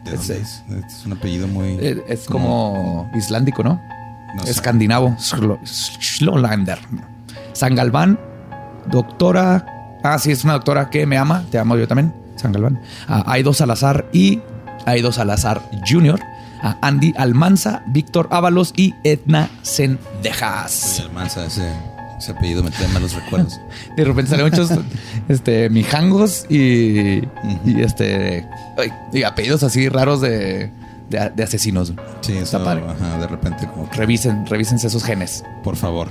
¿De 0.05 0.15
Es- 0.15 0.29
es? 0.29 0.63
Es 0.87 1.05
un 1.05 1.13
apellido 1.13 1.47
muy... 1.47 1.77
Es, 1.79 1.97
es 2.07 2.25
como 2.27 3.09
islandico, 3.15 3.63
¿no? 3.63 3.81
Escandinavo. 4.45 5.15
Schlo- 5.19 5.59
Schlolander. 5.65 6.79
San 7.53 7.73
Galván, 7.75 8.19
doctora. 8.87 9.65
Ah, 10.03 10.19
sí, 10.19 10.31
es 10.31 10.43
una 10.43 10.53
doctora 10.53 10.89
que 10.89 11.05
me 11.05 11.17
ama. 11.17 11.43
Te 11.51 11.57
amo 11.57 11.75
yo 11.77 11.87
también. 11.87 12.13
San 12.35 12.51
Galván. 12.51 12.79
A 13.07 13.31
Aido 13.31 13.53
Salazar 13.53 14.05
y 14.13 14.41
Aido 14.85 15.11
Salazar 15.11 15.61
Jr. 15.89 16.19
A 16.61 16.77
Andy 16.81 17.13
Almanza, 17.17 17.81
Víctor 17.87 18.27
Ábalos 18.31 18.73
y 18.75 18.93
Edna 19.03 19.49
Sendejas. 19.61 20.99
Almanza, 20.99 21.45
ese, 21.45 21.71
ese 22.17 22.31
apellido 22.31 22.63
me 22.63 22.71
trae 22.71 22.87
malos 22.89 23.13
recuerdos. 23.13 23.59
De 23.97 24.03
repente 24.03 24.31
salen 24.31 24.45
muchos 24.49 24.69
este, 25.27 25.69
mijangos 25.69 26.45
y, 26.49 27.19
y 27.65 27.81
este 27.81 28.47
y 29.13 29.23
apellidos 29.23 29.63
así 29.63 29.89
raros 29.89 30.21
de, 30.21 30.71
de, 31.09 31.31
de 31.35 31.43
asesinos. 31.43 31.93
Sí, 32.21 32.37
Está 32.37 32.57
eso, 32.57 32.89
ajá, 32.89 33.17
de 33.19 33.27
repente 33.27 33.67
como 33.67 33.89
que, 33.89 33.97
Revisen, 33.97 34.45
revísense 34.45 34.87
esos 34.87 35.03
genes. 35.03 35.43
por 35.63 35.75
favor. 35.75 36.07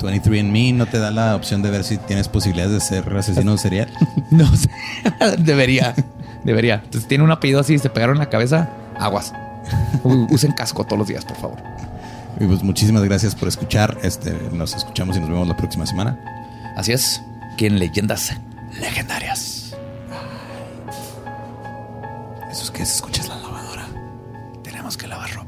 23andMe 0.00 0.74
no 0.74 0.86
te 0.86 0.98
da 0.98 1.10
la 1.10 1.34
opción 1.34 1.60
de 1.60 1.70
ver 1.70 1.82
si 1.82 1.98
tienes 1.98 2.28
posibilidades 2.28 2.72
de 2.72 2.80
ser 2.80 3.16
asesino 3.16 3.58
serial. 3.58 3.88
No 4.30 4.46
sé. 4.56 4.70
debería. 5.38 5.94
Debería. 6.44 6.76
Entonces, 6.84 7.08
tiene 7.08 7.24
un 7.24 7.32
apellido 7.32 7.58
así 7.60 7.74
y 7.74 7.78
se 7.78 7.90
pegaron 7.90 8.16
en 8.16 8.20
la 8.20 8.30
cabeza, 8.30 8.70
aguas. 8.98 9.32
Usen 10.04 10.52
casco 10.52 10.84
todos 10.84 10.98
los 11.00 11.08
días, 11.08 11.24
por 11.24 11.36
favor. 11.36 11.58
Y 12.40 12.46
pues 12.46 12.62
muchísimas 12.62 13.02
gracias 13.04 13.34
por 13.34 13.48
escuchar. 13.48 13.98
Este, 14.02 14.32
nos 14.52 14.74
escuchamos 14.74 15.16
y 15.16 15.20
nos 15.20 15.28
vemos 15.28 15.48
la 15.48 15.56
próxima 15.56 15.86
semana. 15.86 16.18
Así 16.76 16.92
es. 16.92 17.20
Que 17.56 17.66
en 17.66 17.78
leyendas 17.78 18.32
legendarias. 18.80 19.74
Eso 22.50 22.62
es 22.62 22.70
que 22.70 22.86
se 22.86 22.94
escucha 22.94 23.22
es 23.22 23.28
la 23.28 23.36
lavadora. 23.38 23.86
Tenemos 24.62 24.96
que 24.96 25.08
lavar 25.08 25.30
ropa. 25.32 25.47